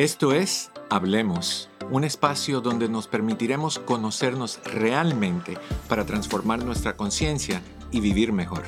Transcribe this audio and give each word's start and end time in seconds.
Esto 0.00 0.32
es 0.32 0.70
Hablemos, 0.88 1.68
un 1.90 2.04
espacio 2.04 2.62
donde 2.62 2.88
nos 2.88 3.06
permitiremos 3.06 3.78
conocernos 3.78 4.58
realmente 4.64 5.58
para 5.90 6.06
transformar 6.06 6.64
nuestra 6.64 6.96
conciencia 6.96 7.60
y 7.90 8.00
vivir 8.00 8.32
mejor. 8.32 8.62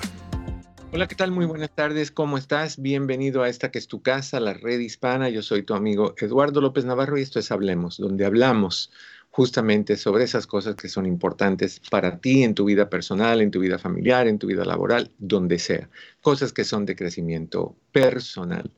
Hola, 0.93 1.09
¿qué 1.09 1.15
tal? 1.15 1.31
Muy 1.31 1.47
buenas 1.47 1.71
tardes, 1.71 2.11
¿cómo 2.11 2.37
estás? 2.37 2.83
Bienvenido 2.83 3.43
a 3.43 3.49
esta 3.49 3.71
que 3.71 3.79
es 3.79 3.89
tu 3.89 4.03
casa, 4.03 4.41
la 4.41 4.53
red 4.53 4.79
hispana. 4.79 5.31
Yo 5.31 5.41
soy 5.41 5.63
tu 5.63 5.73
amigo 5.73 6.15
Eduardo 6.19 6.61
López 6.61 6.85
Navarro 6.85 7.17
y 7.17 7.23
esto 7.23 7.39
es 7.39 7.51
Hablemos, 7.51 7.97
donde 7.97 8.27
hablamos 8.27 8.91
justamente 9.31 9.97
sobre 9.97 10.25
esas 10.25 10.47
cosas 10.47 10.75
que 10.75 10.91
son 10.91 11.07
importantes 11.07 11.81
para 11.91 12.19
ti 12.19 12.45
en 12.45 12.55
tu 12.55 12.67
vida 12.67 12.91
personal, 12.91 13.41
en 13.41 13.51
tu 13.51 13.61
vida 13.61 13.79
familiar, 13.79 14.29
en 14.29 14.39
tu 14.39 14.49
vida 14.49 14.67
laboral, 14.67 15.11
donde 15.17 15.59
sea. 15.59 15.89
Cosas 16.21 16.53
que 16.53 16.65
son 16.65 16.85
de 16.85 16.95
crecimiento 16.95 17.75
personal. 17.91 18.71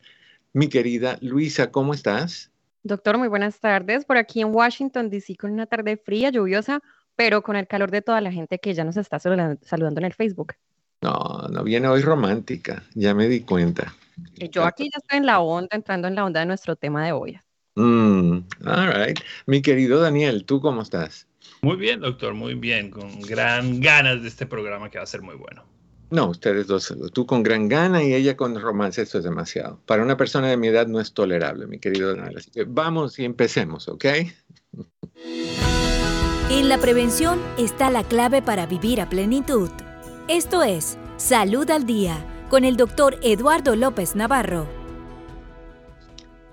Mi 0.54 0.68
querida 0.68 1.18
Luisa, 1.20 1.72
¿cómo 1.72 1.94
estás? 1.94 2.52
Doctor, 2.84 3.18
muy 3.18 3.26
buenas 3.26 3.58
tardes. 3.58 4.04
Por 4.04 4.16
aquí 4.16 4.40
en 4.40 4.54
Washington, 4.54 5.10
D.C., 5.10 5.34
con 5.34 5.50
una 5.50 5.66
tarde 5.66 5.96
fría, 5.96 6.30
lluviosa, 6.30 6.80
pero 7.16 7.42
con 7.42 7.56
el 7.56 7.66
calor 7.66 7.90
de 7.90 8.02
toda 8.02 8.20
la 8.20 8.30
gente 8.30 8.60
que 8.60 8.72
ya 8.72 8.84
nos 8.84 8.96
está 8.96 9.18
saludando 9.18 9.98
en 9.98 10.04
el 10.04 10.12
Facebook. 10.12 10.54
No, 11.02 11.48
no 11.50 11.64
viene 11.64 11.88
hoy 11.88 12.02
romántica, 12.02 12.84
ya 12.94 13.14
me 13.14 13.26
di 13.26 13.40
cuenta. 13.40 13.96
Yo 14.52 14.64
aquí 14.64 14.84
ya 14.84 14.98
estoy 14.98 15.18
en 15.18 15.26
la 15.26 15.40
onda, 15.40 15.74
entrando 15.74 16.06
en 16.06 16.14
la 16.14 16.24
onda 16.24 16.38
de 16.38 16.46
nuestro 16.46 16.76
tema 16.76 17.04
de 17.04 17.10
hoy. 17.10 17.40
Mm, 17.74 18.38
all 18.64 18.92
right. 18.92 19.18
Mi 19.46 19.60
querido 19.60 20.00
Daniel, 20.00 20.44
¿tú 20.44 20.60
cómo 20.60 20.82
estás? 20.82 21.26
Muy 21.62 21.74
bien, 21.74 21.98
doctor, 21.98 22.32
muy 22.32 22.54
bien, 22.54 22.92
con 22.92 23.20
gran 23.22 23.80
ganas 23.80 24.22
de 24.22 24.28
este 24.28 24.46
programa 24.46 24.88
que 24.88 24.98
va 24.98 25.04
a 25.04 25.08
ser 25.08 25.20
muy 25.20 25.34
bueno. 25.34 25.64
No, 26.14 26.28
ustedes 26.28 26.68
dos, 26.68 26.94
tú 27.12 27.26
con 27.26 27.42
gran 27.42 27.68
gana 27.68 28.00
y 28.04 28.14
ella 28.14 28.36
con 28.36 28.54
romance, 28.60 29.02
esto 29.02 29.18
es 29.18 29.24
demasiado. 29.24 29.80
Para 29.84 30.04
una 30.04 30.16
persona 30.16 30.46
de 30.46 30.56
mi 30.56 30.68
edad 30.68 30.86
no 30.86 31.00
es 31.00 31.12
tolerable, 31.12 31.66
mi 31.66 31.80
querido 31.80 32.14
Daniel. 32.14 32.38
Así 32.38 32.52
que 32.52 32.62
vamos 32.62 33.18
y 33.18 33.24
empecemos, 33.24 33.88
¿ok? 33.88 34.04
En 36.50 36.68
la 36.68 36.78
prevención 36.78 37.40
está 37.58 37.90
la 37.90 38.04
clave 38.04 38.42
para 38.42 38.64
vivir 38.66 39.00
a 39.00 39.08
plenitud. 39.08 39.70
Esto 40.28 40.62
es 40.62 40.96
Salud 41.16 41.68
al 41.68 41.84
Día 41.84 42.24
con 42.48 42.64
el 42.64 42.76
doctor 42.76 43.18
Eduardo 43.20 43.74
López 43.74 44.14
Navarro. 44.14 44.68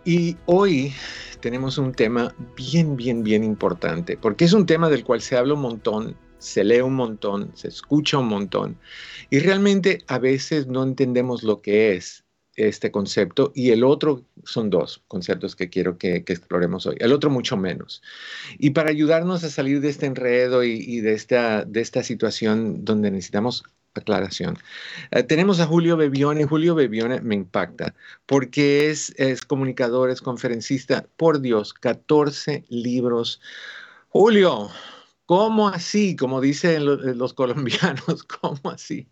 Y 0.03 0.37
hoy 0.47 0.91
tenemos 1.39 1.77
un 1.77 1.91
tema 1.91 2.33
bien, 2.57 2.97
bien, 2.97 3.23
bien 3.23 3.43
importante, 3.43 4.17
porque 4.17 4.45
es 4.45 4.53
un 4.53 4.65
tema 4.65 4.89
del 4.89 5.03
cual 5.03 5.21
se 5.21 5.37
habla 5.37 5.53
un 5.53 5.61
montón, 5.61 6.15
se 6.41 6.63
lee 6.63 6.81
un 6.81 6.95
montón, 6.95 7.51
se 7.55 7.67
escucha 7.69 8.17
un 8.17 8.27
montón, 8.27 8.77
y 9.29 9.39
realmente 9.39 9.99
a 10.07 10.19
veces 10.19 10.67
no 10.67 10.83
entendemos 10.83 11.43
lo 11.43 11.61
que 11.61 11.95
es 11.95 12.25
este 12.55 12.91
concepto 12.91 13.51
y 13.55 13.71
el 13.71 13.83
otro 13.83 14.25
son 14.43 14.69
dos 14.69 15.01
conceptos 15.07 15.55
que 15.55 15.69
quiero 15.69 15.97
que, 15.97 16.17
exploremos 16.17 16.85
hoy, 16.85 16.97
el 16.99 17.13
otro 17.13 17.29
mucho 17.29 17.55
menos. 17.57 18.01
Y 18.57 18.71
para 18.71 18.89
ayudarnos 18.89 19.43
a 19.43 19.49
salir 19.49 19.81
de 19.81 19.89
este 19.89 20.05
enredo 20.05 20.63
y, 20.63 20.99
de, 20.99 21.13
esta, 21.13 21.63
de 21.63 21.81
esta 21.81 22.03
situación 22.03 22.83
donde 22.83 23.11
necesitamos 23.11 23.63
aclaración. 23.93 24.57
Eh, 25.11 25.23
tenemos 25.23 25.59
a 25.59 25.65
Julio 25.65 25.97
Bebione. 25.97 26.45
Julio 26.45 26.75
Bebione 26.75 27.21
me 27.21 27.35
impacta 27.35 27.93
porque 28.25 28.89
es, 28.89 29.13
comunicador, 29.45 30.09
es 30.09 30.21
conferencista. 30.21 31.07
Por 31.17 31.41
Dios, 31.41 31.73
14 31.73 32.65
libros. 32.69 33.41
Julio, 34.09 34.69
¿cómo 35.31 35.69
así? 35.69 36.17
Como 36.17 36.41
dicen 36.41 36.83
los, 36.83 37.33
colombianos, 37.35 38.23
¿cómo 38.23 38.69
así? 38.69 39.07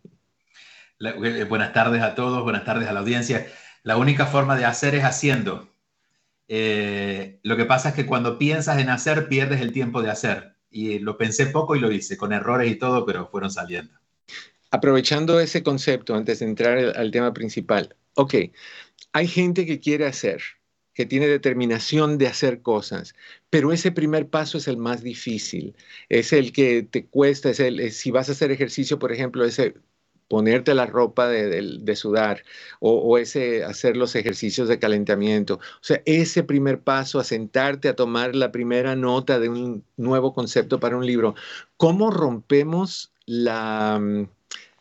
Eh, 1.00 1.45
buenas 1.45 1.72
tardes 1.72 2.02
a 2.02 2.14
todos, 2.14 2.44
buenas 2.44 2.66
tardes 2.66 2.89
a 2.89 2.92
la 2.92 3.00
audiencia. 3.00 3.48
La 3.84 3.95
única 3.95 4.25
forma 4.25 4.58
de 4.58 4.66
hacer 4.66 4.95
es 4.95 5.06
haciendo. 5.06 5.70
Eh, 6.50 7.40
lo 7.44 7.56
que 7.56 7.64
pasa 7.64 7.90
es 7.90 7.95
que 7.95 8.06
cuando 8.06 8.38
piensas 8.38 8.80
en 8.80 8.90
hacer, 8.90 9.30
pierdes 9.30 9.62
el 9.62 9.72
tiempo 9.72 10.02
de 10.02 10.09
hacer. 10.09 10.58
Y 10.70 11.00
lo 11.00 11.17
pensé 11.17 11.45
poco 11.45 11.78
y 11.78 11.80
lo 11.80 11.90
hice, 11.90 12.17
con 12.17 12.34
errores 12.34 12.70
y 12.70 12.75
todo, 12.75 13.06
pero 13.06 13.30
fueron 13.30 13.50
saliendo 13.50 13.97
aprovechando 14.72 15.40
ese 15.40 15.63
concepto, 15.63 16.13
antes 16.13 16.40
de 16.40 16.46
entrar 16.46 16.78
al, 16.78 17.09
tema 17.09 17.34
principal, 17.34 17.96
ok, 18.13 18.36
hay 19.13 19.28
gente 19.28 19.66
que 19.66 19.80
quiere 19.80 20.06
hacer, 20.06 20.44
que 21.00 21.06
tiene 21.06 21.28
determinación 21.28 22.18
de 22.18 22.28
hacer 22.28 22.62
cosas, 22.62 23.16
pero 23.50 23.72
ese 23.72 23.90
primer 23.90 24.28
paso 24.28 24.58
es 24.58 24.68
el 24.68 24.76
más 24.76 25.02
difícil, 25.02 25.74
es 26.10 26.34
el 26.34 26.52
que 26.52 26.84
te 26.84 27.06
cuesta, 27.06 27.50
es 27.50 27.62
el, 27.62 27.94
si 27.94 28.12
vas 28.12 28.28
a 28.28 28.34
hacer 28.34 28.52
ejercicio, 28.52 29.00
por 29.00 29.14
ejemplo, 29.14 29.46
ese 29.46 29.76
ponerte 30.28 30.74
la 30.76 30.88
ropa 30.88 31.30
de, 31.30 31.96
sudar 31.96 32.44
o, 32.82 33.18
ese 33.18 33.64
hacer 33.64 33.96
los 33.96 34.14
ejercicios 34.14 34.68
de 34.68 34.78
calentamiento. 34.78 35.54
O 35.56 35.80
sea, 35.80 36.02
ese 36.04 36.44
primer 36.44 36.82
paso 36.82 37.18
a 37.18 37.24
sentarte 37.24 37.88
a 37.88 37.96
tomar 37.96 38.36
la 38.36 38.52
primera 38.52 38.98
nota 38.98 39.40
de 39.40 39.48
un 39.48 39.86
nuevo 39.96 40.34
concepto 40.34 40.81
para 40.81 40.98
un 40.98 41.06
libro. 41.06 41.34
¿Cómo 41.78 42.12
rompemos 42.12 43.14
la, 43.26 44.02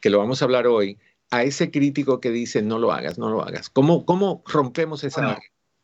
que 0.00 0.10
lo 0.10 0.18
vamos 0.18 0.42
a 0.42 0.46
hablar 0.46 0.66
hoy, 0.66 0.98
a 1.30 1.44
ese 1.44 1.70
crítico 1.70 2.20
que 2.20 2.32
dice 2.32 2.60
no 2.60 2.80
lo 2.80 2.90
hagas, 2.90 3.18
no 3.18 3.30
lo 3.30 3.40
hagas? 3.40 3.70
¿Cómo, 3.70 4.04
cómo 4.04 4.42
rompemos 4.46 5.04
esa 5.04 5.38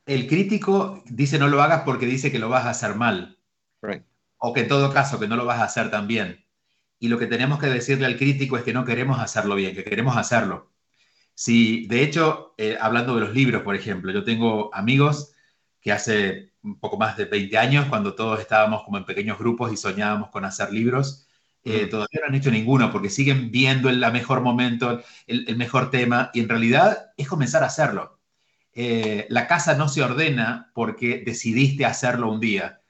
El 0.07 0.27
crítico 0.27 1.03
dice 1.07 1.39
no 1.39 1.49
lo 1.49 1.63
hagas 1.63 1.83
porque 1.85 2.07
dice 2.07 2.31
que 2.31 2.39
lo 2.39 2.49
vas 2.49 2.67
a 2.67 2.71
hacer 2.71 2.95
mal. 2.95 3.39
O 4.39 4.53
que 4.53 4.61
en 4.61 4.69
todo 4.69 4.93
caso 4.93 5.19
que 5.19 5.29
no 5.29 5.37
lo 5.37 5.47
vas 5.47 5.61
a 5.61 5.65
hacer 5.65 5.91
tan 5.91 6.07
bien. 6.07 6.45
Y 6.99 7.09
lo 7.09 7.19
que 7.19 7.27
tenemos 7.27 7.59
que 7.59 7.67
decirle 7.67 8.07
al 8.07 8.17
crítico 8.17 8.57
es 8.57 8.65
que 8.65 8.73
no 8.73 8.85
queremos 8.85 9.19
hacerlo 9.19 9.55
bien, 9.55 9.75
que 9.75 9.85
queremos 9.85 10.17
hacerlo. 10.17 10.73
Si, 11.35 11.87
de 11.89 12.03
hecho, 12.03 12.55
eh, 12.59 12.77
hablando 12.81 13.15
de 13.15 13.23
los 13.23 13.35
libros, 13.35 13.63
por 13.63 13.75
ejemplo, 13.77 14.13
yo 14.13 14.25
tengo 14.25 14.75
amigos 14.75 15.35
que 15.81 15.93
hace 15.93 16.53
un 16.63 16.79
poco 16.81 16.97
más 16.97 17.17
de 17.17 17.27
20 17.27 17.59
años, 17.59 17.87
cuando 17.89 18.15
todos 18.15 18.41
estábamos 18.41 18.85
como 18.85 18.99
en 18.99 19.05
pequeños 19.05 19.39
grupos 19.39 19.73
y 19.73 19.77
soñábamos 19.77 20.31
con 20.31 20.45
hacer 20.45 20.73
libros, 20.73 21.27
eh, 21.65 21.87
todavía 21.87 22.21
no 22.21 22.27
han 22.29 22.35
hecho 22.35 22.51
ninguno 22.51 22.93
porque 22.93 23.11
siguen 23.11 23.51
viendo 23.51 23.89
el 23.89 23.99
mejor 24.13 24.41
momento, 24.43 25.03
el, 25.27 25.57
mejor 25.57 25.91
tema, 25.91 26.31
y 26.35 26.41
en 26.41 26.49
realidad 26.49 27.13
es 27.17 27.29
comenzar 27.29 27.63
a 27.63 27.67
hacerlo. 27.67 28.21
Eh, 28.75 29.27
la 29.29 29.47
casa 29.47 29.75
no 29.75 29.89
se 29.89 30.03
ordena 30.03 30.71
porque 30.75 31.23
decidiste 31.25 31.85
hacerlo 31.85 32.31
un 32.31 32.41
día. 32.41 32.81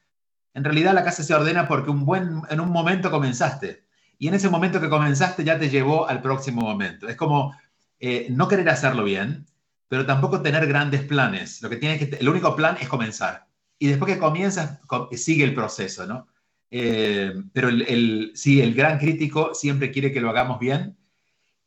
En 0.54 0.64
realidad 0.64 0.94
la 0.94 1.04
casa 1.04 1.22
se 1.22 1.34
ordena 1.34 1.68
porque 1.68 1.90
un 1.90 2.04
buen, 2.06 2.42
en 2.48 2.60
un 2.60 2.70
momento 2.70 3.10
comenzaste. 3.10 3.84
Y 4.18 4.28
en 4.28 4.34
ese 4.34 4.48
momento 4.48 4.80
que 4.80 4.88
comenzaste 4.88 5.44
ya 5.44 5.58
te 5.58 5.68
llevó 5.68 6.08
al 6.08 6.22
próximo 6.22 6.62
momento. 6.62 7.08
Es 7.08 7.16
como 7.16 7.54
eh, 7.98 8.28
no 8.30 8.48
querer 8.48 8.68
hacerlo 8.70 9.04
bien, 9.04 9.46
pero 9.88 10.06
tampoco 10.06 10.40
tener 10.40 10.66
grandes 10.66 11.02
planes. 11.02 11.60
Lo 11.60 11.68
que 11.68 11.76
tienes 11.76 12.12
el 12.18 12.28
único 12.28 12.56
plan 12.56 12.76
es 12.80 12.88
comenzar. 12.88 13.46
Y 13.78 13.88
después 13.88 14.14
que 14.14 14.20
comienzas, 14.20 14.80
sigue 15.12 15.44
el 15.44 15.54
proceso, 15.54 16.06
¿no? 16.06 16.28
Eh, 16.70 17.32
pero 17.52 17.68
el, 17.68 18.32
sí, 18.34 18.60
el 18.60 18.74
gran 18.74 18.98
crítico 18.98 19.54
siempre 19.54 19.90
quiere 19.90 20.12
que 20.12 20.20
lo 20.20 20.30
hagamos 20.30 20.58
bien 20.58 20.96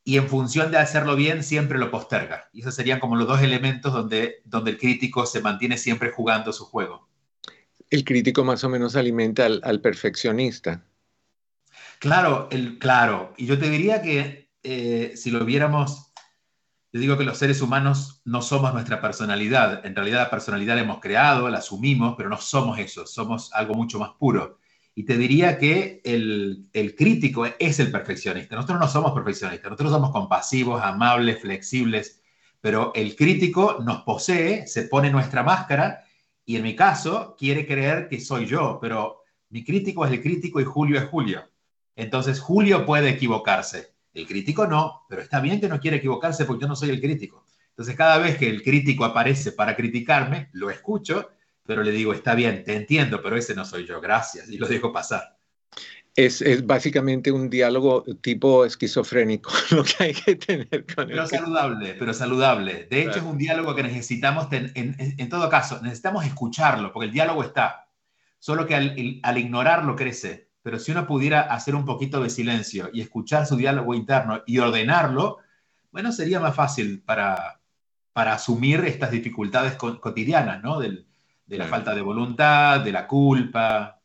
y 0.08 0.16
en 0.16 0.26
función 0.26 0.70
de 0.70 0.78
hacerlo 0.78 1.16
bien 1.16 1.44
siempre 1.44 1.78
lo 1.78 1.90
posterga. 1.90 2.48
Y 2.54 2.62
esos 2.62 2.74
serían 2.74 2.98
como 2.98 3.14
los 3.14 3.28
dos 3.28 3.42
elementos 3.42 3.92
donde, 3.92 4.40
donde 4.46 4.70
el 4.70 4.78
crítico 4.78 5.26
se 5.26 5.42
mantiene 5.42 5.76
siempre 5.76 6.12
jugando 6.12 6.50
su 6.50 6.64
juego. 6.64 7.06
El 7.90 8.04
crítico 8.04 8.42
más 8.42 8.64
o 8.64 8.70
menos 8.70 8.96
alimenta 8.96 9.44
al, 9.44 9.80
perfeccionista. 9.82 10.82
Claro, 11.98 12.48
el, 12.50 12.78
claro. 12.78 13.34
Y 13.36 13.44
yo 13.44 13.58
te 13.58 13.68
diría 13.68 14.00
que 14.00 14.48
eh, 14.62 15.12
si 15.14 15.30
lo 15.30 15.44
viéramos, 15.44 16.10
yo 16.90 17.00
digo 17.00 17.18
que 17.18 17.24
los 17.24 17.36
seres 17.36 17.60
humanos 17.60 18.22
no 18.24 18.40
somos 18.40 18.72
nuestra 18.72 19.02
personalidad. 19.02 19.84
En 19.84 19.94
realidad 19.94 20.20
la 20.20 20.30
personalidad 20.30 20.76
la 20.76 20.80
hemos 20.80 21.00
creado, 21.00 21.50
la 21.50 21.58
asumimos, 21.58 22.14
pero 22.16 22.30
no 22.30 22.38
somos 22.38 22.78
eso, 22.78 23.06
somos 23.06 23.52
algo 23.52 23.74
mucho 23.74 23.98
más 23.98 24.12
puro. 24.18 24.58
Y 24.98 25.04
te 25.04 25.16
diría 25.16 25.58
que 25.58 26.00
el, 26.02 26.68
crítico 26.98 27.46
es 27.46 27.78
el 27.78 27.92
perfeccionista. 27.92 28.56
Nosotros 28.56 28.80
no 28.80 28.88
somos 28.88 29.12
perfeccionistas, 29.12 29.70
nosotros 29.70 29.92
somos 29.92 30.10
compasivos, 30.10 30.82
amables, 30.82 31.40
flexibles, 31.40 32.20
pero 32.60 32.90
el 32.96 33.14
crítico 33.14 33.78
nos 33.80 34.02
posee, 34.02 34.66
se 34.66 34.88
pone 34.88 35.08
nuestra 35.08 35.44
máscara 35.44 36.02
y 36.44 36.56
en 36.56 36.64
mi 36.64 36.74
caso 36.74 37.36
quiere 37.38 37.64
creer 37.64 38.08
que 38.08 38.18
soy 38.18 38.46
yo, 38.46 38.80
pero 38.82 39.22
mi 39.50 39.62
crítico 39.62 40.04
es 40.04 40.10
el 40.10 40.20
crítico 40.20 40.60
y 40.60 40.64
Julio 40.64 40.98
es 40.98 41.04
Julio. 41.04 41.48
Entonces 41.94 42.40
Julio 42.40 42.84
puede 42.84 43.10
equivocarse, 43.10 43.94
el 44.14 44.26
crítico 44.26 44.66
no, 44.66 45.06
pero 45.08 45.22
está 45.22 45.38
bien 45.38 45.60
que 45.60 45.68
no 45.68 45.78
quiere 45.78 45.98
equivocarse 45.98 46.44
porque 46.44 46.62
yo 46.62 46.68
no 46.68 46.74
soy 46.74 46.90
el 46.90 47.00
crítico. 47.00 47.46
Entonces 47.68 47.94
cada 47.94 48.18
vez 48.18 48.36
que 48.36 48.50
el 48.50 48.64
crítico 48.64 49.04
aparece 49.04 49.52
para 49.52 49.76
criticarme, 49.76 50.48
lo 50.54 50.70
escucho 50.70 51.30
pero 51.68 51.82
le 51.82 51.90
digo, 51.90 52.14
está 52.14 52.34
bien, 52.34 52.64
te 52.64 52.74
entiendo, 52.74 53.20
pero 53.22 53.36
ese 53.36 53.54
no 53.54 53.62
soy 53.62 53.84
yo, 53.84 54.00
gracias, 54.00 54.48
y 54.48 54.56
lo 54.56 54.66
dejo 54.66 54.90
pasar. 54.90 55.36
Es, 56.16 56.40
es, 56.40 56.66
básicamente 56.66 57.30
un 57.30 57.50
diálogo 57.50 58.06
tipo 58.22 58.64
esquizofrénico, 58.64 59.50
lo 59.72 59.84
que 59.84 60.04
hay 60.04 60.14
que 60.14 60.36
tener 60.36 60.86
con 60.86 61.08
Pero 61.08 61.26
saludable, 61.26 61.94
pero 61.98 62.14
saludable. 62.14 62.86
De 62.90 63.02
hecho, 63.02 63.18
es 63.18 63.22
un 63.22 63.36
diálogo 63.36 63.74
que 63.74 63.82
necesitamos, 63.82 64.50
en, 64.50 64.72
en, 64.74 65.28
todo 65.28 65.50
caso, 65.50 65.78
necesitamos 65.82 66.24
escucharlo, 66.24 66.90
porque 66.90 67.08
el 67.08 67.12
diálogo 67.12 67.44
está, 67.44 67.90
solo 68.38 68.66
que 68.66 68.74
al, 68.74 69.20
al 69.22 69.36
ignorarlo 69.36 69.94
crece. 69.94 70.48
Pero 70.62 70.78
si 70.78 70.92
uno 70.92 71.06
pudiera 71.06 71.42
hacer 71.42 71.74
un 71.74 71.84
poquito 71.84 72.22
de 72.22 72.30
silencio 72.30 72.88
y 72.94 73.02
escuchar 73.02 73.44
su 73.44 73.56
diálogo 73.56 73.94
interno 73.94 74.42
y 74.46 74.56
ordenarlo, 74.56 75.36
bueno, 75.92 76.12
sería 76.12 76.40
más 76.40 76.56
fácil 76.56 77.02
para, 77.02 77.60
para 78.14 78.32
asumir 78.32 78.80
estas 78.86 79.10
dificultades 79.10 79.74
cotidianas, 79.74 80.62
¿no? 80.62 80.80
Del, 80.80 81.07
de 81.48 81.58
la 81.58 81.64
falta 81.64 81.94
de 81.94 82.02
voluntad, 82.02 82.80
de 82.80 82.92
la 82.92 83.06
culpa, 83.06 83.98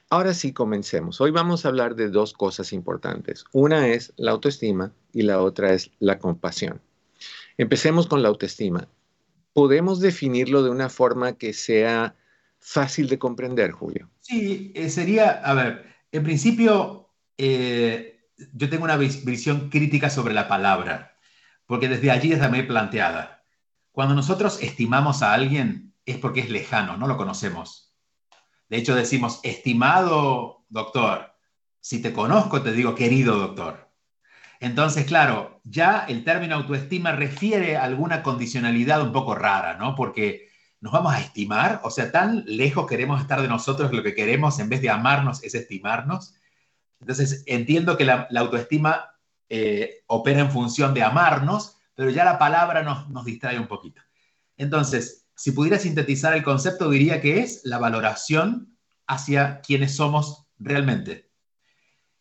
Ahora 0.10 0.34
sí, 0.34 0.54
comencemos. 0.54 1.22
Hoy 1.22 1.32
vamos 1.32 1.66
a 1.66 1.70
hablar 1.70 1.96
de 1.96 2.10
dos 2.10 2.34
cosas 2.34 2.74
importantes. 2.74 3.46
Una 3.52 3.88
es 3.88 4.14
la 4.18 4.32
autoestima 4.32 4.92
y 5.14 5.22
la 5.22 5.42
otra 5.42 5.74
es 5.74 5.92
la 6.00 6.20
compasión. 6.20 6.82
Empecemos 7.58 8.08
con 8.08 8.22
la 8.22 8.30
autoestima 8.30 8.88
podemos 9.54 10.00
definirlo 10.00 10.64
de 10.64 10.70
una 10.70 10.90
forma 10.90 11.34
que 11.34 11.54
sea 11.54 12.16
fácil 12.60 13.10
de 13.10 13.20
comprender, 13.20 13.72
Julio. 13.72 14.10
Sí, 14.22 14.72
eh, 14.76 14.90
sería, 14.90 15.32
a 15.32 15.54
ver, 15.54 15.86
en 16.12 16.24
principio, 16.24 17.10
eh, 17.38 18.30
yo 18.54 18.70
tengo 18.70 18.84
una 18.84 18.98
visión 18.98 19.70
crítica 19.70 20.10
sobre 20.10 20.34
la 20.34 20.48
palabra, 20.48 21.18
porque 21.66 21.90
desde 21.90 22.12
allí 22.12 22.32
es 22.32 22.40
también 22.40 22.68
planteada. 22.68 23.44
Cuando 23.92 24.16
nosotros 24.16 24.60
estimamos 24.62 25.22
a 25.22 25.34
alguien 25.34 25.94
es 26.06 26.18
porque 26.18 26.40
es 26.40 26.50
lejano, 26.50 26.98
no 26.98 27.08
lo 27.08 27.18
conocemos. 27.18 27.89
De 28.70 28.78
hecho, 28.78 28.96
decimos, 28.96 29.40
estimado 29.44 30.64
doctor, 30.70 31.34
si 31.82 32.02
te 32.02 32.14
conozco, 32.14 32.62
te 32.62 32.72
digo, 32.72 32.96
querido 32.96 33.38
doctor. 33.38 33.90
Entonces, 34.60 35.06
claro, 35.06 35.62
ya 35.64 36.06
el 36.08 36.24
término 36.24 36.56
autoestima 36.56 37.14
refiere 37.14 37.78
a 37.78 37.84
alguna 37.84 38.22
condicionalidad 38.24 39.02
un 39.02 39.12
poco 39.14 39.34
rara, 39.36 39.76
¿no? 39.76 39.96
Porque 39.96 40.50
nos 40.82 40.94
vamos 40.94 41.14
a 41.14 41.20
estimar, 41.20 41.82
o 41.84 41.90
sea, 41.90 42.12
tan 42.12 42.44
lejos 42.46 42.88
queremos 42.88 43.22
estar 43.22 43.42
de 43.42 43.48
nosotros 43.48 43.92
lo 43.92 44.04
que 44.04 44.16
queremos 44.16 44.60
en 44.60 44.70
vez 44.70 44.82
de 44.82 44.90
amarnos 44.90 45.44
es 45.44 45.56
estimarnos. 45.56 46.36
Entonces, 47.00 47.44
entiendo 47.48 47.98
que 47.98 48.06
la, 48.06 48.28
autoestima 48.38 49.16
eh, 49.50 50.04
opera 50.08 50.42
en 50.42 50.52
función 50.52 50.94
de 50.94 51.04
amarnos, 51.04 51.78
pero 51.96 52.10
ya 52.10 52.26
la 52.26 52.38
palabra 52.38 52.84
nos, 52.84 53.10
nos 53.10 53.26
distrae 53.26 53.60
un 53.60 53.68
poquito. 53.68 54.02
Entonces, 54.58 55.19
si 55.40 55.52
pudiera 55.52 55.80
sintetizar 55.80 56.36
el 56.36 56.44
concepto, 56.44 56.90
diría 56.90 57.22
que 57.22 57.40
es 57.40 57.62
la 57.64 57.80
valoración 57.80 58.78
hacia 59.08 59.62
quienes 59.62 59.96
somos 59.96 60.48
realmente 60.60 61.30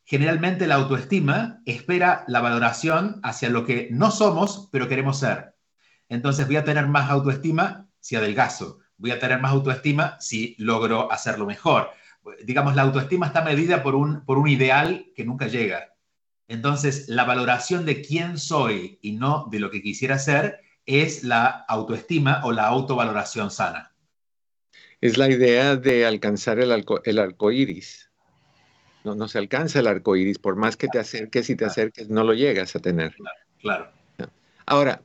generalmente 0.09 0.67
la 0.67 0.76
autoestima 0.76 1.61
espera 1.67 2.25
la 2.29 2.41
valoración 2.41 3.20
hacia 3.23 3.50
lo 3.50 3.67
que 3.67 3.88
no 3.93 4.11
somos, 4.11 4.70
pero 4.73 4.88
queremos 4.88 5.19
ser. 5.19 5.55
Entonces 6.09 6.47
voy 6.47 6.56
a 6.56 6.65
tener 6.65 6.87
más 6.87 7.11
autoestima 7.11 7.91
si 8.00 8.17
adelgazo, 8.17 8.79
voy 8.97 9.11
a 9.11 9.19
tener 9.19 9.38
más 9.38 9.53
autoestima 9.53 10.17
si 10.19 10.56
logro 10.59 11.12
hacerlo 11.12 11.44
mejor. 11.44 11.91
Digamos, 12.43 12.75
la 12.75 12.82
autoestima 12.82 13.26
está 13.26 13.43
medida 13.43 13.82
por 13.82 13.94
un, 13.94 14.25
por 14.25 14.38
un 14.38 14.49
ideal 14.49 15.12
que 15.15 15.26
nunca 15.26 15.47
llega. 15.47 15.93
Entonces, 16.47 17.11
la 17.11 17.25
valoración 17.25 17.85
de 17.85 18.00
quién 18.00 18.38
soy 18.38 18.99
y 19.03 19.12
no 19.12 19.47
de 19.50 19.61
lo 19.61 19.70
que 19.70 19.82
quisiera 19.82 20.19
ser 20.19 20.62
es 20.88 21.23
la 21.23 21.46
autoestima 21.69 22.40
o 22.44 22.50
la 22.50 22.67
autovaloración 22.67 23.52
sana. 23.52 23.93
Es 25.00 25.17
la 25.17 25.31
idea 25.31 25.76
de 25.76 26.05
alcanzar 26.05 26.58
el, 26.58 26.85
el 27.05 27.19
arco 27.20 27.52
iris 27.52 28.08
no, 29.14 29.29
se 29.29 29.38
alcanza 29.38 29.81
el 29.81 29.87
arco 29.87 30.17
iris, 30.17 30.38
por 30.38 30.56
más 30.56 30.76
que 30.76 30.88
te 30.88 30.99
acerques 30.99 31.50
y 31.50 31.56
te 31.56 31.64
acerques, 31.64 32.08
no 32.08 32.25
lo 32.25 32.35
llegas 32.35 32.75
a 32.76 32.81
tener. 32.81 33.14
Claro. 33.61 33.90
Ahora, 34.67 35.02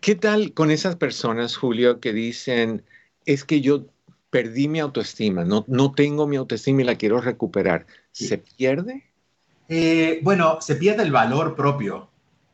¿qué 0.00 0.14
tal 0.14 0.54
con 0.54 0.70
esas 0.70 0.96
personas, 0.96 1.56
Julio, 1.56 2.00
que 2.00 2.12
dicen, 2.12 2.84
es 3.26 3.44
que 3.44 3.60
yo 3.60 3.86
perdí 4.30 4.68
mi 4.68 4.80
autoestima, 4.80 5.44
no, 5.44 5.64
no 5.68 5.92
tengo 5.92 6.26
mi 6.26 6.36
autoestima 6.36 6.82
y 6.82 6.84
la 6.84 6.96
quiero 6.96 7.20
recuperar? 7.20 7.86
¿Se 8.10 8.38
pierde? 8.38 9.04
Eh, 9.68 10.20
bueno, 10.22 10.60
se 10.60 10.76
pierde 10.76 11.02
el 11.02 11.12
valor 11.12 11.54
propio, 11.54 12.10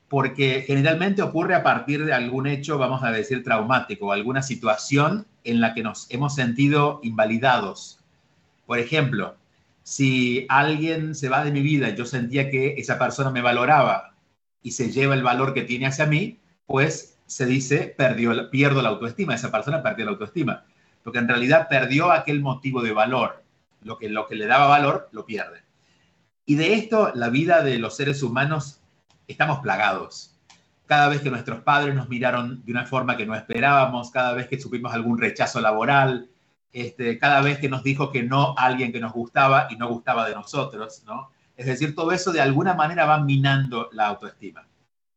porque 0.09 0.65
generalmente 0.67 1.23
ocurre 1.23 1.55
a 1.55 1.63
partir 1.63 2.05
de 2.05 2.15
algún 2.15 2.47
hecho, 2.47 2.79
vamos 2.79 3.03
a 3.03 3.13
decir, 3.13 3.45
traumático, 3.45 4.13
alguna 4.13 4.43
situación 4.43 5.27
en 5.45 5.61
la 5.61 5.75
que 5.75 5.83
nos 5.83 6.07
hemos 6.11 6.35
sentido 6.35 7.01
invalidados. 7.03 8.01
Por 8.67 8.79
ejemplo, 8.79 9.37
si 9.83 10.47
alguien 10.49 11.15
se 11.15 11.29
va 11.29 11.45
de 11.45 11.53
mi 11.53 11.61
vida 11.61 11.89
y 11.89 11.97
yo 11.97 12.05
sentía 12.05 12.51
que 12.51 12.75
esa 12.79 12.99
persona 12.99 13.31
me 13.31 13.43
valoraba 13.43 14.15
y 14.63 14.73
se 14.73 14.91
lleva 14.91 15.15
el 15.15 15.23
valor 15.23 15.55
que 15.55 15.63
tiene 15.63 15.87
hacia 15.87 16.07
mí, 16.07 16.39
pues 16.67 17.19
se 17.27 17.45
dice, 17.45 17.95
perdió, 17.97 18.51
pierdo 18.51 18.81
la 18.81 18.89
autoestima, 18.89 19.35
esa 19.35 19.51
persona 19.53 19.83
perdió 19.83 20.07
la 20.07 20.13
autoestima, 20.13 20.65
porque 21.03 21.19
en 21.19 21.29
realidad 21.29 21.69
perdió 21.69 22.11
aquel 22.11 22.41
motivo 22.41 22.83
de 22.83 22.93
valor, 22.93 23.43
lo 23.83 23.99
que, 23.99 24.09
lo 24.09 24.27
que 24.27 24.37
le 24.37 24.47
daba 24.47 24.67
valor 24.67 25.09
lo 25.13 25.27
pierde. 25.27 25.63
Y 26.47 26.55
de 26.55 26.75
esto, 26.75 27.13
la 27.15 27.29
vida 27.29 27.63
de 27.63 27.79
los 27.79 27.97
seres 27.97 28.23
humanos, 28.23 28.81
estamos 29.29 29.61
plagados. 29.61 30.35
Cada 30.87 31.09
vez 31.09 31.21
que 31.21 31.31
nuestros 31.31 31.61
padres 31.61 31.95
nos 31.95 32.09
miraron 32.09 32.65
de 32.65 32.73
una 32.73 32.87
forma 32.87 33.17
que 33.17 33.27
no 33.27 33.35
esperábamos, 33.35 34.11
cada 34.11 34.33
vez 34.33 34.49
que 34.49 34.61
supimos 34.61 34.93
algún 34.93 35.19
rechazo 35.19 35.61
laboral, 35.61 36.29
este, 36.73 37.19
cada 37.19 37.41
vez 37.41 37.59
que 37.59 37.69
nos 37.69 37.83
dijo 37.83 38.11
que 38.11 38.23
no 38.23 38.55
a 38.59 38.67
alguien 38.67 38.93
que 38.93 39.01
nos 39.01 39.13
gustaba 39.13 39.69
y 39.71 39.77
no 39.77 39.89
gustaba 39.89 40.29
de 40.29 40.35
nosotros, 40.35 41.03
¿no? 41.07 41.31
Es 41.57 41.67
decir, 41.67 41.95
todo 41.95 42.13
eso 42.13 42.33
de 42.33 42.41
alguna 42.41 42.75
manera 42.75 43.05
va 43.05 43.21
minando 43.21 43.89
la 43.93 44.07
autoestima. 44.07 44.67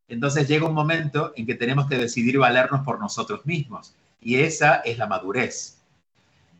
Entonces 0.07 0.47
llega 0.47 0.67
un 0.67 0.73
momento 0.73 1.31
en 1.35 1.45
que 1.45 1.55
tenemos 1.55 1.87
que 1.87 1.97
decidir 1.97 2.37
valernos 2.37 2.81
por 2.81 2.99
nosotros 2.99 3.45
mismos 3.45 3.95
y 4.19 4.37
esa 4.37 4.77
es 4.77 4.97
la 4.97 5.07
madurez. 5.07 5.77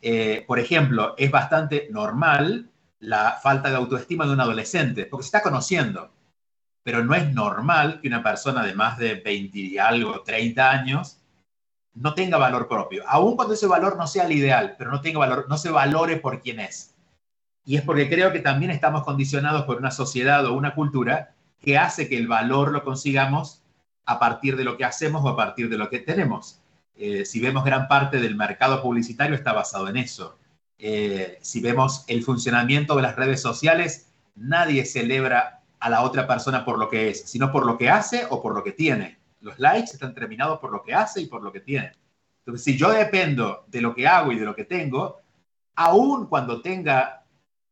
Eh, 0.01 0.45
por 0.47 0.59
ejemplo, 0.59 1.15
es 1.17 1.31
bastante 1.31 1.87
normal 1.91 2.69
la 2.99 3.39
falta 3.41 3.69
de 3.69 3.75
autoestima 3.75 4.25
de 4.25 4.33
un 4.33 4.39
adolescente 4.39 5.05
porque 5.05 5.23
se 5.23 5.27
está 5.27 5.41
conociendo, 5.41 6.11
pero 6.83 7.03
no 7.03 7.13
es 7.15 7.31
normal 7.33 7.99
que 8.01 8.07
una 8.07 8.23
persona 8.23 8.63
de 8.65 8.73
más 8.73 8.97
de 8.97 9.15
20 9.15 9.57
y 9.57 9.77
algo, 9.77 10.21
30 10.21 10.71
años, 10.71 11.17
no 11.93 12.13
tenga 12.13 12.37
valor 12.37 12.67
propio, 12.67 13.03
aun 13.07 13.35
cuando 13.35 13.53
ese 13.53 13.67
valor 13.67 13.97
no 13.97 14.07
sea 14.07 14.25
el 14.25 14.31
ideal, 14.31 14.75
pero 14.77 14.91
no 14.91 15.01
tenga 15.01 15.19
valor, 15.19 15.45
no 15.49 15.57
se 15.57 15.69
valore 15.69 16.17
por 16.17 16.41
quien 16.41 16.59
es. 16.59 16.95
Y 17.65 17.75
es 17.75 17.83
porque 17.83 18.09
creo 18.09 18.31
que 18.31 18.39
también 18.39 18.71
estamos 18.71 19.03
condicionados 19.03 19.63
por 19.63 19.77
una 19.77 19.91
sociedad 19.91 20.45
o 20.45 20.53
una 20.53 20.73
cultura 20.73 21.35
que 21.59 21.77
hace 21.77 22.09
que 22.09 22.17
el 22.17 22.27
valor 22.27 22.71
lo 22.71 22.83
consigamos 22.83 23.61
a 24.05 24.19
partir 24.19 24.57
de 24.57 24.63
lo 24.63 24.77
que 24.77 24.85
hacemos 24.85 25.23
o 25.23 25.29
a 25.29 25.35
partir 25.35 25.69
de 25.69 25.77
lo 25.77 25.89
que 25.89 25.99
tenemos. 25.99 26.59
Eh, 26.95 27.25
si 27.25 27.39
vemos 27.39 27.63
gran 27.63 27.87
parte 27.87 28.19
del 28.19 28.35
mercado 28.35 28.81
publicitario 28.81 29.35
está 29.35 29.53
basado 29.53 29.87
en 29.87 29.97
eso. 29.97 30.37
Eh, 30.77 31.37
si 31.41 31.61
vemos 31.61 32.03
el 32.07 32.23
funcionamiento 32.23 32.95
de 32.95 33.03
las 33.03 33.15
redes 33.15 33.41
sociales, 33.41 34.11
nadie 34.35 34.85
celebra 34.85 35.60
a 35.81 35.89
la 35.89 36.03
otra 36.03 36.25
persona 36.25 36.63
por 36.63 36.79
lo 36.79 36.87
que 36.87 37.09
es, 37.09 37.29
sino 37.29 37.51
por 37.51 37.65
lo 37.65 37.77
que 37.77 37.89
hace 37.89 38.25
o 38.29 38.41
por 38.41 38.55
lo 38.55 38.63
que 38.63 38.71
tiene 38.71 39.21
los 39.41 39.59
likes 39.59 39.91
están 39.93 40.13
terminados 40.13 40.59
por 40.59 40.71
lo 40.71 40.81
que 40.81 40.93
hace 40.93 41.21
y 41.21 41.25
por 41.25 41.43
lo 41.43 41.51
que 41.51 41.59
tiene. 41.59 41.91
Entonces, 42.39 42.63
si 42.63 42.77
yo 42.77 42.91
dependo 42.91 43.65
de 43.67 43.81
lo 43.81 43.93
que 43.93 44.07
hago 44.07 44.31
y 44.31 44.39
de 44.39 44.45
lo 44.45 44.55
que 44.55 44.65
tengo, 44.65 45.19
aun 45.75 46.27
cuando 46.27 46.61
tenga 46.61 47.25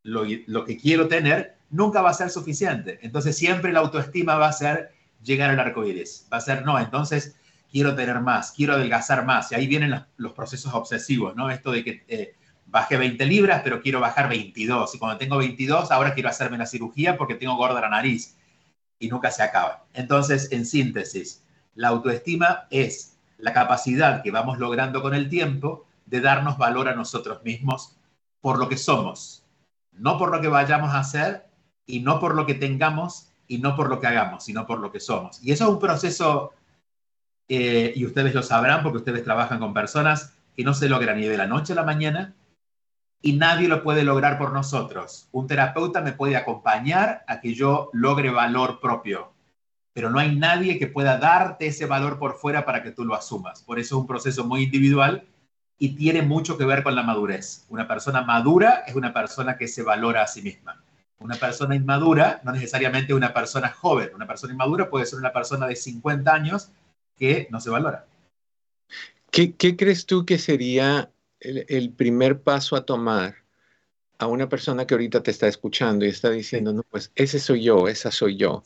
lo, 0.04 0.26
que 0.66 0.78
quiero 0.78 1.08
tener, 1.08 1.58
nunca 1.70 2.02
va 2.02 2.10
a 2.10 2.14
ser 2.14 2.30
suficiente. 2.30 3.00
Entonces, 3.02 3.38
siempre 3.38 3.72
la 3.72 3.80
autoestima 3.80 4.36
va 4.36 4.50
a 4.50 4.54
ser 4.54 4.92
llegar 5.24 5.50
al 5.50 5.60
arco 5.60 5.86
iris. 5.86 6.28
Va 6.32 6.38
a 6.38 6.42
ser, 6.42 6.66
no, 6.66 6.80
entonces 6.80 7.36
quiero 7.72 7.96
tener 7.96 8.20
más, 8.20 8.52
quiero 8.52 8.74
adelgazar 8.74 9.26
más. 9.26 9.52
Y 9.52 9.56
ahí 9.56 9.68
vienen 9.68 10.04
los, 10.18 10.34
procesos 10.34 10.74
obsesivos, 10.74 11.36
¿no? 11.36 11.50
Esto 11.50 11.72
de 11.72 11.84
que 11.84 12.04
eh, 12.08 12.36
bajé 12.70 12.98
20 12.98 13.26
libras, 13.26 13.62
pero 13.64 13.82
quiero 13.82 14.00
bajar 14.00 14.30
22. 14.30 14.96
Y 14.96 15.00
cuando 15.00 15.18
tengo 15.18 15.38
22, 15.38 15.92
ahora 15.92 16.14
quiero 16.14 16.30
hacerme 16.30 16.58
la 16.58 16.66
cirugía 16.66 17.18
porque 17.18 17.36
tengo 17.36 17.56
gorda 17.56 17.82
la 17.82 17.90
nariz. 17.90 18.38
Y 19.00 19.08
nunca 19.08 19.32
se 19.32 19.44
acaba. 19.44 19.86
Entonces, 19.94 20.52
en 20.52 20.66
síntesis, 20.66 21.44
la 21.76 21.90
autoestima 21.90 22.68
es 22.70 23.18
la 23.38 23.54
capacidad 23.54 24.22
que 24.22 24.32
vamos 24.32 24.60
logrando 24.60 25.02
con 25.02 25.14
el 25.14 25.30
tiempo 25.30 25.86
de 26.06 26.22
darnos 26.22 26.58
valor 26.58 26.90
a 26.90 26.96
nosotros 26.96 27.44
mismos 27.44 27.96
por 28.42 28.60
lo 28.60 28.68
que 28.68 28.78
somos, 28.78 29.44
no 29.92 30.18
por 30.18 30.32
lo 30.32 30.42
que 30.42 30.48
vayamos 30.48 30.94
a 30.94 31.00
hacer 31.00 31.46
y 31.86 32.02
no 32.02 32.20
por 32.20 32.36
lo 32.36 32.46
que 32.46 32.56
tengamos 32.56 33.30
y 33.48 33.60
no 33.60 33.76
por 33.76 33.90
lo 33.90 34.00
que 34.00 34.08
hagamos, 34.08 34.44
sino 34.44 34.66
por 34.66 34.80
lo 34.80 34.92
que 34.92 35.00
somos. 35.00 35.42
Y 35.44 35.52
eso 35.52 35.66
es 35.66 35.70
un 35.72 35.80
proceso, 35.80 36.52
eh, 37.48 37.94
y 37.96 38.06
ustedes 38.06 38.34
lo 38.34 38.44
sabrán 38.44 38.84
porque 38.84 39.00
ustedes 39.00 39.24
trabajan 39.24 39.60
con 39.60 39.74
personas 39.74 40.34
que 40.56 40.64
no 40.64 40.74
se 40.74 40.90
logra 40.90 41.14
ni 41.16 41.28
de 41.28 41.38
la 41.38 41.48
noche 41.48 41.74
a 41.74 41.76
la 41.78 41.84
mañana 41.84 42.34
y 43.22 43.34
nadie 43.34 43.68
lo 43.68 43.84
puede 43.84 44.04
lograr 44.04 44.38
por 44.38 44.54
nosotros. 44.54 45.28
Un 45.32 45.48
terapeuta 45.48 46.02
me 46.02 46.14
puede 46.14 46.38
acompañar 46.38 47.24
a 47.28 47.42
que 47.42 47.54
yo 47.54 47.90
logre 47.94 48.30
valor 48.30 48.80
propio, 48.80 49.34
pero 49.94 50.10
no 50.10 50.20
hay 50.20 50.36
nadie 50.36 50.80
que 50.80 50.88
pueda 50.88 51.18
darte 51.18 51.68
ese 51.68 51.86
valor 51.86 52.20
por 52.20 52.36
fuera 52.36 52.66
para 52.66 52.84
que 52.84 52.92
tú 52.92 53.04
lo 53.04 53.16
asumas. 53.16 53.64
Por 53.64 53.80
eso 53.80 53.96
es 53.96 54.02
un 54.02 54.08
proceso 54.08 54.46
muy 54.46 54.64
individual 54.64 55.26
y 55.78 55.96
tiene 55.96 56.22
mucho 56.22 56.58
que 56.58 56.66
ver 56.66 56.84
con 56.84 56.96
la 56.96 57.04
madurez. 57.04 57.66
Una 57.70 57.88
persona 57.88 58.22
madura 58.22 58.84
es 58.86 58.96
una 58.96 59.14
persona 59.14 59.58
que 59.58 59.68
se 59.68 59.84
valora 59.84 60.24
a 60.24 60.28
sí 60.28 60.42
misma. 60.42 60.82
Una 61.20 61.36
persona 61.36 61.76
inmadura 61.76 62.40
no 62.44 62.52
necesariamente 62.52 63.14
una 63.14 63.34
persona 63.34 63.70
joven. 63.70 64.12
Una 64.16 64.26
persona 64.26 64.54
inmadura 64.54 64.90
puede 64.90 65.06
ser 65.06 65.20
una 65.20 65.34
persona 65.34 65.68
de 65.68 65.76
50 65.76 66.34
años 66.34 66.72
que 67.18 67.48
no 67.52 67.60
se 67.60 67.70
valora. 67.70 68.06
¿Qué, 69.32 69.54
crees 69.56 70.06
tú 70.06 70.26
que 70.26 70.38
sería 70.38 71.12
el, 71.40 71.94
primer 71.94 72.42
paso 72.42 72.76
a 72.76 72.86
tomar 72.86 73.36
a 74.18 74.28
una 74.28 74.50
persona 74.50 74.86
que 74.86 74.94
ahorita 74.94 75.24
te 75.24 75.32
está 75.32 75.48
escuchando 75.48 76.06
y 76.06 76.10
está 76.10 76.30
diciendo, 76.30 76.74
no, 76.74 76.84
pues 76.84 77.12
ese 77.16 77.40
soy 77.40 77.64
yo, 77.64 77.88
esa 77.88 78.12
soy 78.12 78.36
yo, 78.36 78.64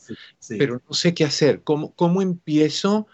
pero 0.48 0.82
no 0.86 0.94
sé 0.94 1.14
qué 1.14 1.24
hacer? 1.24 1.62
¿Cómo, 1.62 1.94
¿Cómo 1.94 2.22
empiezo 2.22 3.06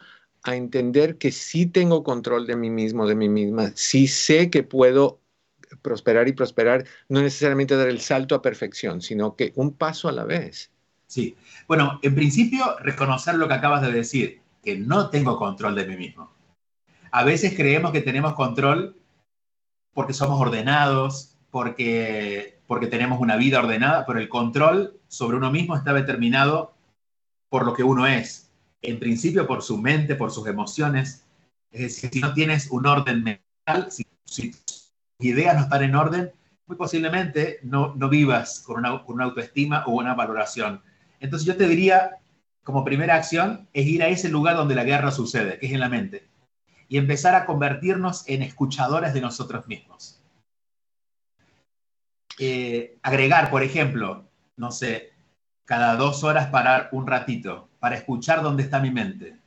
a 0.42 0.56
entender 0.56 1.18
que 1.18 1.32
sí 1.32 1.66
tengo 1.66 2.02
control 2.02 2.46
de 2.46 2.56
mí 2.56 2.70
mismo, 2.70 3.06
de 3.06 3.14
mí 3.14 3.28
misma, 3.28 3.72
sí 3.74 4.06
sé 4.06 4.48
que 4.48 4.62
puedo 4.62 5.20
prosperar 5.82 6.28
y 6.28 6.32
prosperar, 6.32 6.84
no 7.08 7.20
necesariamente 7.20 7.76
dar 7.76 7.88
el 7.88 8.00
salto 8.00 8.34
a 8.34 8.42
perfección, 8.42 9.00
sino 9.02 9.36
que 9.36 9.52
un 9.54 9.72
paso 9.72 10.08
a 10.08 10.12
la 10.12 10.24
vez. 10.24 10.70
Sí, 11.06 11.36
bueno, 11.66 11.98
en 12.02 12.14
principio 12.14 12.76
reconocer 12.78 13.34
lo 13.34 13.48
que 13.48 13.54
acabas 13.54 13.82
de 13.82 13.92
decir, 13.92 14.40
que 14.62 14.76
no 14.76 15.10
tengo 15.10 15.36
control 15.36 15.74
de 15.74 15.86
mí 15.86 15.96
mismo. 15.96 16.30
A 17.12 17.24
veces 17.24 17.54
creemos 17.56 17.92
que 17.92 18.00
tenemos 18.00 18.34
control 18.34 18.96
porque 19.92 20.12
somos 20.12 20.40
ordenados, 20.40 21.36
porque, 21.50 22.60
porque 22.66 22.86
tenemos 22.86 23.20
una 23.20 23.36
vida 23.36 23.58
ordenada, 23.58 24.06
pero 24.06 24.20
el 24.20 24.28
control 24.28 25.00
sobre 25.08 25.36
uno 25.36 25.50
mismo 25.50 25.76
está 25.76 25.92
determinado 25.92 26.74
por 27.48 27.66
lo 27.66 27.74
que 27.74 27.82
uno 27.82 28.06
es, 28.06 28.50
en 28.82 28.98
principio 28.98 29.46
por 29.46 29.62
su 29.62 29.76
mente, 29.76 30.14
por 30.14 30.30
sus 30.30 30.46
emociones. 30.46 31.26
Es 31.70 31.80
decir, 31.80 32.10
si 32.12 32.20
no 32.20 32.32
tienes 32.32 32.70
un 32.70 32.86
orden 32.86 33.24
mental, 33.24 33.90
si, 33.90 34.04
tus 34.52 34.92
ideas 35.18 35.56
no 35.56 35.62
están 35.62 35.82
en 35.82 35.94
orden, 35.94 36.32
muy 36.66 36.76
posiblemente 36.76 37.58
no, 37.62 37.94
no 37.96 38.08
vivas 38.08 38.60
con 38.60 38.78
una, 38.78 39.04
con 39.04 39.16
una 39.16 39.24
autoestima 39.24 39.84
o 39.86 39.92
una 39.92 40.14
valoración. 40.14 40.80
Entonces 41.18 41.46
yo 41.46 41.56
te 41.56 41.68
diría, 41.68 42.18
como 42.62 42.84
primera 42.84 43.16
acción, 43.16 43.68
es 43.72 43.86
ir 43.86 44.02
a 44.02 44.08
ese 44.08 44.28
lugar 44.28 44.56
donde 44.56 44.76
la 44.76 44.84
guerra 44.84 45.10
sucede, 45.10 45.58
que 45.58 45.66
es 45.66 45.72
en 45.72 45.80
la 45.80 45.88
mente, 45.88 46.29
y 46.90 46.98
empezar 46.98 47.36
a 47.36 47.46
convertirnos 47.46 48.28
en 48.28 48.42
escuchadores 48.42 49.14
de 49.14 49.20
nosotros 49.20 49.68
mismos. 49.68 50.20
Eh, 52.36 52.98
agregar, 53.02 53.48
por 53.48 53.62
ejemplo, 53.62 54.28
no 54.56 54.72
sé, 54.72 55.12
cada 55.64 55.94
dos 55.94 56.24
horas 56.24 56.48
parar 56.48 56.88
un 56.90 57.06
ratito 57.06 57.68
para 57.78 57.94
escuchar 57.94 58.42
dónde 58.42 58.64
está 58.64 58.80
mi 58.80 58.90
mente. 58.90 59.38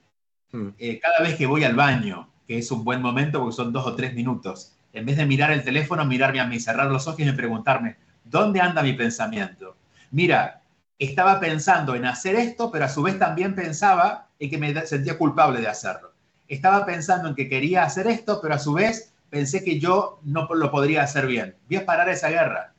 Hmm. 0.53 0.69
Eh, 0.77 1.01
cada 1.01 1.19
vez 1.19 1.35
que 1.35 1.45
voy 1.45 1.65
al 1.65 1.75
baño, 1.75 2.29
que 2.47 2.59
es 2.59 2.71
un 2.71 2.85
buen 2.85 3.01
momento 3.01 3.41
porque 3.41 3.57
son 3.57 3.73
dos 3.73 3.85
o 3.87 3.93
tres 3.93 4.13
minutos, 4.13 4.77
en 4.93 5.05
vez 5.05 5.17
de 5.17 5.25
mirar 5.25 5.51
el 5.51 5.65
teléfono, 5.65 6.05
mirarme 6.05 6.39
a 6.39 6.47
mí, 6.47 6.61
cerrar 6.61 6.89
los 6.89 7.07
ojos 7.09 7.19
y 7.19 7.31
preguntarme, 7.33 7.97
¿dónde 8.23 8.61
anda 8.61 8.81
mi 8.81 8.93
pensamiento? 8.93 9.75
Mira, 10.11 10.61
estaba 10.97 11.41
pensando 11.41 11.93
en 11.93 12.05
hacer 12.05 12.35
esto, 12.35 12.71
pero 12.71 12.85
a 12.85 12.89
su 12.89 13.03
vez 13.03 13.19
también 13.19 13.53
pensaba 13.53 14.29
en 14.39 14.49
que 14.49 14.57
me 14.57 14.85
sentía 14.85 15.17
culpable 15.17 15.59
de 15.59 15.67
hacerlo. 15.67 16.12
Estaba 16.47 16.85
pensando 16.85 17.29
en 17.29 17.35
que 17.35 17.49
quería 17.49 17.83
hacer 17.83 18.07
esto, 18.07 18.39
pero 18.41 18.55
a 18.55 18.59
su 18.59 18.73
vez 18.73 19.13
pensé 19.29 19.63
que 19.63 19.79
yo 19.79 20.19
no 20.23 20.47
lo 20.53 20.71
podría 20.71 21.03
hacer 21.03 21.27
bien. 21.27 21.55
Voy 21.67 21.77
a 21.77 21.85
parar 21.85 22.09
esa 22.09 22.29
guerra 22.29 22.73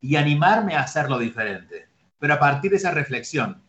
y 0.00 0.16
animarme 0.16 0.74
a 0.74 0.82
hacerlo 0.82 1.18
diferente. 1.18 1.88
Pero 2.18 2.34
a 2.34 2.38
partir 2.38 2.70
de 2.70 2.76
esa 2.76 2.92
reflexión, 2.92 3.62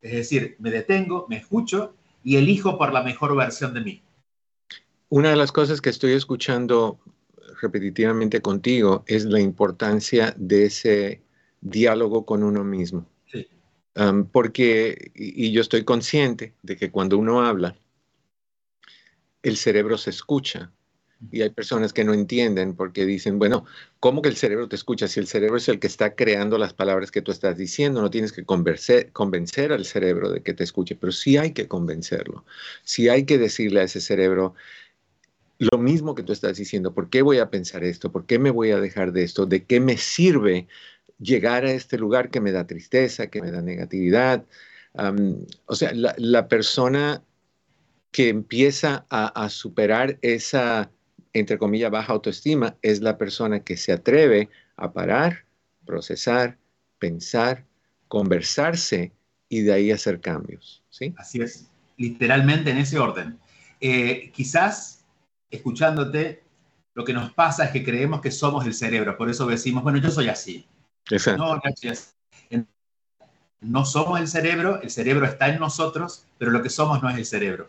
es 0.00 0.12
decir, 0.12 0.56
me 0.58 0.70
detengo, 0.70 1.26
me 1.28 1.36
escucho 1.36 1.94
y 2.22 2.36
elijo 2.36 2.76
por 2.78 2.92
la 2.92 3.02
mejor 3.02 3.36
versión 3.36 3.74
de 3.74 3.80
mí. 3.80 4.02
Una 5.08 5.30
de 5.30 5.36
las 5.36 5.52
cosas 5.52 5.80
que 5.80 5.90
estoy 5.90 6.12
escuchando 6.12 6.98
repetitivamente 7.60 8.40
contigo 8.40 9.04
es 9.06 9.24
la 9.24 9.40
importancia 9.40 10.34
de 10.36 10.66
ese 10.66 11.22
diálogo 11.60 12.26
con 12.26 12.42
uno 12.42 12.64
mismo. 12.64 13.06
porque, 14.32 15.12
y, 15.14 15.52
yo 15.52 15.60
estoy 15.60 15.84
consciente 15.84 16.54
de 16.62 16.76
que 16.76 16.90
cuando 16.90 17.16
uno 17.16 17.42
habla, 17.42 17.76
el 19.44 19.56
cerebro 19.56 19.96
se 19.98 20.10
escucha 20.10 20.72
y 21.30 21.42
hay 21.42 21.50
personas 21.50 21.92
que 21.92 22.04
no 22.04 22.12
entienden 22.12 22.74
porque 22.74 23.06
dicen, 23.06 23.38
bueno, 23.38 23.64
¿cómo 24.00 24.20
que 24.20 24.28
el 24.28 24.36
cerebro 24.36 24.68
te 24.68 24.76
escucha? 24.76 25.06
Si 25.08 25.20
el 25.20 25.26
cerebro 25.26 25.56
es 25.56 25.68
el 25.68 25.78
que 25.78 25.86
está 25.86 26.14
creando 26.14 26.58
las 26.58 26.74
palabras 26.74 27.10
que 27.10 27.22
tú 27.22 27.30
estás 27.30 27.56
diciendo, 27.56 28.02
no 28.02 28.10
tienes 28.10 28.32
que 28.32 28.44
convencer, 28.44 29.12
convencer 29.12 29.72
al 29.72 29.84
cerebro 29.84 30.30
de 30.30 30.42
que 30.42 30.54
te 30.54 30.64
escuche, 30.64 30.96
pero 30.96 31.12
sí 31.12 31.36
hay 31.36 31.52
que 31.52 31.68
convencerlo. 31.68 32.44
Sí 32.82 33.08
hay 33.08 33.24
que 33.24 33.38
decirle 33.38 33.80
a 33.80 33.84
ese 33.84 34.00
cerebro 34.00 34.54
lo 35.58 35.78
mismo 35.78 36.14
que 36.14 36.22
tú 36.22 36.32
estás 36.32 36.56
diciendo, 36.56 36.92
¿por 36.94 37.08
qué 37.10 37.22
voy 37.22 37.38
a 37.38 37.50
pensar 37.50 37.84
esto? 37.84 38.10
¿Por 38.10 38.26
qué 38.26 38.38
me 38.38 38.50
voy 38.50 38.72
a 38.72 38.80
dejar 38.80 39.12
de 39.12 39.22
esto? 39.22 39.46
¿De 39.46 39.64
qué 39.64 39.80
me 39.80 39.96
sirve 39.96 40.66
llegar 41.18 41.64
a 41.64 41.72
este 41.72 41.96
lugar 41.96 42.30
que 42.30 42.40
me 42.40 42.52
da 42.52 42.66
tristeza, 42.66 43.28
que 43.28 43.40
me 43.40 43.50
da 43.50 43.62
negatividad? 43.62 44.44
o 45.66 45.74
sea, 45.74 45.92
la, 45.92 46.48
persona 46.48 47.24
que 48.14 48.28
empieza 48.28 49.06
a 49.10 49.48
superar 49.48 50.18
esa 50.22 50.88
entre 51.34 51.58
comillas, 51.58 51.90
baja 51.90 52.12
autoestima 52.12 52.76
es 52.80 53.00
la 53.00 53.18
persona 53.18 53.60
que 53.60 53.76
se 53.76 53.92
atreve 53.92 54.48
a 54.76 54.92
parar, 54.92 55.44
procesar, 55.84 56.56
pensar, 56.98 57.66
conversarse 58.08 59.12
y 59.48 59.62
de 59.62 59.72
ahí 59.72 59.90
hacer 59.90 60.20
cambios. 60.20 60.82
¿sí? 60.88 61.12
Así 61.18 61.42
es, 61.42 61.68
literalmente 61.96 62.70
en 62.70 62.78
ese 62.78 62.98
orden. 63.00 63.38
Eh, 63.80 64.30
quizás, 64.32 65.04
escuchándote, 65.50 66.44
lo 66.94 67.04
que 67.04 67.12
nos 67.12 67.32
pasa 67.32 67.64
es 67.64 67.72
que 67.72 67.84
creemos 67.84 68.20
que 68.20 68.30
somos 68.30 68.64
el 68.64 68.72
cerebro, 68.72 69.16
por 69.18 69.28
eso 69.28 69.44
decimos, 69.46 69.82
bueno, 69.82 69.98
yo 69.98 70.10
soy 70.10 70.28
así. 70.28 70.64
No, 71.36 71.56
no, 71.56 71.62
no 73.60 73.84
somos 73.84 74.20
el 74.20 74.28
cerebro, 74.28 74.80
el 74.80 74.90
cerebro 74.90 75.26
está 75.26 75.48
en 75.48 75.58
nosotros, 75.58 76.26
pero 76.38 76.52
lo 76.52 76.62
que 76.62 76.70
somos 76.70 77.02
no 77.02 77.10
es 77.10 77.16
el 77.16 77.26
cerebro 77.26 77.68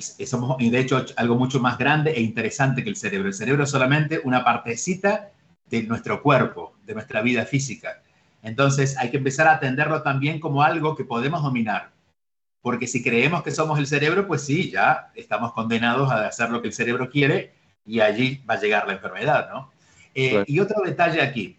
somos, 0.00 0.58
de 0.58 0.78
hecho, 0.78 1.04
algo 1.16 1.36
mucho 1.36 1.60
más 1.60 1.78
grande 1.78 2.12
e 2.12 2.20
interesante 2.20 2.82
que 2.82 2.90
el 2.90 2.96
cerebro. 2.96 3.28
El 3.28 3.34
cerebro 3.34 3.64
es 3.64 3.70
solamente 3.70 4.20
una 4.24 4.44
partecita 4.44 5.30
de 5.66 5.82
nuestro 5.82 6.22
cuerpo, 6.22 6.76
de 6.84 6.94
nuestra 6.94 7.22
vida 7.22 7.44
física. 7.44 8.02
Entonces 8.42 8.96
hay 8.96 9.10
que 9.10 9.18
empezar 9.18 9.46
a 9.46 9.54
atenderlo 9.54 10.02
también 10.02 10.40
como 10.40 10.62
algo 10.62 10.96
que 10.96 11.04
podemos 11.04 11.42
dominar. 11.42 11.90
Porque 12.60 12.86
si 12.86 13.02
creemos 13.02 13.42
que 13.42 13.50
somos 13.50 13.78
el 13.78 13.86
cerebro, 13.86 14.26
pues 14.26 14.42
sí, 14.42 14.70
ya 14.70 15.10
estamos 15.14 15.52
condenados 15.52 16.10
a 16.10 16.26
hacer 16.26 16.50
lo 16.50 16.60
que 16.60 16.68
el 16.68 16.74
cerebro 16.74 17.08
quiere 17.08 17.54
y 17.84 18.00
allí 18.00 18.42
va 18.48 18.54
a 18.54 18.60
llegar 18.60 18.86
la 18.86 18.94
enfermedad, 18.94 19.48
¿no? 19.50 19.70
Eh, 20.14 20.44
y 20.46 20.58
otro 20.60 20.82
detalle 20.84 21.22
aquí, 21.22 21.58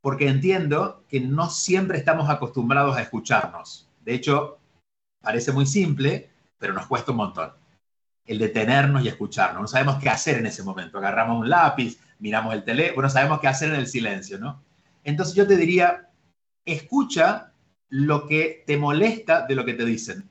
porque 0.00 0.28
entiendo 0.28 1.04
que 1.08 1.20
no 1.20 1.50
siempre 1.50 1.98
estamos 1.98 2.30
acostumbrados 2.30 2.96
a 2.96 3.02
escucharnos. 3.02 3.88
De 4.04 4.14
hecho, 4.14 4.58
parece 5.20 5.52
muy 5.52 5.66
simple, 5.66 6.30
pero 6.58 6.72
nos 6.72 6.86
cuesta 6.86 7.10
un 7.10 7.18
montón 7.18 7.65
el 8.26 8.38
detenernos 8.38 9.04
y 9.04 9.08
escucharnos. 9.08 9.60
No 9.60 9.68
sabemos 9.68 9.96
qué 10.02 10.08
hacer 10.08 10.38
en 10.38 10.46
ese 10.46 10.62
momento. 10.62 10.98
Agarramos 10.98 11.40
un 11.40 11.48
lápiz, 11.48 11.98
miramos 12.18 12.54
el 12.54 12.64
teléfono, 12.64 13.02
no 13.02 13.10
sabemos 13.10 13.40
qué 13.40 13.48
hacer 13.48 13.70
en 13.70 13.76
el 13.76 13.86
silencio, 13.86 14.38
¿no? 14.38 14.62
Entonces 15.04 15.34
yo 15.34 15.46
te 15.46 15.56
diría, 15.56 16.08
escucha 16.64 17.52
lo 17.88 18.26
que 18.26 18.64
te 18.66 18.76
molesta 18.76 19.46
de 19.46 19.54
lo 19.54 19.64
que 19.64 19.74
te 19.74 19.84
dicen. 19.84 20.28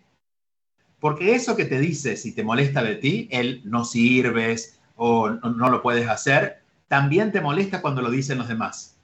Porque 0.99 1.35
eso 1.35 1.55
que 1.55 1.65
te 1.65 1.79
dice, 1.79 2.17
si 2.17 2.33
te 2.33 2.43
molesta 2.43 2.83
de 2.83 2.95
ti, 2.95 3.27
el 3.31 3.61
no 3.63 3.85
sirves 3.85 4.79
o 4.95 5.29
no 5.29 5.69
lo 5.69 5.81
puedes 5.81 6.07
hacer, 6.09 6.61
también 6.87 7.31
te 7.31 7.41
molesta 7.41 7.81
cuando 7.81 8.01
lo 8.01 8.09
dicen 8.09 8.37
los 8.37 8.47
demás. 8.47 8.97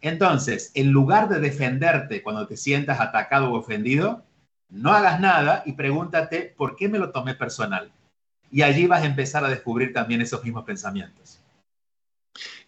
Entonces, 0.00 0.72
en 0.74 0.90
lugar 0.90 1.28
de 1.28 1.38
defenderte 1.38 2.22
cuando 2.22 2.46
te 2.46 2.56
sientas 2.56 3.00
atacado 3.00 3.52
o 3.52 3.58
ofendido, 3.58 4.24
no 4.72 4.90
hagas 4.92 5.20
nada 5.20 5.62
y 5.66 5.72
pregúntate 5.72 6.54
por 6.56 6.76
qué 6.76 6.88
me 6.88 6.98
lo 6.98 7.10
tomé 7.10 7.34
personal. 7.34 7.92
Y 8.50 8.62
allí 8.62 8.86
vas 8.86 9.02
a 9.02 9.06
empezar 9.06 9.44
a 9.44 9.48
descubrir 9.48 9.92
también 9.92 10.20
esos 10.20 10.42
mismos 10.42 10.64
pensamientos. 10.64 11.40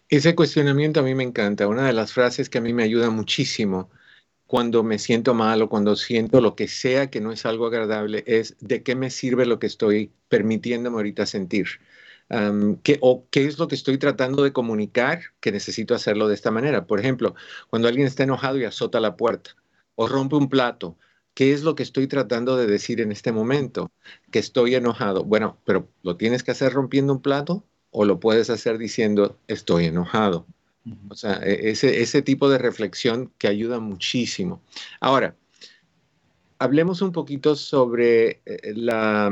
Ese 0.07 0.35
cuestionamiento 0.35 0.99
a 0.99 1.03
mí 1.03 1.15
me 1.15 1.23
encanta. 1.23 1.67
Una 1.67 1.87
de 1.87 1.93
las 1.93 2.13
frases 2.13 2.49
que 2.49 2.59
a 2.59 2.61
mí 2.61 2.73
me 2.73 2.83
ayuda 2.83 3.09
muchísimo 3.09 3.89
cuando 4.45 4.83
me 4.83 4.99
siento 4.99 5.33
mal 5.33 5.63
o 5.63 5.69
cuando 5.69 5.95
siento 5.95 6.41
lo 6.41 6.55
que 6.55 6.67
sea 6.67 7.09
que 7.09 7.21
no 7.21 7.31
es 7.31 7.45
algo 7.45 7.65
agradable 7.65 8.23
es 8.27 8.55
de 8.59 8.83
qué 8.83 8.95
me 8.95 9.09
sirve 9.09 9.47
lo 9.47 9.57
que 9.57 9.67
estoy 9.67 10.11
permitiéndome 10.29 10.97
ahorita 10.97 11.25
sentir. 11.25 11.67
¿qué, 12.83 12.97
o 13.01 13.27
qué 13.29 13.45
es 13.45 13.59
lo 13.59 13.67
que 13.67 13.75
estoy 13.75 13.97
tratando 13.97 14.43
de 14.43 14.53
comunicar 14.53 15.21
que 15.39 15.51
necesito 15.51 15.93
hacerlo 15.95 16.27
de 16.27 16.35
esta 16.35 16.51
manera. 16.51 16.85
Por 16.85 16.99
ejemplo, 16.99 17.35
cuando 17.69 17.87
alguien 17.87 18.07
está 18.07 18.23
enojado 18.23 18.57
y 18.57 18.65
azota 18.65 18.99
la 18.99 19.15
puerta 19.15 19.55
o 19.95 20.07
rompe 20.07 20.35
un 20.35 20.49
plato 20.49 20.97
¿Qué 21.35 21.51
es 21.51 21.63
lo 21.63 21.75
que 21.75 21.83
estoy 21.83 22.07
tratando 22.07 22.55
de 22.55 22.65
decir 22.65 23.01
en 23.01 23.11
este 23.11 23.33
momento? 23.33 23.91
Que 24.31 24.39
estoy 24.39 24.73
enojado. 24.73 25.25
Bueno, 25.25 25.57
pero 25.65 25.89
¿lo 26.01 26.15
tienes 26.15 26.43
que 26.43 26.51
hacer 26.51 26.71
rompiendo 26.71 27.11
un 27.11 27.21
plato 27.21 27.65
o 27.91 28.05
lo 28.05 28.21
puedes 28.21 28.49
hacer 28.49 28.77
diciendo 28.77 29.37
estoy 29.47 29.85
enojado? 29.85 30.47
O 31.09 31.15
sea, 31.15 31.41
e, 31.43 31.71
ese, 31.71 32.01
ese 32.01 32.21
tipo 32.21 32.49
de 32.49 32.57
reflexión 32.57 33.33
que 33.37 33.49
ayuda 33.49 33.81
muchísimo. 33.81 34.61
Ahora, 35.01 35.35
hablemos 36.57 37.01
un 37.01 37.11
poquito 37.11 37.57
sobre 37.57 38.41
eh, 38.45 38.73
la, 38.73 39.27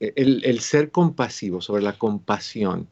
el, 0.00 0.44
el, 0.44 0.60
ser 0.60 0.90
compasivo, 0.90 1.60
sobre 1.60 1.84
la 1.84 1.96
compasión. 1.96 2.88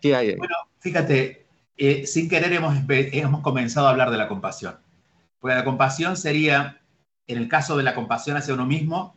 ¿Qué 0.00 0.14
hay 0.14 0.28
ahí? 0.28 0.36
Bueno, 0.36 0.54
fíjate, 0.78 1.46
eh, 1.76 2.06
sin 2.06 2.28
querer 2.28 2.52
hemos, 2.52 2.76
hemos 2.88 3.40
comenzado 3.40 3.88
a 3.88 3.90
hablar 3.90 4.12
de 4.12 4.18
la 4.18 4.28
compasión. 4.28 4.85
Porque 5.46 5.58
la 5.58 5.64
compasión 5.64 6.16
sería, 6.16 6.80
en 7.28 7.38
el 7.38 7.46
caso 7.46 7.76
de 7.76 7.84
la 7.84 7.94
compasión 7.94 8.36
hacia 8.36 8.52
uno 8.52 8.66
mismo, 8.66 9.14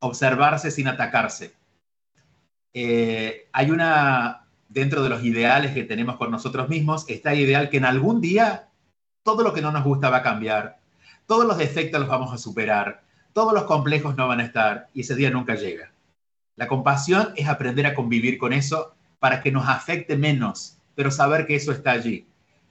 observarse 0.00 0.70
sin 0.70 0.88
atacarse. 0.88 1.54
Eh, 2.74 3.48
hay 3.50 3.70
una, 3.70 4.46
dentro 4.68 5.02
de 5.02 5.08
los 5.08 5.24
ideales 5.24 5.72
que 5.72 5.84
tenemos 5.84 6.16
con 6.16 6.30
nosotros 6.30 6.68
mismos, 6.68 7.06
está 7.08 7.32
el 7.32 7.40
ideal 7.40 7.70
que 7.70 7.78
en 7.78 7.86
algún 7.86 8.20
día 8.20 8.68
todo 9.22 9.42
lo 9.42 9.54
que 9.54 9.62
no 9.62 9.72
nos 9.72 9.82
gusta 9.82 10.10
va 10.10 10.18
a 10.18 10.22
cambiar, 10.22 10.80
todos 11.24 11.46
los 11.46 11.56
defectos 11.56 11.98
los 11.98 12.10
vamos 12.10 12.34
a 12.34 12.36
superar, 12.36 13.02
todos 13.32 13.54
los 13.54 13.62
complejos 13.62 14.14
no 14.18 14.28
van 14.28 14.40
a 14.40 14.44
estar 14.44 14.90
y 14.92 15.00
ese 15.00 15.14
día 15.14 15.30
nunca 15.30 15.54
llega. 15.54 15.94
La 16.56 16.68
compasión 16.68 17.32
es 17.36 17.48
aprender 17.48 17.86
a 17.86 17.94
convivir 17.94 18.36
con 18.36 18.52
eso 18.52 18.94
para 19.18 19.42
que 19.42 19.50
nos 19.50 19.66
afecte 19.66 20.18
menos, 20.18 20.76
pero 20.94 21.10
saber 21.10 21.46
que 21.46 21.54
eso 21.56 21.72
está 21.72 21.92
allí. 21.92 22.26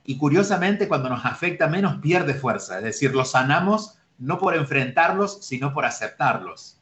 Y 0.10 0.18
curiosamente, 0.18 0.88
cuando 0.88 1.08
nos 1.08 1.24
afecta 1.24 1.68
menos, 1.68 1.98
pierde 2.02 2.34
fuerza, 2.34 2.80
es 2.80 2.84
decir, 2.84 3.14
los 3.14 3.30
sanamos 3.30 4.00
no 4.18 4.40
por 4.40 4.56
enfrentarlos, 4.56 5.46
sino 5.46 5.72
por 5.72 5.86
aceptarlos. 5.86 6.82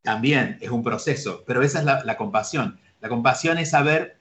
También 0.00 0.56
es 0.62 0.70
un 0.70 0.82
proceso, 0.82 1.44
pero 1.46 1.60
esa 1.60 1.80
es 1.80 1.84
la, 2.06 2.16
compasión. 2.16 2.80
La 3.02 3.10
compasión 3.10 3.58
es 3.58 3.72
saber 3.72 4.16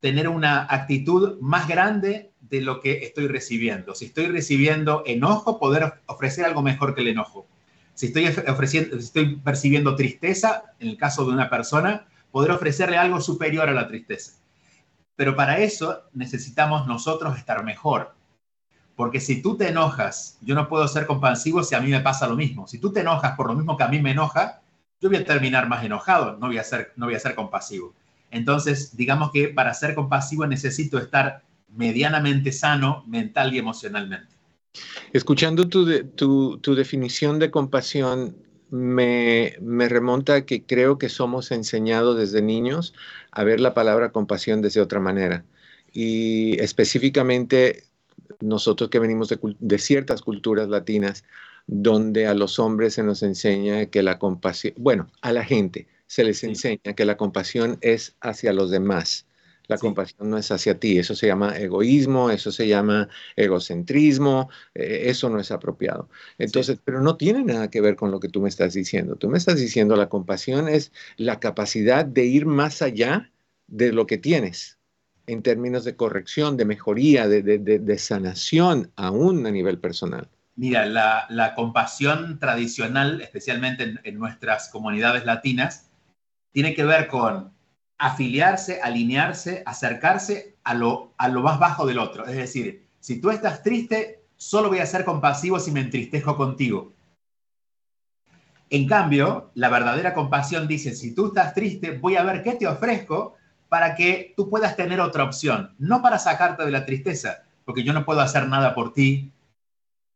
tener 0.00 0.28
una 0.28 0.66
actitud 0.68 1.40
más 1.40 1.66
grande 1.66 2.34
de 2.40 2.60
lo 2.60 2.82
que 2.82 3.04
estoy 3.04 3.26
recibiendo. 3.26 3.94
Si 3.94 4.04
estoy 4.04 4.26
recibiendo 4.26 5.02
enojo, 5.06 5.58
poder 5.58 5.94
ofrecer 6.04 6.44
algo 6.44 6.60
mejor 6.60 6.94
que 6.94 7.00
el 7.00 7.08
enojo. 7.08 7.46
Si 7.94 8.08
estoy, 8.08 8.26
ofreciendo, 8.48 8.98
estoy 8.98 9.36
percibiendo 9.36 9.96
tristeza, 9.96 10.74
en 10.78 10.88
el 10.88 10.98
caso 10.98 11.24
de 11.24 11.32
una 11.32 11.48
persona, 11.48 12.06
poder 12.32 12.50
ofrecerle 12.50 12.98
algo 12.98 13.18
superior 13.22 13.66
a 13.66 13.72
la 13.72 13.88
tristeza. 13.88 14.39
Pero 15.20 15.36
para 15.36 15.58
eso 15.58 16.04
necesitamos 16.14 16.86
nosotros 16.86 17.36
estar 17.36 17.62
mejor. 17.62 18.14
Porque 18.96 19.20
si 19.20 19.42
tú 19.42 19.54
te 19.54 19.68
enojas, 19.68 20.38
yo 20.40 20.54
no 20.54 20.66
puedo 20.66 20.88
ser 20.88 21.04
compasivo 21.04 21.62
si 21.62 21.74
a 21.74 21.80
mí 21.82 21.90
me 21.90 22.00
pasa 22.00 22.26
lo 22.26 22.36
mismo. 22.36 22.66
Si 22.66 22.78
tú 22.78 22.90
te 22.90 23.00
enojas 23.00 23.36
por 23.36 23.46
lo 23.46 23.54
mismo 23.54 23.76
que 23.76 23.82
a 23.82 23.88
mí 23.88 24.00
me 24.00 24.12
enoja, 24.12 24.62
yo 24.98 25.10
voy 25.10 25.18
a 25.18 25.24
terminar 25.26 25.68
más 25.68 25.84
enojado, 25.84 26.38
no 26.38 26.46
voy 26.46 26.56
a 26.56 26.64
ser, 26.64 26.94
no 26.96 27.04
voy 27.04 27.16
a 27.16 27.20
ser 27.20 27.34
compasivo. 27.34 27.92
Entonces, 28.30 28.96
digamos 28.96 29.30
que 29.30 29.48
para 29.48 29.74
ser 29.74 29.94
compasivo 29.94 30.46
necesito 30.46 30.96
estar 30.96 31.42
medianamente 31.68 32.50
sano 32.50 33.04
mental 33.06 33.52
y 33.52 33.58
emocionalmente. 33.58 34.34
Escuchando 35.12 35.68
tu, 35.68 36.74
definición 36.74 37.38
de 37.38 37.50
compasión, 37.50 38.36
me, 38.70 39.58
remonta 39.60 40.34
a 40.36 40.46
que 40.46 40.64
creo 40.64 40.96
que 40.96 41.10
somos 41.10 41.50
enseñados 41.50 42.16
desde 42.16 42.40
niños 42.40 42.94
a 43.32 43.44
ver 43.44 43.60
la 43.60 43.74
palabra 43.74 44.12
compasión 44.12 44.62
desde 44.62 44.80
otra 44.80 45.00
manera. 45.00 45.44
Y 45.92 46.60
específicamente 46.60 47.84
nosotros 48.40 48.90
que 48.90 48.98
venimos 48.98 49.28
de, 49.28 49.78
ciertas 49.78 50.22
culturas 50.22 50.68
latinas, 50.68 51.24
donde 51.66 52.26
a 52.26 52.34
los 52.34 52.58
hombres 52.58 52.94
se 52.94 53.02
nos 53.02 53.22
enseña 53.22 53.86
que 53.86 54.02
la 54.02 54.18
compasión, 54.18 54.74
bueno, 54.76 55.08
a 55.20 55.32
la 55.32 55.44
gente 55.44 55.88
se 56.06 56.24
les 56.24 56.42
enseña 56.42 56.94
que 56.96 57.04
la 57.04 57.16
compasión 57.16 57.78
es 57.80 58.16
hacia 58.20 58.52
los 58.52 58.70
demás 58.70 59.26
la 59.70 59.78
compasión 59.78 60.28
no 60.28 60.36
es 60.36 60.50
hacia 60.50 60.80
ti, 60.80 60.98
eso 60.98 61.14
se 61.14 61.28
llama 61.28 61.56
egoísmo, 61.56 62.28
eso 62.30 62.50
se 62.50 62.66
llama 62.66 63.08
egocentrismo, 63.36 64.50
eh, 64.74 65.02
eso 65.04 65.30
no 65.30 65.38
es 65.38 65.52
apropiado. 65.52 66.08
Entonces, 66.38 66.80
pero 66.84 67.00
no 67.00 67.16
tiene 67.16 67.44
nada 67.44 67.70
que 67.70 67.80
ver 67.80 67.94
con 67.94 68.10
lo 68.10 68.18
que 68.18 68.28
tú 68.28 68.40
me 68.40 68.48
estás 68.48 68.74
diciendo. 68.74 69.14
Tú 69.14 69.28
me 69.28 69.38
estás 69.38 69.60
diciendo 69.60 69.94
la 69.94 70.08
compasión 70.08 70.68
es 70.68 70.92
la 71.16 71.38
capacidad 71.38 72.04
de 72.04 72.24
ir 72.24 72.46
más 72.46 72.82
allá 72.82 73.30
de 73.68 73.92
lo 73.92 74.08
que 74.08 74.18
tienes 74.18 74.80
en 75.28 75.40
términos 75.44 75.84
de 75.84 75.94
corrección, 75.94 76.56
de 76.56 76.64
mejoría, 76.64 77.28
de, 77.28 77.98
sanación, 77.98 78.90
aún 78.96 79.46
a 79.46 79.52
nivel 79.52 79.78
personal. 79.78 80.28
Mira, 80.56 80.84
la, 80.84 81.52
compasión 81.54 82.40
tradicional, 82.40 83.20
especialmente 83.20 83.94
en 84.02 84.18
nuestras 84.18 84.68
comunidades 84.68 85.24
latinas, 85.24 85.88
tiene 86.50 86.74
que 86.74 86.82
ver 86.82 87.06
con 87.06 87.52
afiliarse, 88.00 88.80
alinearse, 88.80 89.62
acercarse 89.66 90.56
a 90.64 90.72
lo, 90.72 91.12
a 91.18 91.28
lo 91.28 91.42
más 91.42 91.58
bajo 91.58 91.86
del 91.86 91.98
otro. 91.98 92.26
Es 92.26 92.34
decir, 92.34 92.86
si 92.98 93.20
tú 93.20 93.30
estás 93.30 93.62
triste, 93.62 94.24
solo 94.36 94.70
voy 94.70 94.78
a 94.78 94.86
ser 94.86 95.04
compasivo 95.04 95.60
si 95.60 95.70
me 95.70 95.80
entristezco 95.80 96.34
contigo. 96.34 96.94
En 98.70 98.86
cambio, 98.86 99.50
la 99.54 99.68
verdadera 99.68 100.14
compasión 100.14 100.66
dice, 100.66 100.94
si 100.94 101.14
tú 101.14 101.26
estás 101.26 101.52
triste, 101.52 101.98
voy 101.98 102.16
a 102.16 102.22
ver 102.22 102.42
qué 102.42 102.54
te 102.54 102.66
ofrezco 102.66 103.34
para 103.68 103.94
que 103.94 104.32
tú 104.34 104.48
puedas 104.48 104.76
tener 104.76 104.98
otra 105.00 105.24
opción, 105.24 105.74
no 105.78 106.00
para 106.00 106.18
sacarte 106.18 106.64
de 106.64 106.70
la 106.70 106.86
tristeza, 106.86 107.42
porque 107.66 107.84
yo 107.84 107.92
no 107.92 108.06
puedo 108.06 108.20
hacer 108.20 108.48
nada 108.48 108.74
por 108.74 108.94
ti, 108.94 109.30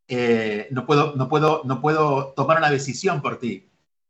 eh, 0.09 0.69
no, 0.71 0.87
puedo, 0.87 1.15
no, 1.17 1.29
puedo, 1.29 1.63
no 1.65 1.83
puedo 1.83 2.33
tomar 2.35 2.59
una 2.59 2.71
decisión 2.71 3.21
por 3.21 3.39
ti, 3.39 3.69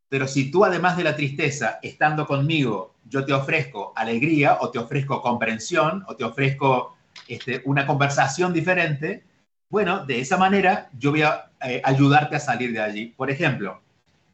pero 0.09 0.29
si 0.29 0.51
tú 0.51 0.65
además 0.65 0.97
de 0.97 1.05
la 1.05 1.17
tristeza, 1.17 1.79
estando 1.83 2.27
conmigo, 2.27 2.95
yo 3.09 3.25
te 3.25 3.33
ofrezco 3.33 3.93
alegría 3.97 4.59
o 4.61 4.71
te 4.71 4.79
ofrezco 4.79 5.21
comprensión 5.21 6.05
o 6.07 6.17
te 6.17 6.25
ofrezco 6.25 6.97
este, 7.29 7.63
una 7.65 7.87
conversación 7.87 8.53
diferente, 8.53 9.25
bueno, 9.69 10.05
de 10.07 10.21
esa 10.21 10.37
manera 10.37 10.89
yo 10.99 11.11
voy 11.11 11.23
a 11.23 11.51
eh, 11.63 11.81
ayudarte 11.85 12.37
a 12.37 12.41
salir 12.41 12.73
de 12.73 12.81
allí. 12.81 13.07
Por 13.07 13.31
ejemplo, 13.31 13.83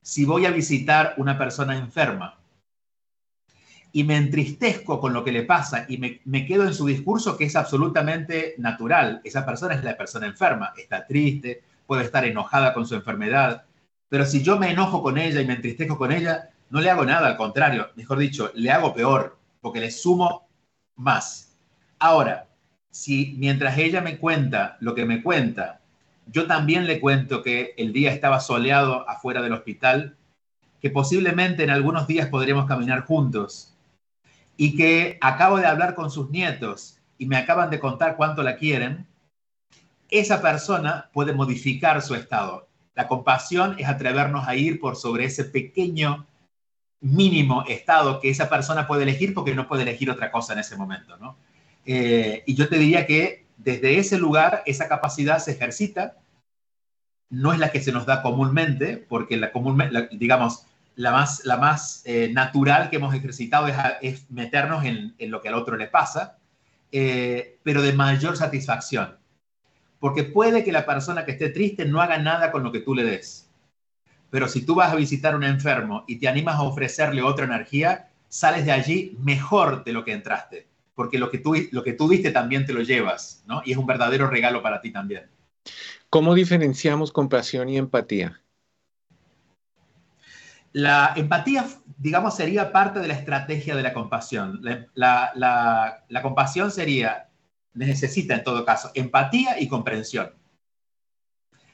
si 0.02 0.24
voy 0.24 0.46
a 0.46 0.50
visitar 0.50 1.14
una 1.16 1.38
persona 1.38 1.76
enferma 1.76 2.38
y 3.92 4.04
me 4.04 4.16
entristezco 4.16 5.00
con 5.00 5.12
lo 5.12 5.24
que 5.24 5.32
le 5.32 5.42
pasa 5.42 5.86
y 5.88 5.98
me, 5.98 6.20
me 6.24 6.46
quedo 6.46 6.64
en 6.64 6.74
su 6.74 6.86
discurso 6.86 7.36
que 7.36 7.44
es 7.44 7.56
absolutamente 7.56 8.54
natural, 8.58 9.20
esa 9.24 9.44
persona 9.44 9.74
es 9.74 9.82
la 9.82 9.96
persona 9.96 10.26
enferma, 10.26 10.72
está 10.76 11.06
triste, 11.06 11.62
puede 11.86 12.04
estar 12.04 12.24
enojada 12.24 12.72
con 12.72 12.86
su 12.86 12.94
enfermedad, 12.94 13.64
pero 14.10 14.26
si 14.26 14.42
yo 14.42 14.58
me 14.58 14.72
enojo 14.72 15.02
con 15.02 15.16
ella 15.16 15.40
y 15.40 15.46
me 15.46 15.54
entristezco 15.54 15.96
con 15.96 16.12
ella, 16.12 16.50
no 16.68 16.80
le 16.80 16.90
hago 16.90 17.04
nada, 17.04 17.28
al 17.28 17.36
contrario, 17.36 17.90
mejor 17.94 18.18
dicho, 18.18 18.50
le 18.54 18.70
hago 18.70 18.92
peor, 18.92 19.38
porque 19.60 19.80
le 19.80 19.90
sumo 19.92 20.48
más. 20.96 21.56
Ahora, 21.98 22.48
si 22.90 23.36
mientras 23.38 23.78
ella 23.78 24.00
me 24.00 24.18
cuenta 24.18 24.76
lo 24.80 24.96
que 24.96 25.04
me 25.04 25.22
cuenta, 25.22 25.80
yo 26.26 26.48
también 26.48 26.86
le 26.88 27.00
cuento 27.00 27.42
que 27.42 27.72
el 27.76 27.92
día 27.92 28.12
estaba 28.12 28.40
soleado 28.40 29.08
afuera 29.08 29.42
del 29.42 29.52
hospital, 29.52 30.16
que 30.80 30.90
posiblemente 30.90 31.62
en 31.62 31.70
algunos 31.70 32.08
días 32.08 32.28
podremos 32.28 32.66
caminar 32.66 33.04
juntos 33.04 33.76
y 34.56 34.76
que 34.76 35.18
acabo 35.20 35.58
de 35.58 35.66
hablar 35.66 35.94
con 35.94 36.10
sus 36.10 36.30
nietos 36.30 36.98
y 37.16 37.26
me 37.26 37.36
acaban 37.36 37.70
de 37.70 37.78
contar 37.78 38.16
cuánto 38.16 38.42
la 38.42 38.56
quieren, 38.56 39.06
esa 40.10 40.42
persona 40.42 41.10
puede 41.12 41.32
modificar 41.32 42.02
su 42.02 42.16
estado. 42.16 42.69
La 43.00 43.08
compasión 43.08 43.76
es 43.78 43.88
atrevernos 43.88 44.46
a 44.46 44.54
ir 44.56 44.78
por 44.78 44.94
sobre 44.94 45.24
ese 45.24 45.46
pequeño 45.46 46.26
mínimo 47.00 47.64
estado 47.66 48.20
que 48.20 48.28
esa 48.28 48.50
persona 48.50 48.86
puede 48.86 49.04
elegir 49.04 49.32
porque 49.32 49.54
no 49.54 49.66
puede 49.66 49.84
elegir 49.84 50.10
otra 50.10 50.30
cosa 50.30 50.52
en 50.52 50.58
ese 50.58 50.76
momento, 50.76 51.16
¿no? 51.16 51.38
Eh, 51.86 52.42
y 52.44 52.54
yo 52.54 52.68
te 52.68 52.76
diría 52.76 53.06
que 53.06 53.46
desde 53.56 53.96
ese 53.98 54.18
lugar 54.18 54.62
esa 54.66 54.86
capacidad 54.86 55.38
se 55.38 55.52
ejercita, 55.52 56.18
no 57.30 57.54
es 57.54 57.58
la 57.58 57.72
que 57.72 57.80
se 57.80 57.90
nos 57.90 58.04
da 58.04 58.20
comúnmente, 58.20 58.98
porque 58.98 59.38
la 59.38 59.50
digamos, 60.12 60.66
la 60.94 61.10
más, 61.10 61.46
la 61.46 61.56
más 61.56 62.02
eh, 62.04 62.28
natural 62.30 62.90
que 62.90 62.96
hemos 62.96 63.14
ejercitado 63.14 63.66
es, 64.02 64.30
meternos 64.30 64.84
en, 64.84 65.14
lo 65.30 65.40
que 65.40 65.48
al 65.48 65.54
otro 65.54 65.78
le 65.78 65.86
pasa, 65.86 66.36
eh, 66.92 67.56
pero 67.62 67.80
de 67.80 67.94
mayor 67.94 68.36
satisfacción 68.36 69.19
porque 70.00 70.24
puede 70.24 70.64
que 70.64 70.72
la 70.72 70.86
persona 70.86 71.24
que 71.24 71.32
esté 71.32 71.50
triste 71.50 71.84
no 71.84 72.00
haga 72.00 72.18
nada 72.18 72.50
con 72.50 72.64
lo 72.64 72.72
que 72.72 72.80
tú 72.80 72.94
le 72.94 73.04
des. 73.04 73.48
Pero 74.30 74.48
si 74.48 74.64
tú 74.64 74.74
vas 74.74 74.92
a 74.92 74.96
visitar 74.96 75.34
a 75.34 75.36
un 75.36 75.44
enfermo 75.44 76.04
y 76.08 76.18
te 76.18 76.26
animas 76.26 76.56
a 76.56 76.62
ofrecerle 76.62 77.22
otra 77.22 77.44
energía, 77.44 78.08
sales 78.28 78.64
de 78.64 78.72
allí 78.72 79.16
mejor 79.20 79.84
de 79.84 79.92
lo 79.92 80.04
que 80.04 80.12
entraste, 80.12 80.66
porque 80.94 81.18
lo 81.18 81.30
que 81.30 81.38
tú, 81.38 81.54
lo 81.70 81.84
que 81.84 81.92
tú 81.92 82.08
diste 82.08 82.30
también 82.30 82.64
te 82.64 82.72
lo 82.72 82.80
llevas, 82.80 83.44
¿no? 83.46 83.60
Y 83.64 83.72
es 83.72 83.76
un 83.76 83.86
verdadero 83.86 84.28
regalo 84.28 84.62
para 84.62 84.80
ti 84.80 84.90
también. 84.90 85.28
¿Cómo 86.08 86.34
diferenciamos 86.34 87.12
compasión 87.12 87.68
y 87.68 87.76
empatía? 87.76 88.40
La 90.72 91.12
empatía, 91.16 91.66
digamos, 91.98 92.36
sería 92.36 92.72
parte 92.72 93.00
de 93.00 93.08
la 93.08 93.14
estrategia 93.14 93.74
de 93.74 93.82
la 93.82 93.92
compasión. 93.92 94.60
La, 94.94 95.32
la 95.34 96.22
compasión 96.22 96.70
sería 96.70 97.29
necesita 97.74 98.34
en 98.34 98.44
todo 98.44 98.64
caso 98.64 98.90
empatía 98.94 99.60
y 99.60 99.68
comprensión. 99.68 100.32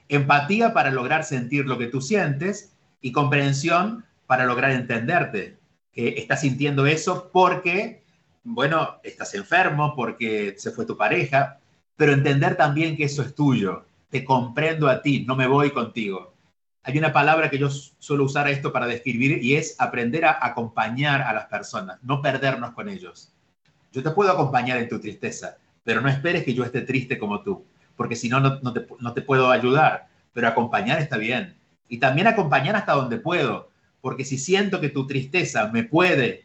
Empatía 0.09 0.73
para 0.73 0.91
lograr 0.91 1.23
sentir 1.23 1.65
lo 1.65 1.77
que 1.77 1.87
tú 1.87 2.01
sientes 2.01 2.73
y 3.01 3.11
comprensión 3.11 4.05
para 4.25 4.45
lograr 4.45 4.71
entenderte, 4.71 5.57
que 5.91 6.09
estás 6.17 6.41
sintiendo 6.41 6.85
eso 6.85 7.29
porque, 7.31 8.03
bueno, 8.43 8.99
estás 9.03 9.33
enfermo, 9.35 9.93
porque 9.95 10.55
se 10.57 10.71
fue 10.71 10.85
tu 10.85 10.95
pareja, 10.97 11.59
pero 11.95 12.13
entender 12.13 12.55
también 12.55 12.95
que 12.95 13.05
eso 13.05 13.21
es 13.21 13.33
tuyo. 13.33 13.85
Te 14.09 14.23
comprendo 14.23 14.87
a 14.87 15.01
ti, 15.01 15.25
no 15.25 15.35
me 15.35 15.47
voy 15.47 15.71
contigo. 15.71 16.33
Hay 16.83 16.97
una 16.97 17.11
palabra 17.11 17.49
que 17.49 17.57
yo 17.57 17.69
suelo 17.69 18.23
usar 18.23 18.47
esto 18.47 18.71
para 18.71 18.87
describir 18.87 19.43
y 19.43 19.55
es 19.55 19.75
aprender 19.77 20.23
a 20.23 20.37
acompañar 20.41 21.21
a 21.21 21.33
las 21.33 21.47
personas, 21.47 21.99
no 22.01 22.21
perdernos 22.21 22.71
con 22.71 22.87
ellos. 22.87 23.33
Yo 23.91 24.03
te 24.03 24.11
puedo 24.11 24.31
acompañar 24.31 24.77
en 24.77 24.87
tu 24.87 24.99
tristeza, 24.99 25.57
pero 25.87 26.01
no 26.01 26.09
esperes 26.09 26.43
que 26.43 26.53
yo 26.53 26.65
esté 26.65 26.81
triste 26.81 27.17
como 27.17 27.43
tú, 27.43 27.65
porque 27.95 28.17
si 28.17 28.27
no, 28.27 28.41
no 28.41 28.73
te, 28.73 28.85
no 28.99 29.13
te 29.13 29.21
puedo 29.21 29.49
ayudar, 29.49 30.09
pero 30.33 30.49
acompañar 30.49 30.99
está 30.99 31.15
bien. 31.15 31.55
Y 31.87 31.99
también 31.99 32.27
acompañar 32.27 32.75
hasta 32.75 32.91
donde 32.91 33.15
puedo, 33.15 33.69
porque 34.01 34.25
si 34.25 34.37
siento 34.37 34.81
que 34.81 34.89
tu 34.89 35.07
tristeza 35.07 35.69
me 35.69 35.85
puede 35.85 36.43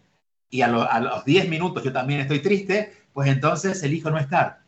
y 0.48 0.62
a, 0.62 0.68
los 0.68 1.24
10 1.24 1.48
minutos 1.48 1.82
yo 1.82 1.92
también 1.92 2.20
estoy 2.20 2.38
triste, 2.38 2.92
pues 3.12 3.28
entonces 3.28 3.82
elijo 3.82 4.12
no 4.12 4.18
estar. 4.18 4.60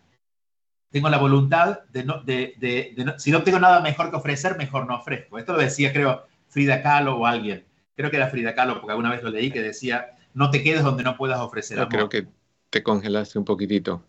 Tengo 0.90 1.08
la 1.08 1.18
voluntad 1.18 1.84
de 1.92 2.02
no, 2.02 2.24
de, 2.24 2.54
de, 2.58 3.14
si 3.18 3.30
no 3.30 3.44
tengo 3.44 3.60
nada 3.60 3.80
mejor 3.80 4.10
que 4.10 4.16
ofrecer, 4.16 4.56
mejor 4.56 4.88
no 4.88 4.96
ofrezco. 4.96 5.38
Esto 5.38 5.52
lo 5.52 5.60
decía, 5.60 5.92
creo, 5.92 6.24
Frida 6.48 6.82
Kahlo 6.82 7.16
o 7.16 7.26
alguien. 7.26 7.64
Creo 7.94 8.10
que 8.10 8.16
era 8.16 8.26
Frida 8.26 8.56
Kahlo, 8.56 8.80
porque 8.80 8.90
alguna 8.90 9.10
vez 9.10 9.22
lo 9.22 9.30
leí, 9.30 9.52
que 9.52 9.62
decía, 9.62 10.16
no 10.32 10.50
te 10.50 10.64
quedes 10.64 10.82
donde 10.82 11.04
no 11.04 11.16
puedas 11.16 11.38
ofrecer 11.38 11.78
amor. 11.78 11.90
Creo 11.90 12.08
que 12.08 12.26
te 12.70 12.82
congelaste 12.82 13.38
un 13.38 13.44
poquitito. 13.44 14.02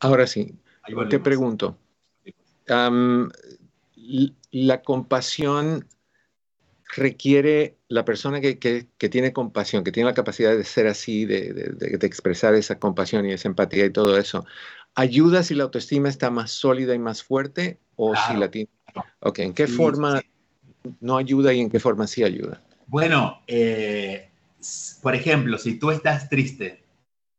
Ahora 0.00 0.26
sí, 0.26 0.54
te 1.08 1.18
pregunto. 1.18 1.78
la 4.50 4.82
compasión 4.82 5.86
requiere 6.96 7.76
la 7.88 8.04
persona 8.04 8.40
que, 8.40 8.86
tiene 9.10 9.32
compasión, 9.32 9.84
que 9.84 9.92
tiene 9.92 10.08
la 10.08 10.14
capacidad 10.14 10.56
de 10.56 10.64
ser 10.64 10.86
así, 10.86 11.24
de, 11.24 11.76
expresar 12.02 12.54
esa 12.54 12.78
compasión 12.78 13.26
y 13.26 13.32
esa 13.32 13.48
empatía 13.48 13.84
y 13.86 13.90
todo 13.90 14.16
eso, 14.18 14.46
¿ayuda 14.94 15.42
si 15.42 15.54
la 15.54 15.64
autoestima 15.64 16.08
está 16.08 16.30
más 16.30 16.50
sólida 16.52 16.94
y 16.94 16.98
más 16.98 17.22
fuerte 17.22 17.78
o 17.96 18.14
si 18.14 18.36
la 18.36 18.50
tiene? 18.50 18.70
Ok, 19.20 19.40
¿en 19.40 19.54
qué 19.54 19.66
forma 19.66 20.22
no 21.00 21.16
ayuda 21.16 21.52
y 21.52 21.60
en 21.60 21.70
qué 21.70 21.80
forma 21.80 22.06
sí 22.06 22.22
ayuda? 22.22 22.62
Bueno, 22.86 23.42
eh, 23.46 24.30
por 25.02 25.14
ejemplo, 25.14 25.58
si 25.58 25.78
tú 25.78 25.90
estás 25.90 26.28
triste 26.28 26.84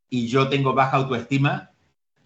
y 0.09 0.27
yo 0.27 0.49
tengo 0.49 0.73
baja 0.73 0.97
autoestima, 0.97 1.71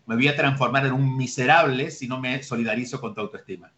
me 0.10 0.16
voy 0.16 0.28
a 0.28 0.36
transformar 0.36 0.88
en 0.88 0.94
un 0.94 1.16
miserable 1.16 1.92
si 1.92 2.08
no 2.08 2.20
me 2.20 2.42
solidarizo 2.42 3.00
con 3.00 3.14
tu 3.14 3.22
autoestima. 3.22 3.72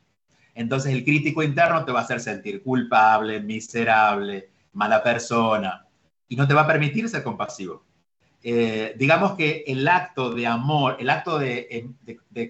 Entonces 0.55 0.93
el 0.93 1.03
crítico 1.03 1.43
interno 1.43 1.83
te 1.83 1.91
va 1.91 1.99
a 1.99 2.03
hacer 2.03 2.21
sentir 2.21 2.63
culpable, 2.63 3.41
miserable, 3.41 4.49
mala 4.71 5.03
persona, 5.03 5.85
y 6.29 6.37
no 6.37 6.47
te 6.47 6.53
va 6.53 6.61
a 6.61 6.67
permitir 6.67 7.09
ser 7.09 7.21
compasivo. 7.21 7.83
Eh, 8.41 8.95
digamos 8.97 9.33
que 9.33 9.65
el 9.67 9.85
acto 9.85 10.33
de 10.33 10.47
amor, 10.47 10.95
el 11.01 11.09
acto 11.09 11.37
de, 11.37 11.93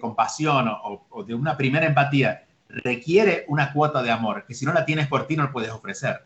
compasión 0.00 0.68
o, 0.68 1.04
o, 1.10 1.24
de 1.24 1.34
una 1.34 1.56
primera 1.56 1.84
empatía 1.84 2.46
requiere 2.68 3.44
una 3.48 3.72
cuota 3.72 4.00
de 4.00 4.12
amor, 4.12 4.44
que 4.46 4.54
si 4.54 4.64
no 4.64 4.72
la 4.72 4.84
tienes 4.84 5.08
por 5.08 5.26
ti 5.26 5.34
no 5.34 5.42
lo 5.42 5.52
puedes 5.52 5.70
ofrecer. 5.70 6.22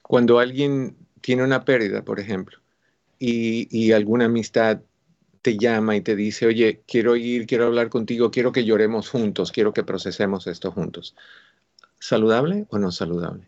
Cuando 0.00 0.38
alguien 0.38 0.96
tiene 1.20 1.44
una 1.44 1.62
pérdida, 1.62 2.02
por 2.02 2.20
ejemplo, 2.20 2.58
y, 3.18 3.68
y 3.70 3.92
alguna 3.92 4.24
amistad 4.24 4.80
te 5.44 5.58
llama 5.58 5.94
y 5.94 6.00
te 6.00 6.16
dice, 6.16 6.46
oye, 6.46 6.80
quiero 6.88 7.16
ir, 7.16 7.46
quiero 7.46 7.66
hablar 7.66 7.90
contigo, 7.90 8.30
quiero 8.30 8.50
que 8.50 8.64
lloremos 8.64 9.10
juntos, 9.10 9.52
quiero 9.52 9.74
que 9.74 9.84
procesemos 9.84 10.46
esto 10.46 10.72
juntos. 10.72 11.14
¿Saludable 11.98 12.64
o 12.70 12.78
no 12.78 12.90
saludable? 12.90 13.46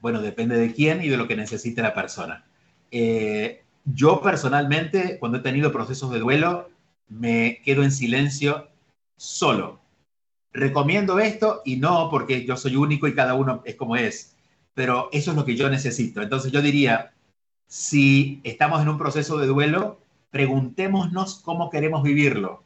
Bueno, 0.00 0.22
depende 0.22 0.56
de 0.56 0.72
quién 0.72 1.04
y 1.04 1.10
de 1.10 1.18
lo 1.18 1.28
que 1.28 1.36
necesite 1.36 1.82
la 1.82 1.92
persona. 1.92 2.46
Eh, 2.90 3.62
yo 3.84 4.22
personalmente, 4.22 5.18
cuando 5.18 5.36
he 5.36 5.42
tenido 5.42 5.72
procesos 5.72 6.10
de 6.10 6.20
duelo, 6.20 6.70
me 7.10 7.60
quedo 7.62 7.82
en 7.82 7.92
silencio 7.92 8.70
solo. 9.18 9.80
Recomiendo 10.54 11.18
esto 11.18 11.60
y 11.66 11.76
no 11.76 12.08
porque 12.10 12.46
yo 12.46 12.56
soy 12.56 12.76
único 12.76 13.08
y 13.08 13.14
cada 13.14 13.34
uno 13.34 13.60
es 13.66 13.74
como 13.74 13.96
es, 13.96 14.34
pero 14.72 15.10
eso 15.12 15.32
es 15.32 15.36
lo 15.36 15.44
que 15.44 15.54
yo 15.54 15.68
necesito. 15.68 16.22
Entonces 16.22 16.50
yo 16.50 16.62
diría, 16.62 17.12
si 17.66 18.40
estamos 18.42 18.80
en 18.80 18.88
un 18.88 18.96
proceso 18.96 19.36
de 19.36 19.46
duelo, 19.46 20.00
preguntémonos 20.30 21.40
cómo 21.40 21.70
queremos 21.70 22.02
vivirlo. 22.02 22.62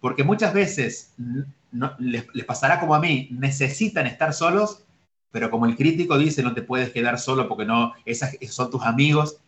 Porque 0.00 0.24
muchas 0.24 0.54
veces 0.54 1.14
les, 1.98 2.24
pasará 2.46 2.80
como 2.80 2.94
a 2.94 3.00
mí, 3.00 3.28
necesitan 3.32 4.06
estar 4.06 4.32
solos, 4.32 4.84
pero 5.30 5.50
como 5.50 5.66
el 5.66 5.76
crítico 5.76 6.18
dice, 6.18 6.42
no 6.42 6.54
te 6.54 6.62
puedes 6.62 6.90
quedar 6.90 7.18
solo 7.18 7.48
porque 7.48 7.64
no, 7.64 7.94
esas, 8.04 8.34
esos 8.40 8.54
son 8.54 8.70
tus 8.70 8.82
amigos, 8.82 9.38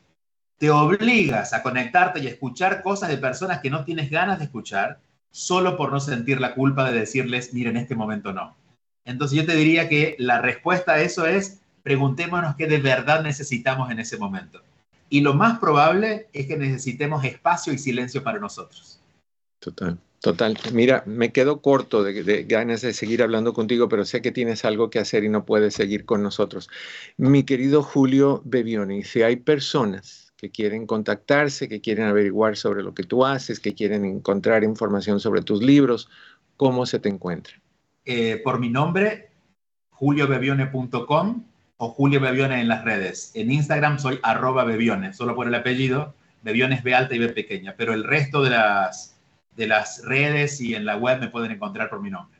te 0.58 0.70
obligas 0.70 1.52
a 1.52 1.62
conectarte 1.62 2.20
y 2.20 2.26
a 2.26 2.30
escuchar 2.30 2.82
cosas 2.82 3.08
de 3.08 3.18
personas 3.18 3.60
que 3.60 3.70
no 3.70 3.84
tienes 3.84 4.10
ganas 4.10 4.38
de 4.38 4.44
escuchar, 4.44 5.00
solo 5.30 5.76
por 5.76 5.90
no 5.90 5.98
sentir 5.98 6.40
la 6.40 6.54
culpa 6.54 6.88
de 6.90 7.00
decirles, 7.00 7.52
mira, 7.54 7.70
en 7.70 7.78
este 7.78 7.96
momento 7.96 8.32
no. 8.32 8.54
Entonces 9.04 9.36
yo 9.36 9.46
te 9.46 9.56
diría 9.56 9.88
que 9.88 10.14
la 10.18 10.40
respuesta 10.40 10.92
a 10.92 11.00
eso 11.00 11.26
es, 11.26 11.60
preguntémonos 11.82 12.54
qué 12.54 12.66
de 12.66 12.78
verdad 12.78 13.22
necesitamos 13.22 13.90
en 13.90 13.98
ese 13.98 14.18
momento 14.18 14.62
y 15.12 15.20
lo 15.20 15.35
más 15.35 15.59
probable 15.59 16.29
es 16.33 16.46
que 16.46 16.57
necesitemos 16.57 17.22
espacio 17.22 17.70
y 17.75 17.77
silencio 17.77 18.25
para 18.25 18.38
nosotros. 18.38 18.98
Total, 19.59 19.98
total. 20.20 20.57
Mira, 20.72 21.05
me 21.05 21.33
quedo 21.33 21.61
corto 21.61 22.03
de, 22.03 22.44
ganas 22.44 22.81
de 22.81 22.94
seguir 22.94 23.22
hablando 23.22 23.53
contigo, 23.53 23.90
pero 23.90 24.07
sé 24.07 24.22
que 24.22 24.33
tienes 24.33 24.64
algo 24.64 24.88
que 24.88 25.01
hacer 25.01 25.25
y 25.25 25.29
no 25.29 25.44
puedes 25.44 25.75
seguir 25.75 26.07
con 26.07 26.22
nosotros. 26.22 26.70
Mi 27.18 27.42
querido 27.42 27.83
Julio 27.83 28.40
Bebioni, 28.46 29.03
si 29.03 29.20
hay 29.20 29.37
personas 29.37 30.33
que 30.38 30.51
quieren 30.51 30.87
contactarse, 30.87 31.68
que 31.68 31.83
quieren 31.83 32.07
averiguar 32.07 32.57
sobre 32.57 32.83
lo 32.83 32.94
que 32.94 33.03
tú 33.03 33.27
haces, 33.27 33.61
que 33.61 33.75
quieren 33.75 34.07
encontrar 34.07 34.64
información 34.64 35.20
sobre 35.20 35.42
tus 35.42 35.62
libros, 35.62 36.09
¿cómo 36.57 36.87
se 36.87 36.98
te 36.98 37.11
encuentra? 37.11 37.53
Eh, 38.07 38.40
por 38.42 38.59
mi 38.59 38.70
nombre, 38.70 39.29
juliobebione.com 39.90 41.51
o 41.84 41.88
Julio 41.88 42.20
Bebiones 42.20 42.60
en 42.60 42.68
las 42.68 42.84
redes. 42.84 43.32
En 43.34 43.50
Instagram 43.50 43.98
soy 43.98 44.20
arroba 44.22 44.62
Bebiones, 44.62 45.16
solo 45.16 45.34
por 45.34 45.48
el 45.48 45.54
apellido, 45.56 46.14
Bebiones 46.42 46.84
B 46.84 46.94
alta 46.94 47.16
y 47.16 47.18
B 47.18 47.30
pequeña, 47.30 47.74
pero 47.76 47.92
el 47.92 48.04
resto 48.04 48.40
de 48.40 48.50
las, 48.50 49.18
de 49.56 49.66
las 49.66 50.00
redes 50.04 50.60
y 50.60 50.76
en 50.76 50.84
la 50.84 50.96
web 50.96 51.18
me 51.18 51.26
pueden 51.26 51.50
encontrar 51.50 51.90
por 51.90 52.00
mi 52.00 52.08
nombre. 52.08 52.38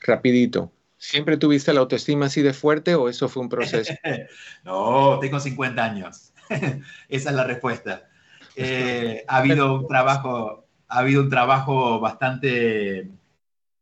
Rapidito, 0.00 0.72
¿siempre 0.98 1.36
tuviste 1.36 1.72
la 1.72 1.78
autoestima 1.78 2.26
así 2.26 2.42
de 2.42 2.52
fuerte 2.52 2.96
o 2.96 3.08
eso 3.08 3.28
fue 3.28 3.44
un 3.44 3.48
proceso? 3.48 3.94
no, 4.64 5.20
tengo 5.20 5.38
50 5.38 5.84
años. 5.84 6.32
Esa 7.08 7.30
es 7.30 7.36
la 7.36 7.44
respuesta. 7.44 8.08
Eh, 8.56 9.24
ha 9.28 9.36
habido 9.36 9.76
un 9.76 9.86
trabajo, 9.86 10.66
ha 10.88 10.98
habido 10.98 11.22
un 11.22 11.30
trabajo 11.30 12.00
bastante, 12.00 13.12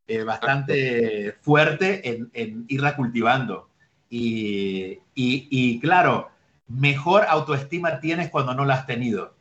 eh, 0.08 0.22
bastante 0.24 1.32
fuerte 1.40 2.06
en, 2.06 2.30
en 2.34 2.66
irla 2.68 2.96
cultivando 2.96 3.70
y, 4.16 5.80
claro, 5.80 6.30
mejor 6.68 7.24
autoestima 7.28 8.00
tienes 8.00 8.30
cuando 8.30 8.54
no 8.54 8.64
la 8.64 8.74
has 8.74 8.86
tenido. 8.86 9.34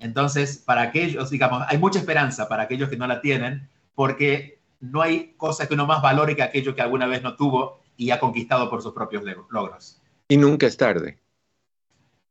Entonces, 0.00 0.58
para 0.58 0.82
aquellos, 0.82 1.30
digamos, 1.30 1.62
hay 1.68 1.78
mucha 1.78 1.98
esperanza 1.98 2.48
para 2.48 2.64
aquellos 2.64 2.88
que 2.88 2.96
no 2.96 3.06
la 3.06 3.20
tienen, 3.20 3.68
porque 3.94 4.58
no 4.80 5.02
hay 5.02 5.34
cosa 5.36 5.68
que 5.68 5.74
uno 5.74 5.86
más 5.86 6.02
valore 6.02 6.34
que 6.34 6.42
aquello 6.42 6.74
que 6.74 6.82
alguna 6.82 7.06
vez 7.06 7.22
no 7.22 7.36
tuvo 7.36 7.80
y 7.96 8.10
ha 8.10 8.18
conquistado 8.18 8.68
por 8.68 8.82
sus 8.82 8.92
propios 8.92 9.22
logros. 9.50 10.00
Y 10.28 10.36
nunca 10.36 10.66
es 10.66 10.76
tarde. 10.76 11.18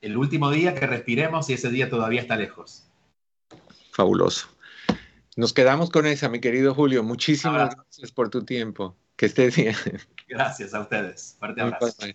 El 0.02 0.18
último 0.18 0.50
día 0.50 0.74
que 0.74 0.88
respiremos 0.88 1.50
y 1.50 1.54
ese 1.54 1.70
día 1.70 1.90
todavía 1.90 2.22
está 2.22 2.36
lejos. 2.36 2.88
Fabuloso. 3.92 4.48
Nos 5.38 5.54
quedamos 5.54 5.92
con 5.92 6.08
esa, 6.08 6.28
mi 6.28 6.42
querido 6.42 6.74
Julio. 6.74 7.04
Muchísimas 7.04 7.76
gracias 7.76 8.12
por 8.12 8.30
tu 8.30 8.44
tiempo. 8.44 8.98
Que 9.22 9.28
estés 9.28 9.56
bien. 9.56 9.76
Gracias 10.28 10.74
a 10.74 10.82
ustedes. 10.82 11.36
Fuerte 11.38 11.62
abrazo. 11.62 12.08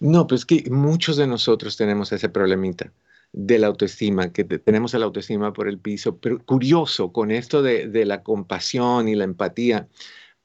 No, 0.00 0.26
pues 0.26 0.44
que 0.44 0.68
muchos 0.68 1.16
de 1.16 1.28
nosotros 1.28 1.76
tenemos 1.76 2.10
ese 2.10 2.28
problemita 2.28 2.90
de 3.32 3.60
la 3.60 3.68
autoestima, 3.68 4.32
que 4.32 4.42
tenemos 4.42 4.92
la 4.94 5.04
autoestima 5.04 5.52
por 5.52 5.68
el 5.68 5.78
piso, 5.78 6.16
pero 6.16 6.44
curioso 6.44 7.12
con 7.12 7.30
esto 7.30 7.62
de, 7.62 8.04
la 8.04 8.24
compasión 8.24 9.06
y 9.06 9.14
la 9.14 9.22
empatía. 9.22 9.86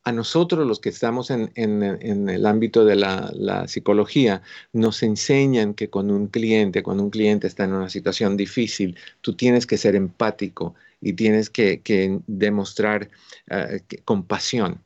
A 0.03 0.11
nosotros 0.11 0.67
los 0.67 0.79
que 0.79 0.89
estamos 0.89 1.31
en, 1.31 1.49
el 1.55 2.45
ámbito 2.45 2.85
de 2.85 2.97
la, 2.97 3.67
psicología, 3.67 4.43
nos 4.71 5.01
enseñan 5.01 5.73
que 5.73 5.89
con 5.89 6.11
un 6.11 6.27
cliente, 6.27 6.83
cuando 6.83 7.01
un 7.01 7.09
cliente 7.09 7.47
está 7.47 7.63
en 7.63 7.73
una 7.73 7.89
situación 7.89 8.37
difícil, 8.37 8.95
tú 9.21 9.33
tienes 9.33 9.65
que 9.65 9.77
ser 9.77 9.95
empático 9.95 10.75
y 11.01 11.13
tienes 11.13 11.49
que, 11.49 11.81
demostrar 12.27 13.09
eh, 13.49 13.81
compasión 14.03 14.85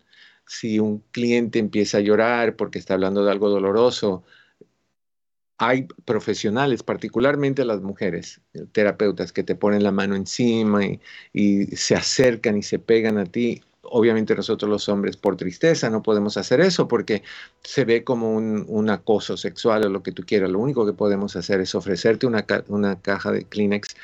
si 0.50 0.80
un 0.80 1.04
cliente 1.12 1.60
empieza 1.60 2.00
a 2.00 2.02
llorar 2.02 2.56
porque 2.56 2.80
está 2.80 2.96
hablando 2.96 3.24
de 3.24 3.32
algo 3.32 3.50
doloroso, 3.50 4.24
hay 5.60 5.84
profesionales, 6.06 6.82
particularmente 6.82 7.66
las 7.66 7.82
mujeres, 7.82 8.42
terapeutas, 8.72 9.32
que 9.32 9.44
te 9.44 9.56
ponen 9.56 9.84
la 9.84 9.92
mano 9.92 10.16
encima 10.16 10.82
y, 11.34 11.68
se 11.76 11.96
acercan 11.96 12.58
y 12.58 12.64
se 12.64 12.80
pegan 12.80 13.20
a 13.20 13.26
ti. 13.26 13.62
Obviamente 13.84 14.36
nosotros 14.36 14.70
los 14.70 14.90
hombres 14.90 15.18
por 15.18 15.38
tristeza 15.38 15.90
no 15.92 16.02
podemos 16.02 16.36
hacer 16.38 16.62
eso 16.62 16.88
porque 16.88 17.22
se 17.64 17.86
ve 17.86 18.04
como 18.04 18.36
un, 18.36 18.90
acoso 18.90 19.38
sexual 19.38 19.86
o 19.86 19.90
lo 19.90 20.02
que 20.02 20.12
tú 20.12 20.24
quieras. 20.26 20.50
Lo 20.50 20.60
único 20.60 20.86
que 20.86 20.94
podemos 20.94 21.36
hacer 21.36 21.62
es 21.62 21.76
ofrecerte 21.76 22.26
una, 22.26 22.46
una 22.70 23.00
caja 23.02 23.32
de 23.32 23.44
Kleenex 23.46 23.96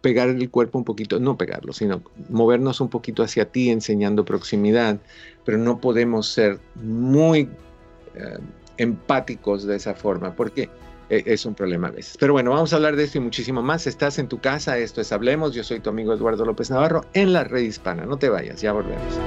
pegar 0.00 0.28
el 0.28 0.50
cuerpo 0.50 0.78
un 0.78 0.84
poquito, 0.84 1.18
no 1.20 1.36
pegarlo, 1.36 1.72
sino 1.72 2.02
movernos 2.28 2.80
un 2.80 2.88
poquito 2.88 3.22
hacia 3.22 3.46
ti 3.46 3.70
enseñando 3.70 4.24
proximidad, 4.24 4.98
pero 5.44 5.58
no 5.58 5.80
podemos 5.80 6.28
ser 6.28 6.58
muy 6.76 7.48
eh, 8.14 8.38
empáticos 8.78 9.64
de 9.64 9.76
esa 9.76 9.94
forma, 9.94 10.34
porque 10.34 10.70
e, 11.10 11.22
es 11.26 11.44
un 11.44 11.54
problema 11.54 11.88
a 11.88 11.90
veces. 11.90 12.16
Pero 12.18 12.32
bueno, 12.32 12.50
vamos 12.50 12.72
a 12.72 12.76
hablar 12.76 12.96
de 12.96 13.04
esto 13.04 13.18
y 13.18 13.20
muchísimo 13.20 13.62
más. 13.62 13.86
Estás 13.86 14.18
en 14.18 14.28
tu 14.28 14.38
casa, 14.40 14.78
esto 14.78 15.00
es 15.00 15.12
Hablemos. 15.12 15.54
Yo 15.54 15.64
soy 15.64 15.80
tu 15.80 15.90
amigo 15.90 16.14
Eduardo 16.14 16.44
López 16.44 16.70
Navarro 16.70 17.04
en 17.12 17.32
la 17.32 17.44
red 17.44 17.62
hispana. 17.62 18.06
No 18.06 18.16
te 18.16 18.28
vayas, 18.28 18.62
ya 18.62 18.72
volvemos. 18.72 19.18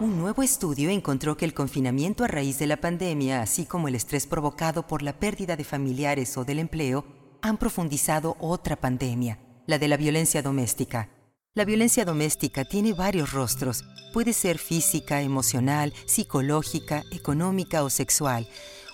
Un 0.00 0.18
nuevo 0.18 0.42
estudio 0.42 0.90
encontró 0.90 1.36
que 1.36 1.44
el 1.44 1.54
confinamiento 1.54 2.24
a 2.24 2.26
raíz 2.26 2.58
de 2.58 2.66
la 2.66 2.78
pandemia, 2.78 3.42
así 3.42 3.64
como 3.64 3.86
el 3.86 3.94
estrés 3.94 4.26
provocado 4.26 4.88
por 4.88 5.02
la 5.02 5.12
pérdida 5.20 5.54
de 5.54 5.62
familiares 5.62 6.36
o 6.36 6.44
del 6.44 6.58
empleo, 6.58 7.04
han 7.42 7.58
profundizado 7.58 8.36
otra 8.40 8.74
pandemia, 8.74 9.38
la 9.68 9.78
de 9.78 9.86
la 9.86 9.96
violencia 9.96 10.42
doméstica. 10.42 11.10
La 11.54 11.64
violencia 11.64 12.04
doméstica 12.04 12.64
tiene 12.64 12.92
varios 12.92 13.32
rostros. 13.32 13.84
Puede 14.12 14.32
ser 14.32 14.58
física, 14.58 15.22
emocional, 15.22 15.92
psicológica, 16.06 17.04
económica 17.12 17.84
o 17.84 17.88
sexual. 17.88 18.48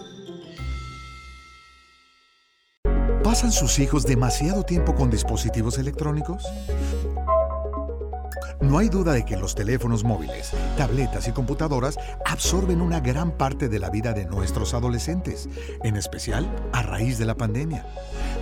¿Pasan 3.24 3.52
sus 3.52 3.78
hijos 3.78 4.08
demasiado 4.08 4.64
tiempo 4.64 4.96
con 4.96 5.12
dispositivos 5.12 5.78
electrónicos? 5.78 6.44
No 8.60 8.80
hay 8.80 8.90
duda 8.90 9.14
de 9.14 9.24
que 9.24 9.38
los 9.38 9.54
teléfonos 9.54 10.04
móviles, 10.04 10.52
tabletas 10.78 11.28
y 11.28 11.32
computadoras 11.32 12.00
absorben 12.26 12.82
una 12.82 13.02
gran 13.02 13.38
parte 13.38 13.70
de 13.70 13.78
la 13.78 13.92
vida 13.92 14.14
de 14.14 14.26
nuestros 14.26 14.74
adolescentes, 14.74 15.48
en 15.84 15.96
especial 15.96 16.50
a 16.72 16.82
raíz 16.82 17.20
de 17.20 17.26
la 17.26 17.36
pandemia. 17.36 17.86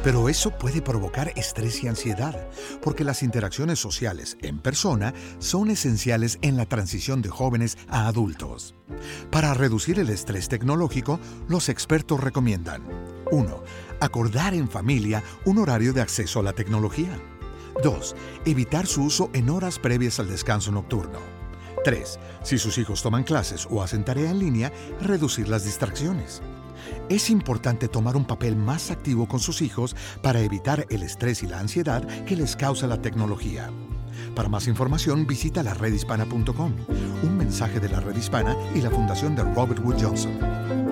Pero 0.04 0.30
eso 0.30 0.50
puede 0.52 0.82
provocar 0.82 1.32
estrés 1.36 1.84
y 1.84 1.88
ansiedad, 1.88 2.50
porque 2.82 3.04
las 3.04 3.22
interacciones 3.22 3.80
sociales 3.80 4.38
en 4.42 4.60
persona 4.60 5.14
son 5.38 5.70
esenciales 5.70 6.40
en 6.42 6.58
la 6.58 6.66
transición 6.66 7.22
de 7.22 7.30
jóvenes 7.30 7.78
a 7.88 8.08
adultos. 8.08 8.74
Para 9.30 9.54
reducir 9.54 10.00
el 10.00 10.10
estrés 10.10 10.50
tecnológico, 10.50 11.20
los 11.48 11.70
expertos 11.70 12.20
recomiendan 12.20 12.84
1. 13.32 13.64
Acordar 14.00 14.56
en 14.56 14.70
familia 14.70 15.24
un 15.46 15.60
horario 15.60 15.94
de 15.94 16.02
acceso 16.02 16.40
a 16.40 16.44
la 16.44 16.54
tecnología. 16.54 17.20
2. 17.84 18.16
Evitar 18.46 18.88
su 18.88 19.04
uso 19.04 19.30
en 19.34 19.50
horas 19.50 19.78
previas 19.78 20.20
al 20.20 20.30
descanso 20.30 20.72
nocturno. 20.72 21.20
3. 21.84 22.20
Si 22.44 22.58
sus 22.58 22.78
hijos 22.78 23.02
toman 23.02 23.24
clases 23.24 23.68
o 23.70 23.82
hacen 23.82 24.04
tarea 24.04 24.32
en 24.32 24.40
línea, 24.40 24.72
reducir 25.00 25.48
las 25.48 25.64
distracciones. 25.64 26.42
Es 27.10 27.30
importante 27.30 27.88
tomar 27.88 28.16
un 28.16 28.26
papel 28.26 28.56
más 28.56 28.92
activo 28.92 29.28
con 29.28 29.40
sus 29.40 29.62
hijos 29.62 29.96
para 30.22 30.42
evitar 30.42 30.86
el 30.90 31.04
estrés 31.04 31.44
y 31.44 31.48
la 31.48 31.60
ansiedad 31.60 32.06
que 32.26 32.36
les 32.36 32.56
causa 32.56 32.88
la 32.88 33.02
tecnología. 33.02 33.70
Para 34.36 34.50
más 34.50 34.68
información 34.68 35.28
visita 35.28 35.64
la 35.64 35.74
redhispana.com, 35.74 36.74
un 37.24 37.38
mensaje 37.38 37.80
de 37.80 37.90
la 37.90 38.00
Red 38.00 38.16
Hispana 38.16 38.56
y 38.76 38.82
la 38.82 38.90
Fundación 38.90 39.36
de 39.36 39.44
Robert 39.44 39.84
Wood 39.84 40.02
Johnson. 40.02 40.91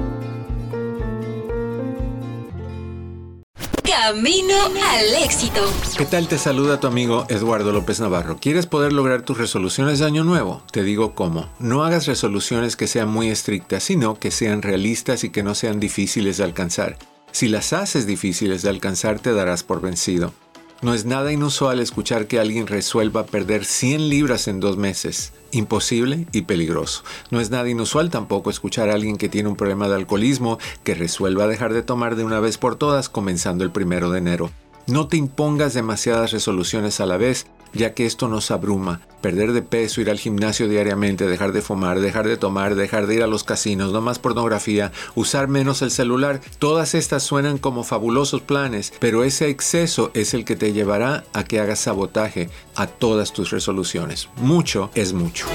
Camino 3.90 4.54
al 4.86 5.24
éxito. 5.24 5.62
¿Qué 5.98 6.06
tal? 6.06 6.28
Te 6.28 6.38
saluda 6.38 6.80
tu 6.80 6.86
amigo 6.86 7.26
Eduardo 7.28 7.72
López 7.72 8.00
Navarro. 8.00 8.38
¿Quieres 8.40 8.68
poder 8.68 8.94
lograr 8.94 9.24
tus 9.24 9.40
resoluciones 9.40 9.98
de 9.98 10.06
año 10.06 10.24
nuevo? 10.24 10.62
Te 10.72 10.84
digo 10.84 11.16
cómo. 11.16 11.50
No 11.58 11.84
hagas 11.84 12.06
resoluciones 12.06 12.76
que 12.76 12.86
sean 12.86 13.10
muy 13.10 13.30
estrictas, 13.30 13.82
sino 13.82 14.14
que 14.14 14.30
sean 14.30 14.62
realistas 14.62 15.24
y 15.24 15.32
que 15.32 15.42
no 15.42 15.56
sean 15.56 15.80
difíciles 15.80 16.38
de 16.38 16.44
alcanzar. 16.44 16.98
Si 17.32 17.48
las 17.48 17.74
haces 17.74 18.06
difíciles 18.06 18.62
de 18.62 18.70
alcanzar, 18.70 19.20
te 19.20 19.34
darás 19.34 19.64
por 19.64 19.82
vencido. 19.82 20.34
No 20.82 20.94
es 20.94 21.04
nada 21.04 21.34
inusual 21.34 21.82
escuchar 21.82 22.28
que 22.28 22.40
alguien 22.40 22.66
resuelva 22.66 23.26
perder 23.26 23.66
100 23.66 24.08
libras 24.08 24.48
en 24.48 24.62
dos 24.62 24.78
meses. 24.78 25.34
Imposible 25.52 26.26
y 26.32 26.44
peligroso. 26.44 27.04
No 27.32 27.42
es 27.42 27.50
nada 27.50 27.68
inusual 27.68 28.10
tampoco 28.10 28.50
escuchar 28.50 28.90
a 28.90 28.94
alguien 28.94 29.18
que 29.18 29.28
tiene 29.28 29.50
un 29.50 29.58
problema 29.58 29.90
de 29.90 29.96
alcoholismo 29.96 30.58
que 30.86 30.96
resuelva 30.96 31.48
dejar 31.48 31.74
de 31.74 31.84
tomar 31.84 32.16
de 32.16 32.24
una 32.24 32.40
vez 32.40 32.58
por 32.58 32.78
todas 32.78 33.10
comenzando 33.10 33.66
el 33.66 33.72
primero 33.72 34.10
de 34.10 34.20
enero. 34.20 34.52
No 34.88 35.10
te 35.10 35.18
impongas 35.18 35.74
demasiadas 35.74 36.32
resoluciones 36.32 37.02
a 37.02 37.06
la 37.06 37.18
vez 37.18 37.46
ya 37.74 37.94
que 37.94 38.06
esto 38.06 38.28
nos 38.28 38.52
abruma. 38.52 39.02
Perder 39.22 39.52
de 39.52 39.62
peso, 39.62 40.00
ir 40.00 40.10
al 40.10 40.18
gimnasio 40.18 40.68
diariamente, 40.68 41.28
dejar 41.28 41.52
de 41.52 41.62
fumar, 41.62 42.00
dejar 42.00 42.28
de 42.28 42.38
tomar, 42.38 42.76
dejar 42.76 43.06
de 43.06 43.16
ir 43.16 43.24
a 43.24 43.28
los 43.28 43.44
casinos, 43.44 43.92
no 43.92 44.02
más 44.02 44.18
pornografía, 44.18 44.92
usar 45.16 45.48
menos 45.50 45.82
el 45.82 45.92
celular, 45.92 46.40
todas 46.58 46.96
estas 46.96 47.24
suenan 47.24 47.58
como 47.58 47.84
fabulosos 47.84 48.42
planes, 48.42 48.94
pero 49.00 49.24
ese 49.24 49.50
exceso 49.50 50.12
es 50.14 50.34
el 50.34 50.46
que 50.46 50.56
te 50.56 50.72
llevará 50.72 51.26
a 51.34 51.44
que 51.44 51.60
hagas 51.60 51.80
sabotaje 51.80 52.50
a 52.76 52.88
todas 52.88 53.34
tus 53.34 53.52
resoluciones. 53.52 54.30
Mucho 54.38 54.90
es 54.96 55.12
mucho. 55.14 55.48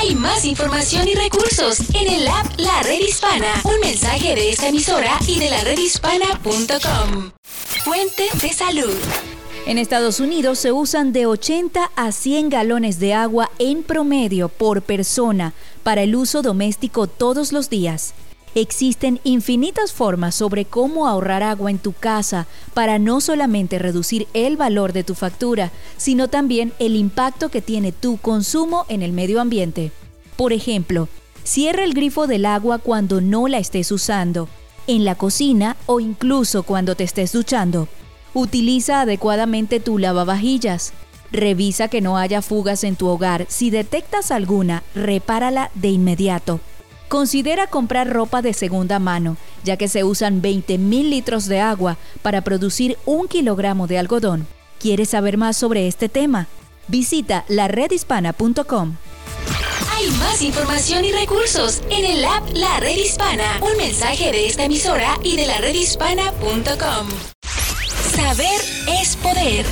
Hay 0.00 0.14
más 0.14 0.44
información 0.44 1.08
y 1.08 1.14
recursos 1.14 1.80
en 1.94 2.08
el 2.08 2.26
app 2.26 2.46
La 2.58 2.82
Red 2.82 3.00
Hispana. 3.00 3.60
Un 3.64 3.80
mensaje 3.80 4.34
de 4.34 4.50
esta 4.50 4.68
emisora 4.68 5.18
y 5.26 5.38
de 5.38 5.50
la 5.50 5.62
redhispana.com. 5.62 7.32
Fuente 7.84 8.24
de 8.40 8.52
salud. 8.52 8.96
En 9.66 9.78
Estados 9.78 10.20
Unidos 10.20 10.58
se 10.58 10.72
usan 10.72 11.12
de 11.12 11.26
80 11.26 11.92
a 11.94 12.12
100 12.12 12.48
galones 12.48 12.98
de 12.98 13.14
agua 13.14 13.50
en 13.58 13.82
promedio 13.82 14.48
por 14.48 14.82
persona 14.82 15.52
para 15.82 16.02
el 16.02 16.16
uso 16.16 16.42
doméstico 16.42 17.06
todos 17.06 17.52
los 17.52 17.68
días. 17.68 18.14
Existen 18.54 19.20
infinitas 19.22 19.92
formas 19.92 20.34
sobre 20.34 20.64
cómo 20.64 21.06
ahorrar 21.06 21.42
agua 21.44 21.70
en 21.70 21.78
tu 21.78 21.92
casa 21.92 22.48
para 22.74 22.98
no 22.98 23.20
solamente 23.20 23.78
reducir 23.78 24.26
el 24.34 24.56
valor 24.56 24.92
de 24.92 25.04
tu 25.04 25.14
factura, 25.14 25.70
sino 25.96 26.26
también 26.26 26.72
el 26.80 26.96
impacto 26.96 27.48
que 27.50 27.60
tiene 27.60 27.92
tu 27.92 28.16
consumo 28.16 28.86
en 28.88 29.02
el 29.02 29.12
medio 29.12 29.40
ambiente. 29.40 29.92
Por 30.36 30.52
ejemplo, 30.52 31.08
cierra 31.44 31.84
el 31.84 31.94
grifo 31.94 32.26
del 32.26 32.46
agua 32.46 32.78
cuando 32.78 33.20
no 33.20 33.46
la 33.46 33.58
estés 33.58 33.92
usando, 33.92 34.48
en 34.88 35.04
la 35.04 35.14
cocina 35.14 35.76
o 35.86 36.00
incluso 36.00 36.64
cuando 36.64 36.96
te 36.96 37.04
estés 37.04 37.30
duchando. 37.32 37.88
Utiliza 38.34 39.00
adecuadamente 39.00 39.80
tu 39.80 39.98
lavavajillas. 39.98 40.92
Revisa 41.32 41.88
que 41.88 42.00
no 42.00 42.16
haya 42.16 42.42
fugas 42.42 42.84
en 42.84 42.96
tu 42.96 43.08
hogar. 43.08 43.46
Si 43.48 43.70
detectas 43.70 44.30
alguna, 44.30 44.82
repárala 44.94 45.70
de 45.74 45.88
inmediato. 45.88 46.60
Considera 47.08 47.66
comprar 47.66 48.08
ropa 48.08 48.40
de 48.40 48.54
segunda 48.54 49.00
mano, 49.00 49.36
ya 49.64 49.76
que 49.76 49.88
se 49.88 50.04
usan 50.04 50.42
20.000 50.42 51.08
litros 51.08 51.46
de 51.46 51.60
agua 51.60 51.96
para 52.22 52.42
producir 52.42 52.98
un 53.04 53.26
kilogramo 53.26 53.86
de 53.88 53.98
algodón. 53.98 54.46
¿Quieres 54.78 55.10
saber 55.10 55.36
más 55.36 55.56
sobre 55.56 55.88
este 55.88 56.08
tema? 56.08 56.46
Visita 56.86 57.44
laredhispana.com. 57.48 58.94
Hay 59.92 60.10
más 60.12 60.40
información 60.40 61.04
y 61.04 61.12
recursos 61.12 61.82
en 61.90 62.04
el 62.04 62.24
app 62.24 62.48
La 62.54 62.80
Red 62.80 62.96
Hispana. 62.96 63.60
Un 63.60 63.76
mensaje 63.76 64.32
de 64.32 64.46
esta 64.46 64.64
emisora 64.64 65.18
y 65.22 65.36
de 65.36 65.46
la 65.46 65.58
redhispana.com. 65.58 67.08
Saber 68.14 68.60
es 68.88 69.14
poder. 69.16 69.64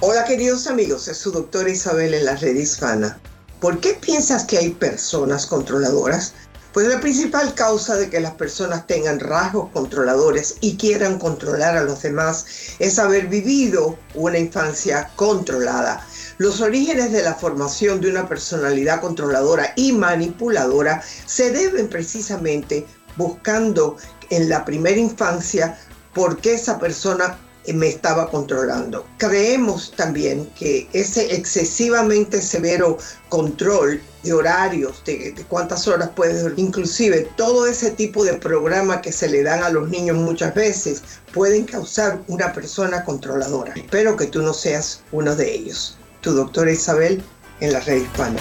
Hola 0.00 0.24
queridos 0.24 0.66
amigos, 0.66 1.08
es 1.08 1.16
su 1.16 1.32
doctora 1.32 1.70
Isabel 1.70 2.12
en 2.12 2.26
la 2.26 2.36
red 2.36 2.54
hispana. 2.54 3.18
¿Por 3.60 3.80
qué 3.80 3.94
piensas 3.94 4.44
que 4.44 4.58
hay 4.58 4.70
personas 4.70 5.46
controladoras? 5.46 6.34
Pues 6.74 6.86
la 6.86 7.00
principal 7.00 7.54
causa 7.54 7.96
de 7.96 8.10
que 8.10 8.20
las 8.20 8.34
personas 8.34 8.86
tengan 8.86 9.18
rasgos 9.18 9.70
controladores 9.72 10.56
y 10.60 10.76
quieran 10.76 11.18
controlar 11.18 11.78
a 11.78 11.82
los 11.82 12.02
demás 12.02 12.44
es 12.78 12.98
haber 12.98 13.28
vivido 13.28 13.98
una 14.14 14.38
infancia 14.38 15.10
controlada. 15.16 16.06
Los 16.36 16.60
orígenes 16.60 17.10
de 17.10 17.22
la 17.22 17.34
formación 17.34 18.02
de 18.02 18.10
una 18.10 18.28
personalidad 18.28 19.00
controladora 19.00 19.72
y 19.76 19.92
manipuladora 19.92 21.02
se 21.24 21.52
deben 21.52 21.88
precisamente 21.88 22.86
buscando 23.16 23.96
en 24.28 24.50
la 24.50 24.64
primera 24.66 24.98
infancia 24.98 25.78
por 26.12 26.36
qué 26.38 26.54
esa 26.54 26.78
persona 26.78 27.38
me 27.72 27.88
estaba 27.88 28.30
controlando. 28.30 29.06
Creemos 29.18 29.92
también 29.96 30.46
que 30.58 30.88
ese 30.92 31.34
excesivamente 31.34 32.40
severo 32.40 32.98
control 33.28 34.00
de 34.22 34.32
horarios, 34.32 35.02
de, 35.04 35.34
cuántas 35.48 35.86
horas 35.86 36.10
puedes, 36.14 36.44
inclusive 36.56 37.28
todo 37.36 37.66
ese 37.66 37.90
tipo 37.90 38.24
de 38.24 38.34
programa 38.34 39.00
que 39.00 39.12
se 39.12 39.28
le 39.28 39.42
dan 39.42 39.62
a 39.62 39.70
los 39.70 39.88
niños 39.88 40.16
muchas 40.16 40.54
veces, 40.54 41.02
pueden 41.32 41.64
causar 41.64 42.20
una 42.28 42.52
persona 42.52 43.04
controladora. 43.04 43.72
Espero 43.74 44.16
que 44.16 44.26
tú 44.26 44.42
no 44.42 44.52
seas 44.52 45.02
uno 45.12 45.36
de 45.36 45.54
ellos. 45.54 45.96
Tu 46.20 46.32
doctora 46.32 46.72
Isabel 46.72 47.22
en 47.60 47.72
la 47.72 47.80
red 47.80 48.02
hispana. 48.02 48.40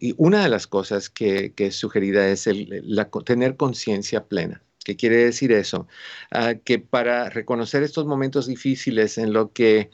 Y 0.00 0.14
una 0.16 0.42
de 0.42 0.48
las 0.48 0.66
cosas 0.66 1.10
que, 1.10 1.52
es 1.54 1.76
sugerida 1.76 2.26
es 2.28 2.46
el, 2.46 2.82
tener 3.26 3.58
conciencia 3.58 4.24
plena. 4.24 4.62
¿Qué 4.82 4.96
quiere 4.96 5.16
decir 5.16 5.52
eso? 5.52 5.86
Ah, 6.30 6.54
que 6.54 6.78
para 6.78 7.28
reconocer 7.28 7.82
estos 7.82 8.06
momentos 8.06 8.46
difíciles 8.46 9.18
en 9.18 9.34
lo 9.34 9.52
que 9.52 9.90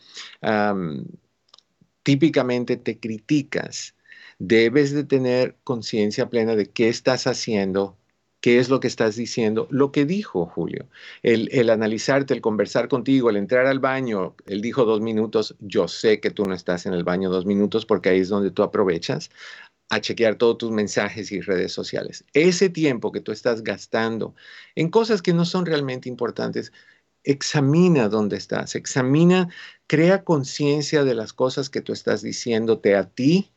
típicamente 2.05 2.77
te 2.77 3.01
criticas, 3.01 3.97
debes 4.39 4.93
de 4.93 5.05
tener 5.05 5.57
conciencia 5.65 6.29
plena 6.31 6.57
de 6.57 6.67
qué 6.67 6.89
estás 6.89 7.27
haciendo, 7.27 7.97
qué 8.41 8.59
es 8.59 8.69
lo 8.69 8.81
que 8.81 8.87
estás 8.89 9.17
diciendo, 9.17 9.67
lo 9.71 9.93
que 9.93 10.05
dijo 10.05 10.47
Julio, 10.47 10.89
el, 11.23 11.49
el, 11.53 11.71
analizarte, 11.71 12.35
el 12.35 12.41
conversar 12.41 12.89
contigo, 12.89 13.31
el 13.31 13.37
entrar 13.37 13.67
al 13.67 13.81
baño, 13.81 14.37
él 14.47 14.63
dijo 14.63 14.85
dos 14.85 15.01
minutos, 15.01 15.57
yo 15.61 15.89
sé 15.89 16.21
que 16.21 16.31
tú 16.31 16.45
no 16.45 16.55
estás 16.55 16.87
en 16.87 16.95
el 16.95 17.05
baño 17.05 17.31
dos 17.31 17.47
minutos 17.47 17.85
porque 17.87 18.11
ahí 18.11 18.21
es 18.21 18.29
donde 18.29 18.51
tú 18.51 18.63
aprovechas 18.63 19.31
a 19.91 20.01
chequear 20.01 20.37
todos 20.37 20.59
tus 20.59 20.71
mensajes 20.71 21.33
y 21.33 21.41
redes 21.41 21.73
sociales. 21.73 22.25
Ese 22.35 22.69
tiempo 22.69 23.13
que 23.13 23.21
tú 23.21 23.33
estás 23.33 23.63
gastando 23.63 24.35
en 24.75 24.91
cosas 24.91 25.23
que 25.23 25.33
no 25.33 25.45
son 25.45 25.67
realmente 25.67 26.09
importantes, 26.09 26.73
examina 27.25 28.09
dónde 28.09 28.37
estás, 28.37 28.75
examina, 28.75 29.49
crea 29.87 30.25
conciencia 30.25 31.05
de 31.05 31.15
las 31.15 31.33
cosas 31.33 31.71
que 31.71 31.81
tú 31.81 31.93
estás 31.93 32.23
diciéndote 32.23 32.97
a 32.97 33.09
ti, 33.09 33.53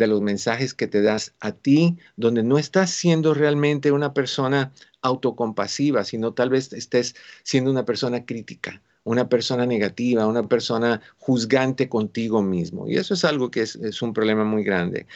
de 0.00 0.08
los 0.08 0.20
mensajes 0.20 0.74
que 0.74 0.88
te 0.88 1.02
das 1.02 1.34
a 1.38 1.52
ti, 1.52 1.96
donde 2.16 2.42
no 2.42 2.58
estás 2.58 2.90
siendo 2.90 3.34
realmente 3.34 3.92
una 3.92 4.12
persona 4.12 4.72
autocompasiva, 5.02 6.04
sino 6.04 6.32
tal 6.32 6.50
vez 6.50 6.72
estés 6.72 7.14
siendo 7.42 7.70
una 7.70 7.84
persona 7.84 8.24
crítica, 8.24 8.82
una 9.04 9.28
persona 9.28 9.66
negativa, 9.66 10.26
una 10.26 10.48
persona 10.48 11.00
juzgante 11.18 11.88
contigo 11.88 12.42
mismo. 12.42 12.88
Y 12.88 12.96
eso 12.96 13.14
es 13.14 13.24
algo 13.24 13.50
que 13.50 13.62
es, 13.62 13.76
es, 13.76 14.02
un 14.02 14.12
problema 14.12 14.44
muy 14.44 14.64
grande. 14.64 15.06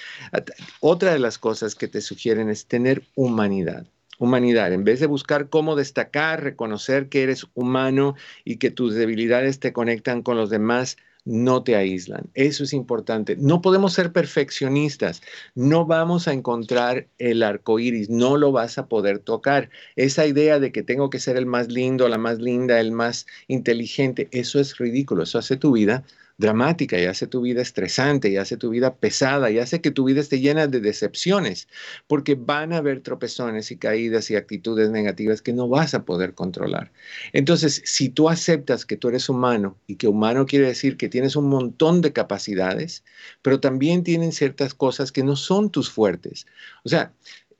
Otra 0.81 1.13
de 1.13 1.19
las 1.19 1.39
cosas 1.39 1.75
que 1.75 1.89
te 1.89 2.01
sugieren 2.01 2.49
es 2.49 2.67
tener 2.67 3.03
humanidad. 3.15 3.87
Humanidad, 4.19 4.73
en 4.73 4.85
vez 4.85 5.01
de 5.01 5.07
buscar 5.07 5.49
cómo 5.49 5.75
destacar, 5.75 6.45
reconocer 6.45 7.09
que 7.09 7.25
eres 7.25 7.47
humano 7.55 8.15
y 8.45 8.59
que 8.59 8.71
tus 8.71 8.95
debilidades 8.95 9.59
te 9.59 9.73
conectan 9.73 10.23
con 10.23 10.37
los 10.37 10.51
demás, 10.51 10.97
no 11.25 11.63
te 11.63 11.77
aíslan. 11.77 12.31
Eso 12.35 12.65
es 12.65 12.73
importante. 12.73 13.37
No 13.37 13.63
podemos 13.63 13.95
ser 13.95 14.13
perfeccionistas. 14.13 15.23
No 15.55 15.87
vamos 15.87 16.29
a 16.29 16.33
encontrar 16.33 17.07
el 17.19 17.43
arco 17.43 17.79
iris. 17.79 18.11
No 18.11 18.37
lo 18.37 18.53
vas 18.53 18.79
a 18.79 18.87
poder 18.87 19.19
tocar. 19.19 19.71
Esa 19.97 20.27
idea 20.27 20.61
de 20.61 20.73
que 20.73 20.83
tengo 20.83 21.11
que 21.11 21.21
ser 21.21 21.37
el 21.37 21.47
más 21.47 21.69
lindo, 21.69 22.09
la 22.09 22.19
más 22.19 22.39
linda, 22.39 22.81
el 22.81 22.93
más 22.93 23.27
inteligente, 23.49 24.29
eso 24.33 24.61
es 24.61 24.77
ridículo. 24.79 25.23
Eso 25.23 25.39
hace 25.39 25.57
tu 25.57 25.73
vida 25.73 26.05
dramática 26.37 26.99
y 26.99 27.05
hace 27.05 27.27
tu 27.27 27.43
vida 27.43 27.63
estresante 27.63 28.29
y 28.29 28.37
hace 28.37 28.57
tu 28.57 28.71
vida 28.71 28.97
pesada 28.97 29.51
y 29.51 29.59
hace 29.59 29.81
que 29.81 29.91
tu 29.91 30.05
vida 30.05 30.21
esté 30.21 30.41
llena 30.41 30.67
de 30.67 30.81
decepciones, 30.81 31.69
porque 32.07 32.35
van 32.35 32.73
a 32.73 32.79
haber 32.79 33.01
tropezones 33.01 33.71
y 33.71 33.77
caídas 33.77 34.31
y 34.31 34.37
actitudes 34.37 34.91
negativas 34.91 35.43
que 35.43 35.53
no 35.53 35.69
vas 35.69 35.95
a 35.95 36.05
poder 36.05 36.35
controlar. 36.35 36.93
Entonces, 37.33 37.83
si 37.85 38.09
tú 38.09 38.29
aceptas 38.29 38.85
que 38.85 38.97
tú 38.97 39.09
eres 39.09 39.29
humano 39.29 39.79
y 39.87 39.97
que 39.97 40.09
humano 40.09 40.47
quiere 40.47 40.67
decir 40.67 40.97
que 40.97 41.09
tienes 41.09 41.37
un 41.37 41.49
montón 41.49 42.01
de 42.01 42.13
capacidades, 42.13 43.05
pero 43.43 43.61
también 43.61 44.03
tienen 44.03 44.33
ciertas 44.33 44.75
cosas 44.75 45.13
que 45.13 45.23
no 45.23 45.37
son 45.37 45.71
tus 45.71 45.91
fuertes. 45.91 46.47
O 46.85 46.89
sea, 46.89 47.13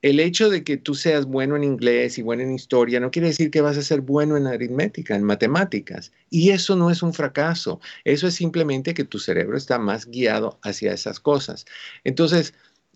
el 0.05 0.21
hecho 0.21 0.51
de 0.51 0.65
que 0.65 0.77
tú 0.77 0.95
seas 0.95 1.25
bueno 1.25 1.57
en 1.57 1.65
inglés 1.65 2.19
y 2.19 2.23
bueno 2.23 2.43
en 2.43 2.53
historia 2.53 3.01
no 3.01 3.11
quiere 3.11 3.29
decir 3.29 3.51
que 3.51 3.63
vas 3.63 3.79
a 3.79 3.83
ser 3.83 4.03
bueno 4.03 4.37
en 4.37 4.47
aritmética, 4.47 5.17
en 5.17 5.25
matemáticas. 5.25 6.13
Y 6.29 6.51
eso 6.51 6.77
no 6.77 6.91
es 6.91 7.03
un 7.03 7.15
fracaso. 7.15 7.81
Eso 8.05 8.27
es 8.27 8.35
simplemente 8.35 8.93
que 8.93 9.05
tu 9.05 9.19
cerebro 9.19 9.57
está 9.57 9.79
más 9.79 10.05
guiado 10.05 10.59
hacia 10.63 10.93
esas 10.93 11.21
cosas. 11.21 11.65
Entonces, 12.05 12.53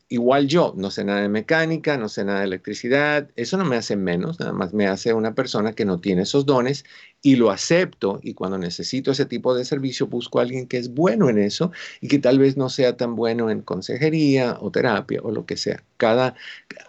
igual 0.08 0.46
yo, 0.48 0.72
no 0.76 0.90
sé 0.90 1.04
nada 1.04 1.20
de 1.20 1.28
mecánica, 1.28 1.98
no 1.98 2.08
sé 2.08 2.24
nada 2.24 2.40
de 2.40 2.46
electricidad, 2.46 3.28
eso 3.36 3.56
no 3.58 3.64
me 3.64 3.76
hace 3.76 3.96
menos, 3.96 4.40
nada 4.40 4.52
más 4.52 4.72
me 4.72 4.86
hace 4.86 5.12
una 5.12 5.34
persona 5.34 5.74
que 5.74 5.84
no 5.84 6.00
tiene 6.00 6.22
esos 6.22 6.46
dones 6.46 6.84
y 7.20 7.36
lo 7.36 7.50
acepto 7.50 8.18
y 8.22 8.34
cuando 8.34 8.58
necesito 8.58 9.10
ese 9.10 9.26
tipo 9.26 9.54
de 9.54 9.64
servicio 9.64 10.06
busco 10.06 10.38
a 10.38 10.42
alguien 10.42 10.66
que 10.66 10.78
es 10.78 10.94
bueno 10.94 11.28
en 11.28 11.38
eso 11.38 11.72
y 12.00 12.08
que 12.08 12.18
tal 12.18 12.38
vez 12.38 12.56
no 12.56 12.70
sea 12.70 12.96
tan 12.96 13.16
bueno 13.16 13.50
en 13.50 13.60
consejería 13.60 14.56
o 14.60 14.70
terapia 14.70 15.20
o 15.22 15.30
lo 15.30 15.44
que 15.44 15.56
sea. 15.56 15.82
Cada 15.98 16.34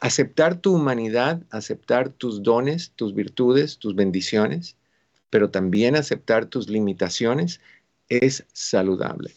aceptar 0.01 0.55
tu 0.61 0.75
humanidad, 0.75 1.41
aceptar 1.49 2.09
tus 2.09 2.41
dones, 2.43 2.91
tus 2.95 3.13
virtudes, 3.13 3.79
tus 3.79 3.95
bendiciones, 3.95 4.77
pero 5.29 5.49
también 5.49 5.95
aceptar 5.95 6.45
tus 6.45 6.69
limitaciones 6.69 7.59
es 8.07 8.45
saludable. 8.53 9.31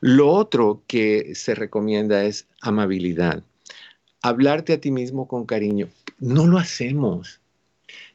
Lo 0.00 0.28
otro 0.30 0.82
que 0.86 1.34
se 1.34 1.54
recomienda 1.54 2.24
es 2.24 2.46
amabilidad. 2.60 3.42
Hablarte 4.22 4.74
a 4.74 4.80
ti 4.80 4.90
mismo 4.90 5.28
con 5.28 5.46
cariño. 5.46 5.88
No 6.18 6.46
lo 6.46 6.58
hacemos. 6.58 7.40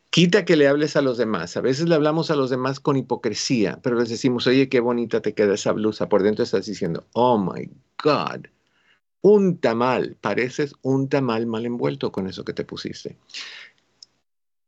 Quita 0.10 0.44
que 0.44 0.56
le 0.56 0.68
hables 0.68 0.96
a 0.96 1.02
los 1.02 1.18
demás. 1.18 1.56
A 1.56 1.62
veces 1.62 1.88
le 1.88 1.94
hablamos 1.94 2.32
a 2.32 2.36
los 2.36 2.50
demás 2.50 2.80
con 2.80 2.98
hipocresía, 2.98 3.80
pero 3.84 4.00
les 4.00 4.10
decimos, 4.10 4.48
oye, 4.48 4.68
qué 4.68 4.80
bonita 4.80 5.22
te 5.22 5.34
queda 5.34 5.54
esa 5.54 5.72
blusa. 5.72 6.10
Por 6.10 6.24
dentro 6.24 6.44
estás 6.44 6.66
diciendo, 6.66 7.06
oh 7.14 7.38
my 7.38 7.70
God, 8.04 8.48
un 9.22 9.58
tamal, 9.58 10.18
pareces 10.20 10.74
un 10.82 11.10
tamal 11.10 11.46
mal 11.46 11.66
envuelto 11.66 12.12
con 12.12 12.28
eso 12.28 12.44
que 12.44 12.54
te 12.54 12.66
pusiste. 12.66 13.18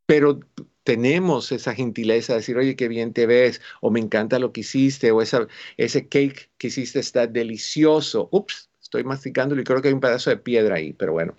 Pero 0.05 0.39
tenemos 0.83 1.51
esa 1.51 1.73
gentileza 1.75 2.33
de 2.33 2.39
decir, 2.39 2.57
oye, 2.57 2.75
qué 2.75 2.87
bien 2.87 3.13
te 3.13 3.25
ves, 3.25 3.61
o 3.81 3.91
me 3.91 3.99
encanta 3.99 4.39
lo 4.39 4.51
que 4.51 4.61
hiciste, 4.61 5.11
o 5.11 5.21
esa, 5.21 5.47
ese 5.77 6.07
cake 6.07 6.49
que 6.57 6.67
hiciste 6.67 6.99
está 6.99 7.27
delicioso. 7.27 8.29
Ups, 8.31 8.69
estoy 8.81 9.03
masticándolo 9.03 9.61
y 9.61 9.63
creo 9.63 9.81
que 9.81 9.89
hay 9.89 9.93
un 9.93 9.99
pedazo 9.99 10.29
de 10.29 10.37
piedra 10.37 10.75
ahí, 10.75 10.93
pero 10.93 11.13
bueno, 11.13 11.37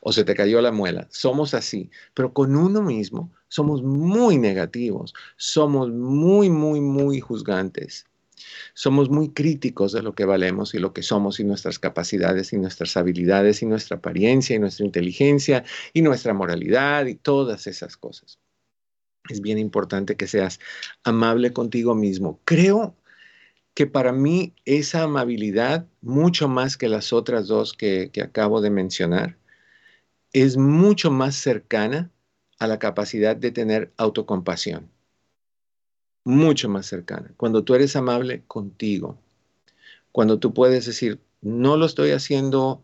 o 0.00 0.12
se 0.12 0.24
te 0.24 0.34
cayó 0.34 0.60
la 0.60 0.72
muela. 0.72 1.06
Somos 1.10 1.54
así, 1.54 1.90
pero 2.14 2.32
con 2.32 2.56
uno 2.56 2.82
mismo 2.82 3.32
somos 3.48 3.82
muy 3.82 4.38
negativos, 4.38 5.14
somos 5.36 5.90
muy, 5.90 6.50
muy, 6.50 6.80
muy 6.80 7.20
juzgantes. 7.20 8.06
Somos 8.74 9.10
muy 9.10 9.30
críticos 9.30 9.92
de 9.92 10.02
lo 10.02 10.14
que 10.14 10.24
valemos 10.24 10.74
y 10.74 10.78
lo 10.78 10.92
que 10.92 11.02
somos 11.02 11.40
y 11.40 11.44
nuestras 11.44 11.78
capacidades 11.78 12.52
y 12.52 12.58
nuestras 12.58 12.96
habilidades 12.96 13.62
y 13.62 13.66
nuestra 13.66 13.96
apariencia 13.98 14.56
y 14.56 14.58
nuestra 14.58 14.84
inteligencia 14.84 15.64
y 15.92 16.02
nuestra 16.02 16.34
moralidad 16.34 17.06
y 17.06 17.14
todas 17.14 17.66
esas 17.66 17.96
cosas. 17.96 18.38
Es 19.28 19.40
bien 19.40 19.58
importante 19.58 20.16
que 20.16 20.26
seas 20.26 20.60
amable 21.02 21.52
contigo 21.52 21.94
mismo. 21.94 22.40
Creo 22.44 22.96
que 23.74 23.86
para 23.86 24.12
mí 24.12 24.54
esa 24.64 25.02
amabilidad, 25.02 25.86
mucho 26.00 26.48
más 26.48 26.76
que 26.76 26.88
las 26.88 27.12
otras 27.12 27.48
dos 27.48 27.72
que, 27.72 28.10
acabo 28.22 28.60
de 28.60 28.70
mencionar, 28.70 29.36
es 30.32 30.56
mucho 30.56 31.10
más 31.10 31.36
cercana 31.36 32.10
a 32.58 32.66
la 32.66 32.78
capacidad 32.78 33.36
de 33.36 33.50
tener 33.50 33.92
autocompasión 33.96 34.93
mucho 36.24 36.68
más 36.68 36.86
cercana. 36.86 37.30
Cuando 37.36 37.62
tú 37.62 37.74
eres 37.74 37.94
amable 37.96 38.42
contigo, 38.46 39.18
cuando 40.10 40.38
tú 40.38 40.54
puedes 40.54 40.86
decir, 40.86 41.20
no 41.42 41.76
lo 41.76 41.86
estoy 41.86 42.10
haciendo 42.10 42.82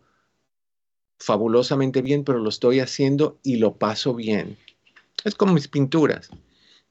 fabulosamente 1.19 2.01
bien, 2.01 2.23
pero 2.23 2.39
lo 2.39 2.49
estoy 2.49 2.79
haciendo 2.79 3.39
y 3.43 3.57
lo 3.57 3.75
paso 3.75 4.13
bien. 4.15 4.57
Es 5.23 5.35
como 5.35 5.53
mis 5.53 5.67
pinturas. 5.67 6.29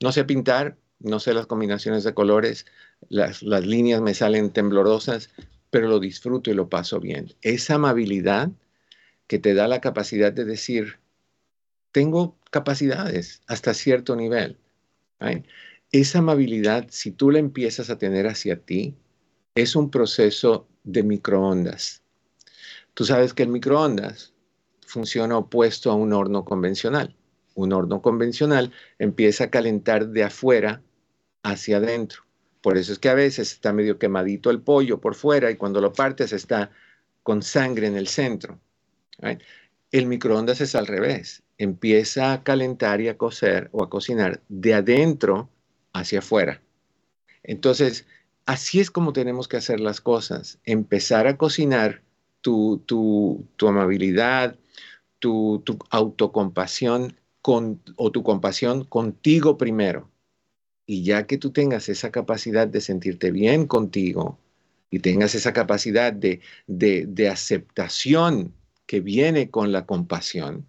No 0.00 0.12
sé 0.12 0.24
pintar, 0.24 0.76
no 0.98 1.20
sé 1.20 1.34
las 1.34 1.46
combinaciones 1.46 2.04
de 2.04 2.14
colores, 2.14 2.66
las, 3.08 3.42
las 3.42 3.66
líneas 3.66 4.00
me 4.00 4.14
salen 4.14 4.50
temblorosas, 4.50 5.30
pero 5.70 5.88
lo 5.88 6.00
disfruto 6.00 6.50
y 6.50 6.54
lo 6.54 6.68
paso 6.68 7.00
bien. 7.00 7.34
Esa 7.42 7.74
amabilidad 7.76 8.50
que 9.26 9.38
te 9.38 9.54
da 9.54 9.68
la 9.68 9.80
capacidad 9.80 10.32
de 10.32 10.44
decir, 10.44 10.98
tengo 11.92 12.36
capacidades 12.50 13.42
hasta 13.46 13.74
cierto 13.74 14.16
nivel 14.16 14.56
esa 15.92 16.20
amabilidad, 16.20 16.86
si 16.90 17.10
tú 17.10 17.30
la 17.30 17.38
empiezas 17.38 17.90
a 17.90 17.98
tener 17.98 18.26
hacia 18.26 18.60
ti, 18.60 18.94
es 19.54 19.74
un 19.74 19.90
proceso 19.90 20.68
de 20.84 21.02
microondas. 21.02 22.02
Tú 22.94 23.04
sabes 23.04 23.34
que 23.34 23.42
el 23.42 23.48
microondas 23.48 24.32
funciona 24.86 25.36
opuesto 25.36 25.90
a 25.90 25.94
un 25.94 26.12
horno 26.12 26.44
convencional. 26.44 27.16
Un 27.54 27.72
horno 27.72 28.02
convencional 28.02 28.72
empieza 28.98 29.44
a 29.44 29.50
calentar 29.50 30.08
de 30.08 30.24
afuera 30.24 30.82
hacia 31.42 31.78
adentro. 31.78 32.22
Por 32.60 32.76
eso 32.76 32.92
es 32.92 32.98
que 32.98 33.08
a 33.08 33.14
veces 33.14 33.52
está 33.52 33.72
medio 33.72 33.98
quemadito 33.98 34.50
el 34.50 34.60
pollo 34.60 35.00
por 35.00 35.14
fuera 35.14 35.50
y 35.50 35.56
cuando 35.56 35.80
lo 35.80 35.92
partes 35.92 36.32
está 36.32 36.70
con 37.22 37.42
sangre 37.42 37.86
en 37.86 37.96
el 37.96 38.06
centro. 38.06 38.60
El 39.90 40.06
microondas 40.06 40.60
es 40.60 40.74
al 40.74 40.86
revés. 40.86 41.42
Empieza 41.58 42.32
a 42.32 42.42
calentar 42.42 43.00
y 43.00 43.08
a 43.08 43.18
cocer 43.18 43.68
o 43.72 43.82
a 43.82 43.90
cocinar 43.90 44.40
de 44.48 44.74
adentro 44.74 45.50
hacia 45.92 46.20
afuera. 46.20 46.62
Entonces, 47.42 48.06
así 48.46 48.80
es 48.80 48.90
como 48.90 49.12
tenemos 49.12 49.48
que 49.48 49.56
hacer 49.56 49.80
las 49.80 50.00
cosas. 50.00 50.58
Empezar 50.64 51.26
a 51.26 51.36
cocinar 51.36 52.02
tu, 52.40 52.82
tu, 52.86 53.46
tu 53.56 53.68
amabilidad, 53.68 54.56
tu, 55.18 55.62
tu 55.64 55.78
autocompasión 55.90 57.16
con, 57.42 57.80
o 57.96 58.10
tu 58.10 58.22
compasión 58.22 58.84
contigo 58.84 59.56
primero. 59.58 60.10
Y 60.86 61.04
ya 61.04 61.26
que 61.26 61.38
tú 61.38 61.50
tengas 61.50 61.88
esa 61.88 62.10
capacidad 62.10 62.66
de 62.66 62.80
sentirte 62.80 63.30
bien 63.30 63.66
contigo 63.66 64.38
y 64.90 64.98
tengas 64.98 65.34
esa 65.34 65.52
capacidad 65.52 66.12
de, 66.12 66.40
de, 66.66 67.06
de 67.06 67.28
aceptación 67.28 68.54
que 68.86 69.00
viene 69.00 69.50
con 69.50 69.70
la 69.70 69.86
compasión, 69.86 70.66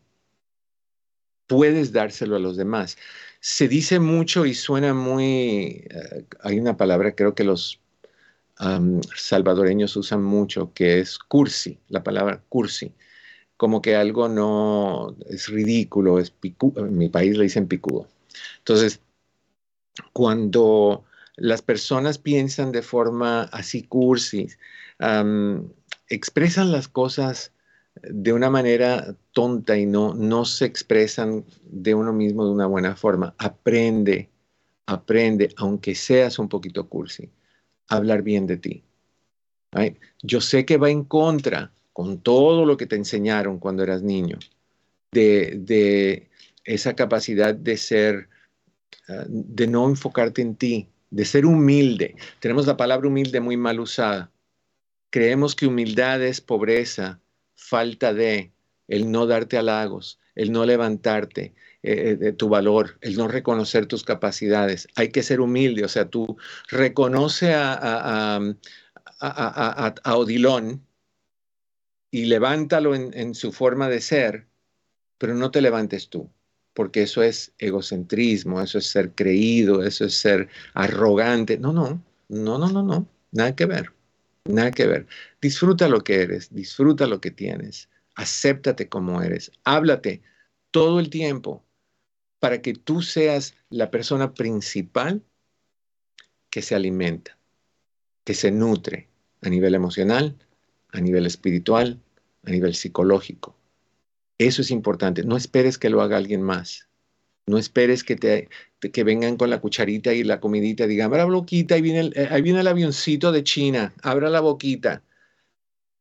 puedes 1.47 1.91
dárselo 1.91 2.35
a 2.35 2.39
los 2.39 2.55
demás 2.55 2.97
se 3.41 3.67
dice 3.67 3.99
mucho 3.99 4.45
y 4.45 4.53
suena 4.53 4.93
muy, 4.93 5.83
eh, 5.89 6.25
hay 6.41 6.59
una 6.59 6.77
palabra 6.77 7.15
creo 7.15 7.35
que 7.35 7.43
los 7.43 7.79
salvadoreños 9.15 9.95
usan 9.97 10.21
mucho, 10.21 10.71
que 10.75 10.99
es 10.99 11.17
cursi, 11.17 11.79
la 11.89 12.03
palabra 12.03 12.43
cursi, 12.47 12.93
como 13.57 13.81
que 13.81 13.95
algo 13.95 14.29
no 14.29 15.15
es 15.27 15.47
ridículo, 15.47 16.19
es 16.19 16.31
en 16.75 16.95
mi 16.95 17.09
país 17.09 17.35
le 17.37 17.45
dicen 17.45 17.67
picudo. 17.67 18.07
Entonces, 18.59 19.01
cuando 20.13 21.03
las 21.37 21.63
personas 21.63 22.19
piensan 22.19 22.71
de 22.71 22.83
forma 22.83 23.43
así 23.45 23.81
cursi, 23.81 24.47
expresan 26.07 26.71
las 26.71 26.87
cosas 26.87 27.51
de 27.95 28.33
una 28.33 28.49
manera 28.49 29.15
tonta 29.31 29.77
y 29.77 29.85
no, 29.85 30.13
no 30.13 30.45
se 30.45 30.65
expresan 30.65 31.45
de 31.63 31.93
uno 31.93 32.13
mismo 32.13 32.45
de 32.45 32.51
una 32.51 32.67
buena 32.67 32.95
forma. 32.95 33.35
Aprende, 33.37 34.29
aprende, 34.85 35.49
aunque 35.57 35.95
seas 35.95 36.39
un 36.39 36.49
poquito 36.49 36.87
cursi, 36.87 37.29
a 37.89 37.97
hablar 37.97 38.21
bien 38.23 38.47
de 38.47 38.57
ti. 38.57 38.83
Yo 40.21 40.41
sé 40.41 40.65
que 40.65 40.77
va 40.77 40.89
en 40.89 41.03
contra 41.03 41.71
con 41.93 42.19
todo 42.19 42.65
lo 42.65 42.77
que 42.77 42.87
te 42.87 42.95
enseñaron 42.95 43.59
cuando 43.59 43.83
eras 43.83 44.01
niño, 44.01 44.37
de, 45.11 45.57
de 45.59 46.29
esa 46.63 46.95
capacidad 46.95 47.53
de 47.53 47.77
ser, 47.77 48.29
ah, 49.07 49.25
de 49.27 49.67
no 49.67 49.87
enfocarte 49.87 50.41
en 50.41 50.55
ti, 50.55 50.87
de 51.09 51.25
ser 51.25 51.45
humilde. 51.45 52.15
Tenemos 52.39 52.65
la 52.67 52.77
palabra 52.77 53.07
humilde 53.07 53.39
muy 53.39 53.57
mal 53.57 53.79
usada. 53.79 54.31
Creemos 55.09 55.55
que 55.55 55.67
humildad 55.67 56.21
es 56.23 56.39
pobreza, 56.39 57.19
falta 57.61 58.13
de, 58.13 58.51
el 58.87 59.11
no 59.11 59.27
darte 59.27 59.57
halagos, 59.57 60.19
el 60.35 60.51
no 60.51 60.65
levantarte 60.65 61.53
eh, 61.83 62.15
de 62.15 62.33
tu 62.33 62.49
valor, 62.49 62.97
el 63.01 63.15
no 63.15 63.27
reconocer 63.27 63.85
tus 63.85 64.03
capacidades. 64.03 64.87
Hay 64.95 65.09
que 65.09 65.23
ser 65.23 65.39
humilde, 65.41 65.85
o 65.85 65.87
sea, 65.87 66.09
tú 66.09 66.37
reconoce 66.69 67.53
a, 67.53 68.39
a, 69.19 70.15
Odilón 70.17 70.85
y 72.09 72.25
levántalo 72.25 72.95
en, 72.95 73.11
en 73.13 73.35
su 73.35 73.51
forma 73.51 73.87
de 73.89 74.01
ser, 74.01 74.47
pero 75.17 75.35
no 75.35 75.51
te 75.51 75.61
levantes 75.61 76.09
tú 76.09 76.29
porque 76.73 77.03
eso 77.03 77.21
es 77.21 77.53
egocentrismo, 77.57 78.61
eso 78.61 78.77
es 78.77 78.87
ser 78.87 79.11
creído, 79.11 79.83
eso 79.83 80.05
es 80.05 80.13
ser 80.15 80.47
arrogante. 80.73 81.57
No, 81.57 81.73
no, 81.73 82.01
no, 82.29 82.57
no, 82.57 82.69
no, 82.69 82.81
no, 82.81 83.07
nada 83.31 83.55
que 83.55 83.65
ver. 83.65 83.93
Nada 84.45 84.71
que 84.71 84.87
ver. 84.87 85.07
Disfruta 85.41 85.87
lo 85.87 86.03
que 86.03 86.21
eres, 86.21 86.53
disfruta 86.53 87.07
lo 87.07 87.21
que 87.21 87.31
tienes, 87.31 87.89
acéptate 88.15 88.89
como 88.89 89.21
eres, 89.21 89.51
háblate 89.63 90.21
todo 90.71 90.99
el 90.99 91.09
tiempo 91.09 91.63
para 92.39 92.61
que 92.61 92.73
tú 92.73 93.01
seas 93.01 93.55
la 93.69 93.91
persona 93.91 94.33
principal 94.33 95.23
que 96.49 96.61
se 96.61 96.75
alimenta, 96.75 97.37
que 98.23 98.33
se 98.33 98.51
nutre 98.51 99.09
a 99.41 99.49
nivel 99.49 99.75
emocional, 99.75 100.37
a 100.89 101.01
nivel 101.01 101.25
espiritual, 101.25 102.01
a 102.43 102.51
nivel 102.51 102.73
psicológico. 102.75 103.57
Eso 104.37 104.63
es 104.63 104.71
importante. 104.71 105.23
No 105.23 105.37
esperes 105.37 105.77
que 105.77 105.89
lo 105.89 106.01
haga 106.01 106.17
alguien 106.17 106.41
más. 106.41 106.89
No 107.45 107.57
esperes 107.57 108.03
que, 108.03 108.15
te, 108.15 108.49
que 108.89 109.03
vengan 109.03 109.37
con 109.37 109.49
la 109.49 109.61
cucharita 109.61 110.13
y 110.13 110.23
la 110.23 110.39
comidita 110.39 110.87
digan, 110.87 111.07
abra 111.07 111.19
la 111.19 111.25
boquita, 111.25 111.75
ahí 111.75 111.81
viene, 111.81 111.99
el, 111.99 112.13
eh, 112.15 112.27
ahí 112.31 112.41
viene 112.41 112.61
el 112.61 112.67
avioncito 112.67 113.31
de 113.31 113.43
China, 113.43 113.93
abra 114.01 114.29
la 114.29 114.39
boquita. 114.39 115.03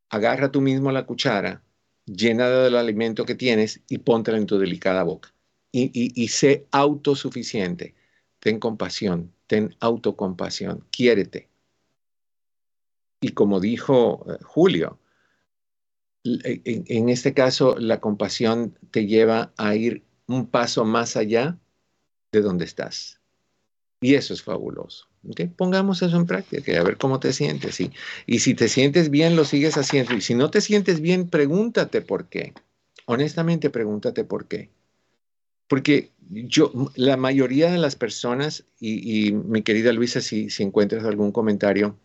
Agarra 0.09 0.51
tú 0.51 0.61
mismo 0.61 0.91
la 0.91 1.07
cuchara, 1.07 1.63
llena 2.07 2.49
del 2.49 2.77
alimento 2.77 3.25
que 3.25 3.35
tienes 3.35 3.81
y 3.89 3.99
póntela 3.99 4.39
en 4.39 4.47
tu 4.47 4.59
delicada 4.59 5.03
boca. 5.03 5.33
Y, 5.73 5.91
y, 6.21 6.29
sé 6.29 6.67
autosuficiente. 6.73 7.95
Ten 8.41 8.59
compasión, 8.59 9.33
ten 9.47 9.77
autocompasión, 9.79 10.85
quiérete. 10.91 11.49
Y 13.21 13.29
como 13.31 13.61
dijo 13.61 14.27
eh, 14.29 14.39
Julio, 14.43 14.99
en, 16.25 17.09
este 17.09 17.35
caso 17.35 17.77
la 17.79 18.01
compasión 18.01 18.77
te 18.91 19.07
lleva 19.07 19.53
a 19.57 19.75
ir 19.75 20.03
un 20.27 20.47
paso 20.47 20.85
más 20.85 21.17
allá 21.17 21.59
de 22.33 22.41
donde 22.41 22.65
estás. 22.65 23.21
Y 24.01 24.15
eso 24.15 24.33
es 24.33 24.43
fabuloso. 24.43 25.07
Pongamos 25.57 26.01
eso 26.01 26.17
en 26.17 26.27
práctica, 26.27 26.81
a 26.81 26.83
ver 26.83 26.97
cómo 26.97 27.21
te 27.21 27.33
sientes. 27.33 27.81
Y, 27.81 27.93
y 28.27 28.39
si 28.39 28.55
te 28.55 28.69
sientes 28.69 29.11
bien, 29.11 29.37
lo 29.37 29.45
sigues 29.45 29.77
haciendo. 29.77 30.15
Y 30.15 30.23
si 30.23 30.35
no 30.35 30.51
te 30.51 30.61
sientes 30.61 31.01
bien, 31.01 31.29
pregúntate 31.29 32.01
por 32.01 32.29
qué. 32.29 32.55
Honestamente, 33.05 33.69
pregúntate 33.69 34.25
por 34.25 34.47
qué. 34.47 34.71
Porque 35.69 36.11
yo, 36.31 36.73
la 36.97 37.17
mayoría 37.17 37.71
de 37.71 37.79
las 37.79 37.97
personas, 37.97 38.65
y, 38.81 39.33
mi 39.33 39.63
querida 39.63 39.93
Luisa, 39.93 40.21
si, 40.21 40.49
si 40.49 40.63
encuentras 40.63 41.05
algún 41.05 41.33
comentario, 41.33 41.99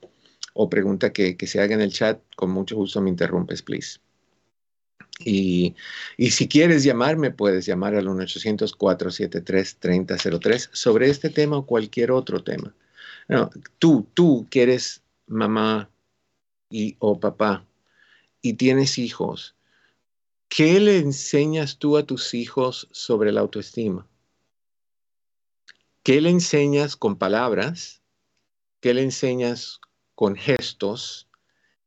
o 0.54 0.70
pregunta 0.70 1.14
que, 1.14 1.38
se 1.48 1.62
haga 1.62 1.76
en 1.76 1.82
el 1.82 1.92
chat, 1.92 2.20
con 2.36 2.50
mucho 2.52 2.76
gusto 2.76 3.02
me 3.02 3.10
interrumpes, 3.10 3.62
please. 3.62 4.00
Y, 5.20 5.76
si 6.18 6.48
quieres 6.48 6.84
llamarme, 6.84 7.30
puedes 7.32 7.66
llamar 7.66 7.96
al 7.96 8.08
1-800-473-3003 8.08 10.70
sobre 10.74 11.10
este 11.10 11.30
tema 11.30 11.58
o 11.58 11.66
cualquier 11.66 12.12
otro 12.12 12.44
tema. 12.44 12.74
tú, 13.80 14.08
tú 14.14 14.48
que 14.50 14.64
eres 14.64 15.02
mamá 15.28 15.90
y, 16.70 16.96
o 17.00 17.20
papá 17.20 17.66
y 18.42 18.54
tienes 18.54 18.98
hijos, 18.98 19.56
¿qué 20.50 20.80
le 20.80 20.98
enseñas 20.98 21.78
tú 21.78 21.98
a 21.98 22.06
tus 22.06 22.34
hijos 22.34 22.88
sobre 22.92 23.32
la 23.32 23.42
autoestima? 23.42 24.08
¿Qué 26.04 26.22
le 26.22 26.30
enseñas 26.30 26.96
con 26.96 27.18
palabras? 27.18 28.02
¿Qué 28.80 28.94
le 28.94 29.02
enseñas 29.02 29.82
con 30.14 30.36
gestos? 30.36 31.28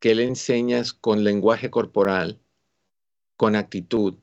¿Qué 0.00 0.16
le 0.16 0.24
enseñas 0.24 0.92
con 0.92 1.22
lenguaje 1.22 1.70
corporal? 1.70 2.40
Con 3.38 3.56
actitud 3.56 4.16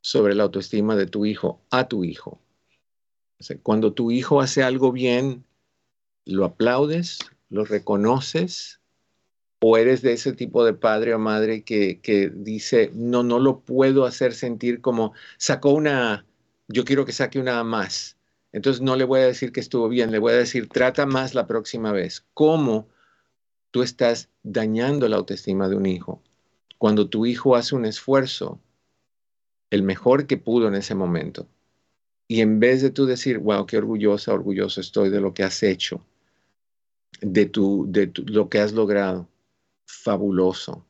sobre 0.00 0.36
la 0.36 0.44
autoestima 0.44 0.94
de 0.94 1.06
tu 1.06 1.26
hijo 1.26 1.60
a 1.70 1.88
tu 1.88 2.04
hijo. 2.04 2.40
cuando 3.64 3.92
tu 3.92 4.12
hijo 4.12 4.40
hace 4.40 4.62
algo 4.62 4.92
bien, 4.92 5.44
lo 6.24 6.44
aplaudes, 6.44 7.18
lo 7.48 7.64
reconoces, 7.64 8.78
o 9.60 9.76
eres 9.76 10.02
de 10.02 10.12
ese 10.12 10.32
tipo 10.32 10.64
de 10.64 10.74
padre 10.74 11.14
o 11.14 11.18
madre 11.18 11.64
que, 11.64 12.00
que, 12.00 12.30
dice, 12.30 12.92
no, 12.94 13.22
no 13.22 13.38
lo 13.38 13.60
puedo 13.60 14.04
hacer 14.04 14.34
sentir 14.34 14.80
como 14.80 15.14
sacó 15.36 15.70
una, 15.70 16.26
yo 16.68 16.84
quiero 16.84 17.04
que 17.04 17.12
saque 17.12 17.40
una 17.40 17.64
más. 17.64 18.16
Entonces 18.52 18.80
no 18.82 18.96
le 18.96 19.04
voy 19.04 19.20
a 19.20 19.26
decir 19.26 19.52
que 19.52 19.60
estuvo 19.60 19.88
bien, 19.88 20.10
le 20.10 20.18
voy 20.18 20.32
a 20.32 20.36
decir, 20.36 20.68
trata 20.68 21.06
más 21.06 21.34
la 21.34 21.46
próxima 21.46 21.92
vez. 21.92 22.24
¿Cómo 22.34 22.88
tú 23.70 23.82
estás 23.82 24.28
dañando 24.42 25.08
la 25.08 25.16
autoestima 25.16 25.68
de 25.68 25.76
un 25.76 25.86
hijo? 25.86 26.22
Cuando 26.78 27.08
tu 27.08 27.26
hijo 27.26 27.56
hace 27.56 27.74
un 27.74 27.84
esfuerzo, 27.84 28.60
el 29.70 29.82
mejor 29.82 30.26
que 30.26 30.38
pudo 30.38 30.68
en 30.68 30.74
ese 30.74 30.94
momento, 30.94 31.48
y 32.26 32.40
en 32.40 32.60
vez 32.60 32.82
de 32.82 32.90
tú 32.90 33.06
decir, 33.06 33.38
wow, 33.38 33.66
qué 33.66 33.78
orgullosa, 33.78 34.32
orgulloso 34.32 34.80
estoy 34.80 35.10
de 35.10 35.20
lo 35.20 35.34
que 35.34 35.42
has 35.42 35.62
hecho, 35.62 36.04
de, 37.20 37.46
tu, 37.46 37.86
de 37.88 38.12
lo 38.26 38.48
que 38.48 38.60
has 38.60 38.72
logrado, 38.72 39.28
fabuloso, 39.86 40.86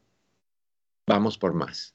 vamos 1.07 1.39
por 1.39 1.55
más 1.55 1.95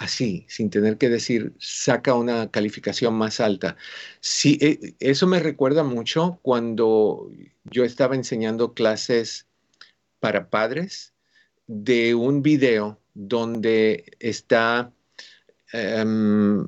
así, 0.00 0.46
sin 0.48 0.70
tener 0.70 0.96
que 0.96 1.10
decir, 1.10 1.54
saca 1.58 2.14
una 2.14 2.50
calificación 2.50 3.14
más 3.14 3.38
alta. 3.38 3.76
Sí, 4.20 4.58
eh, 4.62 4.94
eso 4.98 5.26
me 5.26 5.40
recuerda 5.40 5.84
mucho 5.84 6.40
cuando 6.42 7.30
yo 7.64 7.84
estaba 7.84 8.14
enseñando 8.16 8.72
clases 8.72 9.46
para 10.18 10.48
padres 10.48 11.14
de 11.66 12.14
un 12.14 12.42
video 12.42 12.98
donde 13.14 14.16
está 14.20 14.92
em, 15.72 16.66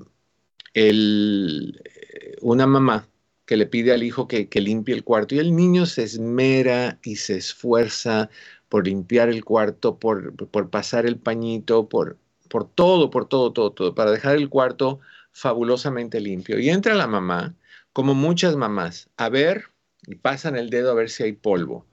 una 2.41 2.67
mamá 2.67 3.09
que 3.47 3.57
le 3.57 3.67
pide 3.67 3.93
al 3.93 4.03
hijo 4.03 4.29
que, 4.29 4.49
limpie 4.55 4.95
el 4.95 5.05
cuarto 5.05 5.35
y 5.35 5.39
el 5.39 5.55
niño 5.55 5.87
se 5.87 6.05
esmera 6.05 6.99
y 7.03 7.17
se 7.17 7.37
esfuerza 7.37 8.31
por 8.69 8.87
limpiar 8.87 9.29
el 9.29 9.45
cuarto, 9.45 9.99
por, 9.99 10.35
por 10.49 10.71
pasar 10.71 11.07
el 11.07 11.19
pañito, 11.19 11.89
por 11.89 12.17
por 12.53 12.69
todo, 12.69 13.09
por 13.09 13.27
todo, 13.27 13.51
todo, 13.55 13.73
todo, 13.73 13.95
para 13.95 14.11
dejar 14.11 14.37
el 14.37 14.51
cuarto 14.51 15.01
fabulosamente 15.33 16.21
limpio. 16.21 16.59
Y 16.59 16.69
entra 16.69 16.95
la 16.95 17.07
mamá, 17.07 17.55
como 17.95 18.15
muchas 18.15 18.57
mamás, 18.57 19.09
a 19.17 19.31
ver 19.31 19.71
y 20.07 20.17
pasan 20.17 20.57
el 20.57 20.69
dedo 20.69 20.91
a 20.91 20.95
ver 20.95 21.09
si 21.09 21.23
hay 21.23 21.33
polvo. 21.33 21.87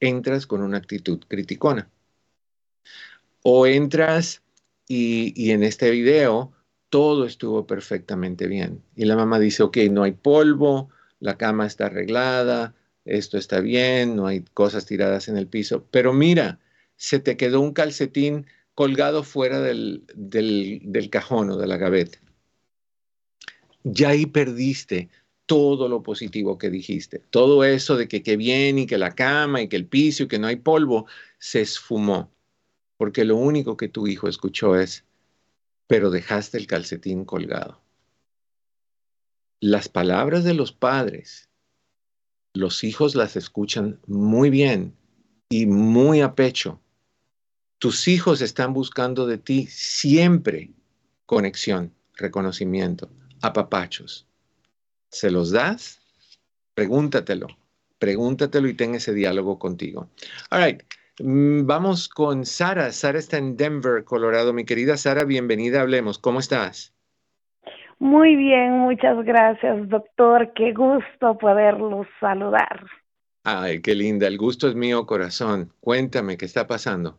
Entras 0.00 0.48
con 0.48 0.62
una 0.62 0.78
actitud 0.78 1.20
criticona. 1.28 1.88
O 3.42 3.66
entras 3.66 4.42
y, 4.86 5.50
en 5.50 5.62
este 5.62 5.90
video 5.90 6.52
todo 6.88 7.24
estuvo 7.24 7.66
perfectamente 7.66 8.48
bien. 8.48 8.82
Y 8.96 9.04
la 9.04 9.14
mamá 9.14 9.38
dice, 9.38 9.62
ok, 9.62 9.76
no 9.92 10.02
hay 10.02 10.12
polvo, 10.12 10.88
la 11.20 11.38
cama 11.38 11.66
está 11.66 11.86
arreglada, 11.86 12.74
esto 13.04 13.38
está 13.38 13.60
bien, 13.60 14.16
no 14.16 14.26
hay 14.26 14.40
cosas 14.54 14.86
tiradas 14.86 15.28
en 15.28 15.36
el 15.36 15.46
piso, 15.46 15.86
pero 15.92 16.12
mira, 16.12 16.58
se 16.96 17.20
te 17.20 17.36
quedó 17.36 17.60
un 17.60 17.72
calcetín 17.72 18.46
colgado 18.74 19.22
fuera 19.22 19.60
del, 19.60 20.04
cajón 21.10 21.50
o 21.50 21.56
de 21.56 21.66
la 21.66 21.76
gaveta. 21.76 22.18
Ya 23.84 24.08
ahí 24.10 24.26
perdiste 24.26 25.08
todo 25.46 25.88
lo 25.88 26.02
positivo 26.02 26.58
que 26.58 26.70
dijiste. 26.70 27.22
Todo 27.30 27.64
eso 27.64 27.96
de 27.96 28.08
que 28.08 28.22
qué 28.22 28.36
bien 28.36 28.78
y 28.78 28.86
que 28.86 28.98
la 28.98 29.14
cama 29.14 29.62
y 29.62 29.68
que 29.68 29.76
el 29.76 29.86
piso 29.86 30.24
y 30.24 30.28
que 30.28 30.38
no 30.38 30.46
hay 30.46 30.56
polvo 30.56 31.06
se 31.38 31.60
esfumó. 31.60 32.30
Porque 33.00 33.24
lo 33.24 33.36
único 33.36 33.78
que 33.78 33.88
tu 33.88 34.06
hijo 34.06 34.28
escuchó 34.28 34.76
es, 34.76 35.06
pero 35.86 36.10
dejaste 36.10 36.58
el 36.58 36.66
calcetín 36.66 37.24
colgado. 37.24 37.80
Las 39.60 39.88
palabras 39.88 40.44
de 40.44 40.52
los 40.52 40.72
padres, 40.72 41.48
los 42.52 42.84
hijos 42.84 43.14
las 43.14 43.36
escuchan 43.36 44.00
muy 44.06 44.50
bien 44.50 44.94
y 45.48 45.64
muy 45.64 46.20
a 46.20 46.34
pecho 46.34 46.82
tus 47.80 48.08
hijos 48.08 48.42
están 48.42 48.74
buscando 48.74 49.26
de 49.26 49.38
ti 49.38 49.66
siempre 49.66 50.70
conexión, 51.24 51.94
reconocimiento, 52.14 53.10
apapachos. 53.40 54.26
¿Se 55.10 55.30
los 55.30 55.50
das? 55.50 55.98
Pregúntatelo, 56.74 57.46
pregúntatelo 57.98 58.68
y 58.68 58.74
ten 58.74 58.94
ese 58.94 59.14
diálogo 59.14 59.58
contigo. 59.58 60.10
All 60.50 60.62
right. 60.62 60.82
Mm, 61.22 61.66
vamos 61.66 62.08
con 62.08 62.46
Sara. 62.46 62.92
Sara 62.92 63.18
está 63.18 63.36
en 63.36 63.56
Denver, 63.56 64.04
Colorado. 64.04 64.52
Mi 64.54 64.64
querida 64.64 64.96
Sara, 64.96 65.24
bienvenida. 65.24 65.82
Hablemos. 65.82 66.18
¿Cómo 66.18 66.38
estás? 66.38 66.94
Muy 67.98 68.34
bien, 68.36 68.78
muchas 68.78 69.22
gracias, 69.24 69.86
doctor. 69.90 70.54
Qué 70.54 70.72
gusto 70.72 71.36
poderlos 71.36 72.06
saludar. 72.18 72.86
Ay, 73.44 73.82
qué 73.82 73.94
linda. 73.94 74.26
El 74.26 74.38
gusto 74.38 74.68
es 74.68 74.74
mío, 74.74 75.04
corazón. 75.04 75.70
Cuéntame, 75.80 76.38
¿qué 76.38 76.46
está 76.46 76.66
pasando? 76.66 77.18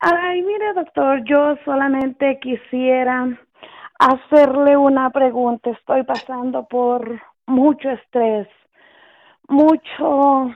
Ay, 0.00 0.42
mire, 0.42 0.72
doctor, 0.74 1.22
yo 1.24 1.56
solamente 1.66 2.38
quisiera 2.40 3.38
hacerle 3.98 4.78
una 4.78 5.10
pregunta. 5.10 5.70
Estoy 5.70 6.02
pasando 6.04 6.66
por 6.66 7.20
mucho 7.46 7.90
estrés, 7.90 8.48
mucho, 9.48 10.50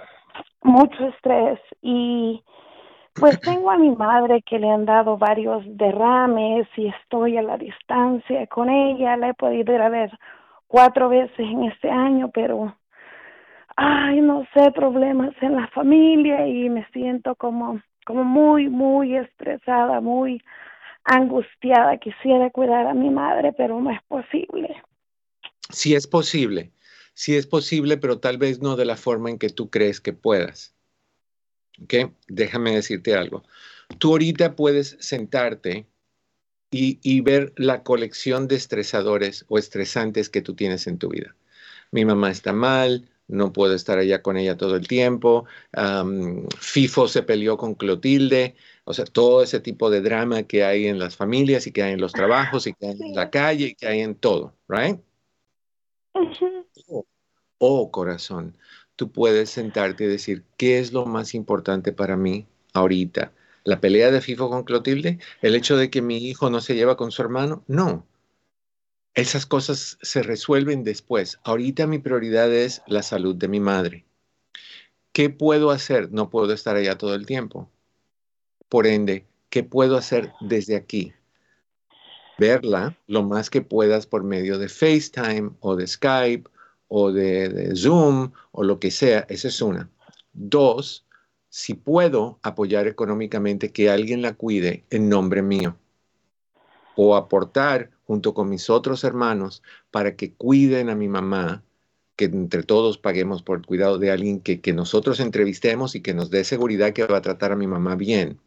mucho 0.62 1.09
estrés 1.09 1.59
y 1.82 2.42
pues 3.14 3.40
tengo 3.40 3.70
a 3.70 3.78
mi 3.78 3.90
madre 3.94 4.42
que 4.42 4.59
le 4.59 4.70
han 4.70 4.84
dado 4.84 5.16
varios 5.18 5.64
derrames 5.66 6.66
y 6.76 6.88
estoy 6.88 7.36
a 7.36 7.42
la 7.42 7.56
distancia 7.56 8.46
con 8.46 8.70
ella. 8.70 9.16
La 9.16 9.30
he 9.30 9.34
podido 9.34 9.74
ir 9.74 9.80
a 9.80 9.88
ver 9.88 10.11
cuatro 10.66 11.09
veces 11.09 11.38
en 11.38 11.64
este 11.64 11.90
año, 11.90 12.30
pero, 12.32 12.76
ay, 13.76 14.20
no 14.20 14.46
sé, 14.54 14.70
problemas 14.72 15.34
en 15.40 15.56
la 15.56 15.66
familia 15.68 16.46
y 16.46 16.68
me 16.68 16.86
siento 16.92 17.34
como 17.34 17.80
como 18.09 18.24
muy, 18.24 18.70
muy 18.70 19.16
estresada, 19.16 20.00
muy 20.00 20.42
angustiada. 21.04 21.98
Quisiera 21.98 22.48
cuidar 22.48 22.86
a 22.86 22.94
mi 22.94 23.11
madre, 23.11 23.52
pero 23.52 23.78
no 23.82 23.90
es 23.90 24.00
posible. 24.09 24.82
Sí 25.68 25.94
es 25.94 26.06
posible, 26.06 26.70
sí 27.18 27.34
es 27.34 27.48
posible, 27.48 27.96
pero 27.96 28.20
tal 28.20 28.38
vez 28.38 28.60
no 28.60 28.76
de 28.76 28.84
la 28.84 28.96
forma 28.96 29.28
en 29.28 29.38
que 29.38 29.50
tú 29.50 29.70
crees 29.70 30.00
que 30.00 30.12
puedas. 30.12 30.76
¿Ok? 31.82 32.12
Déjame 32.28 32.76
decirte 32.76 33.16
algo. 33.16 33.42
Tú 33.98 34.12
ahorita 34.12 34.54
puedes 34.54 34.96
sentarte 35.00 35.88
y, 36.70 37.00
y 37.02 37.20
ver 37.22 37.52
la 37.56 37.82
colección 37.82 38.46
de 38.46 38.54
estresadores 38.54 39.44
o 39.48 39.58
estresantes 39.58 40.30
que 40.30 40.42
tú 40.42 40.54
tienes 40.54 40.86
en 40.86 40.98
tu 40.98 41.08
vida. 41.08 41.34
Mi 41.90 42.04
mamá 42.04 42.30
está 42.30 42.52
mal, 42.52 43.10
no 43.26 43.52
puedo 43.52 43.74
estar 43.74 43.98
allá 43.98 44.22
con 44.22 44.36
ella 44.36 44.56
todo 44.56 44.76
el 44.76 44.86
tiempo. 44.86 45.44
FIFO 46.60 47.08
se 47.08 47.24
peleó 47.24 47.56
con 47.56 47.74
Clotilde, 47.74 48.54
o 48.84 48.94
sea, 48.94 49.06
todo 49.06 49.42
ese 49.42 49.58
tipo 49.58 49.90
de 49.90 50.02
drama 50.02 50.44
que 50.44 50.62
hay 50.62 50.86
en 50.86 51.00
las 51.00 51.16
familias 51.16 51.66
y 51.66 51.72
que 51.72 51.82
hay 51.82 51.94
en 51.94 52.00
los 52.00 52.12
trabajos 52.12 52.68
y 52.68 52.74
que 52.74 52.86
hay 52.86 52.96
en 53.00 53.16
la 53.16 53.28
calle 53.28 53.66
y 53.66 53.74
que 53.74 53.88
hay 53.88 54.02
en 54.02 54.14
todo, 54.14 54.54
¿right? 54.68 55.00
Oh, 57.58 57.90
corazón, 57.90 58.56
tú 58.96 59.10
puedes 59.10 59.50
sentarte 59.50 60.04
y 60.04 60.08
decir, 60.08 60.44
¿qué 60.56 60.78
es 60.78 60.92
lo 60.92 61.06
más 61.06 61.34
importante 61.34 61.92
para 61.92 62.16
mí 62.16 62.46
ahorita? 62.74 63.32
¿La 63.64 63.80
pelea 63.80 64.10
de 64.10 64.20
FIFO 64.20 64.50
con 64.50 64.64
Clotilde? 64.64 65.18
¿El 65.42 65.54
hecho 65.54 65.76
de 65.76 65.90
que 65.90 66.02
mi 66.02 66.18
hijo 66.18 66.50
no 66.50 66.60
se 66.60 66.74
lleva 66.74 66.96
con 66.96 67.10
su 67.10 67.22
hermano? 67.22 67.64
No 67.66 68.06
esas 69.18 69.46
cosas 69.46 69.98
se 70.00 70.22
resuelven 70.22 70.84
después. 70.84 71.40
Ahorita 71.42 71.88
mi 71.88 71.98
prioridad 71.98 72.54
es 72.54 72.82
la 72.86 73.02
salud 73.02 73.34
de 73.34 73.48
mi 73.48 73.58
madre. 73.58 74.04
¿Qué 75.12 75.28
puedo 75.28 75.72
hacer? 75.72 76.12
No 76.12 76.30
puedo 76.30 76.52
estar 76.52 76.76
allá 76.76 76.96
todo 76.96 77.16
el 77.16 77.26
tiempo. 77.26 77.68
Por 78.68 78.86
ende, 78.86 79.26
¿qué 79.50 79.64
puedo 79.64 79.96
hacer 79.96 80.32
desde 80.40 80.76
aquí? 80.76 81.14
Verla 82.39 82.97
lo 83.09 83.24
más 83.24 83.51
que 83.51 83.62
puedas 83.62 84.07
por 84.07 84.22
medio 84.22 84.59
de 84.59 84.68
FaceTime 84.68 85.51
o 85.61 85.74
de 85.74 85.86
Skype 85.86 86.49
o 86.86 87.12
de, 87.12 87.74
Zoom 87.76 88.30
o 88.53 88.62
lo 88.62 88.78
que 88.78 88.91
sea. 88.93 89.26
Esa 89.28 89.49
es 89.49 89.61
una. 89.61 89.91
Dos, 90.32 91.05
si 91.49 91.74
puedo 91.74 92.39
apoyar 92.43 92.86
económicamente 92.86 93.72
que 93.72 93.91
alguien 93.91 94.22
la 94.22 94.34
cuide 94.34 94.84
en 94.91 95.09
nombre 95.09 95.43
mío 95.43 95.76
o 96.95 97.16
aportar 97.16 97.91
junto 98.07 98.34
con 98.34 98.49
mis 98.49 98.70
otros 98.70 99.05
hermanos 99.05 99.62
para 99.91 100.16
que 100.16 100.32
cuiden 100.32 100.91
a 100.91 100.95
mi 100.95 101.09
mamá, 101.09 101.62
que 102.16 102.26
entre 102.26 102.62
todos 102.62 102.99
paguemos 102.99 103.43
por 103.43 103.59
el 103.59 103.66
cuidado 103.66 103.99
de 103.99 104.11
alguien 104.11 104.41
que, 104.41 104.61
que 104.61 104.72
nosotros 104.72 105.20
entrevistemos 105.20 105.95
y 105.95 106.03
que 106.03 106.14
nos 106.14 106.30
dé 106.30 106.45
seguridad 106.45 106.93
que 106.93 107.05
va 107.05 107.18
a 107.18 107.22
tratar 107.22 107.53
a 107.53 107.57
mi 107.57 107.66
mamá 107.66 107.97
bien. 107.97 108.41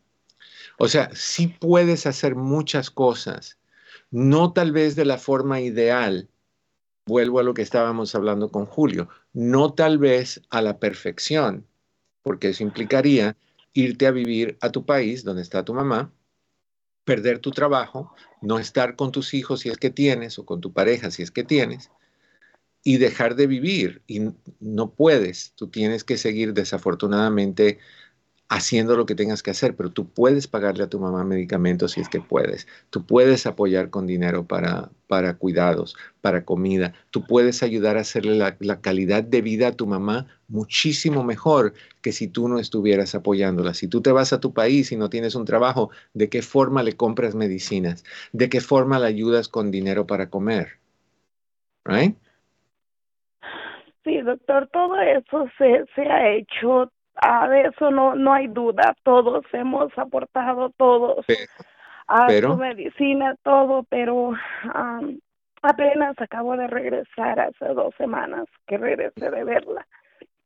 O 0.78 0.88
sea, 0.88 1.10
sí 1.14 1.48
puedes 1.48 2.08
hacer 2.08 2.36
muchas 2.36 2.90
cosas, 2.90 3.58
no 4.12 4.54
tal 4.54 4.72
vez 4.72 4.96
de 4.96 5.06
la 5.06 5.18
forma 5.18 5.62
ideal, 5.62 6.30
vuelvo 7.06 7.40
a 7.40 7.44
lo 7.44 7.54
que 7.54 7.62
estábamos 7.62 8.14
hablando 8.14 8.50
con 8.50 8.66
Julio, 8.66 9.10
no 9.34 9.74
tal 9.74 9.98
vez 9.98 10.42
a 10.50 10.62
la 10.62 10.80
perfección, 10.80 11.66
porque 12.22 12.50
eso 12.50 12.64
implicaría 12.64 13.36
irte 13.74 14.06
a 14.06 14.12
vivir 14.12 14.58
a 14.62 14.70
tu 14.70 14.86
país 14.86 15.24
donde 15.24 15.42
está 15.42 15.64
tu 15.64 15.74
mamá, 15.74 16.14
perder 17.06 17.40
tu 17.40 17.52
trabajo, 17.52 18.14
no 18.42 18.60
estar 18.60 18.96
con 18.96 19.12
tus 19.12 19.34
hijos 19.34 19.62
si 19.62 19.70
es 19.70 19.78
que 19.78 19.90
tienes 19.90 20.38
o 20.38 20.46
con 20.46 20.62
tu 20.62 20.72
pareja 20.72 21.10
si 21.10 21.24
es 21.24 21.32
que 21.32 21.44
tienes, 21.44 21.90
y 22.84 22.98
dejar 22.98 23.36
de 23.36 23.48
vivir. 23.48 24.02
Y 24.08 24.22
no 24.60 24.92
puedes, 24.92 25.54
tú 25.56 25.68
tienes 25.68 26.04
que 26.04 26.18
seguir 26.18 26.54
desafortunadamente 26.54 27.80
haciendo 28.52 28.98
lo 28.98 29.06
que 29.06 29.16
tengas 29.16 29.42
que 29.42 29.52
hacer, 29.52 29.78
pero 29.78 29.92
tú 29.92 30.10
puedes 30.10 30.46
pagarle 30.46 30.84
a 30.84 30.90
tu 30.90 31.00
mamá 31.00 31.24
medicamentos 31.24 31.94
si 31.94 32.02
es 32.02 32.10
que 32.10 32.20
puedes. 32.20 32.68
Tú 32.90 33.06
puedes 33.06 33.46
apoyar 33.46 33.90
con 33.90 34.06
dinero 34.06 34.46
para, 34.46 34.90
para 35.08 35.38
cuidados, 35.38 35.96
para 36.20 36.44
comida. 36.44 36.94
Tú 37.12 37.26
puedes 37.26 37.64
ayudar 37.64 37.96
a 37.96 38.02
hacerle 38.02 38.36
la, 38.36 38.58
la, 38.60 38.82
calidad 38.82 39.24
de 39.24 39.42
vida 39.42 39.70
a 39.70 39.72
tu 39.72 39.88
mamá 39.88 40.28
muchísimo 40.50 41.24
mejor 41.24 41.74
que 42.02 42.12
si 42.12 42.28
tú 42.28 42.50
no 42.50 42.60
estuvieras 42.60 43.16
apoyándola. 43.16 43.74
Si 43.74 43.88
tú 43.88 44.02
te 44.02 44.12
vas 44.12 44.34
a 44.34 44.42
tu 44.42 44.54
país 44.54 44.92
y 44.92 44.98
no 44.98 45.10
tienes 45.10 45.36
un 45.36 45.46
trabajo, 45.46 45.90
¿de 46.14 46.28
qué 46.28 46.42
forma 46.42 46.84
le 46.84 46.98
compras 46.98 47.36
medicinas? 47.36 48.04
¿De 48.34 48.50
qué 48.50 48.60
forma 48.60 49.00
le 49.00 49.08
ayudas 49.08 49.48
con 49.48 49.72
dinero 49.72 50.06
para 50.08 50.30
comer? 50.30 50.74
Right? 51.86 52.18
Sí, 54.04 54.20
doctor, 54.20 54.68
todo 54.74 55.00
eso 55.00 55.48
se, 55.58 55.86
se 55.96 56.02
ha 56.02 56.36
hecho 56.36 56.92
a 57.16 57.48
de 57.48 57.62
eso 57.64 57.92
no, 57.92 58.16
no 58.16 58.34
hay 58.34 58.48
duda, 58.48 58.96
todos 59.04 59.44
hemos 59.54 59.96
aportado, 59.98 60.72
todos 60.78 61.26
a 62.08 62.28
su 62.30 62.58
medicina, 62.58 63.36
todo, 63.44 63.84
pero 63.84 64.34
apenas 65.62 66.16
acabo 66.20 66.58
de 66.58 66.68
regresar 66.68 67.40
hace 67.40 67.66
dos 67.74 67.94
semanas 67.98 68.46
que 68.68 68.78
regresé 68.78 69.30
de 69.30 69.44
verla. 69.44 69.88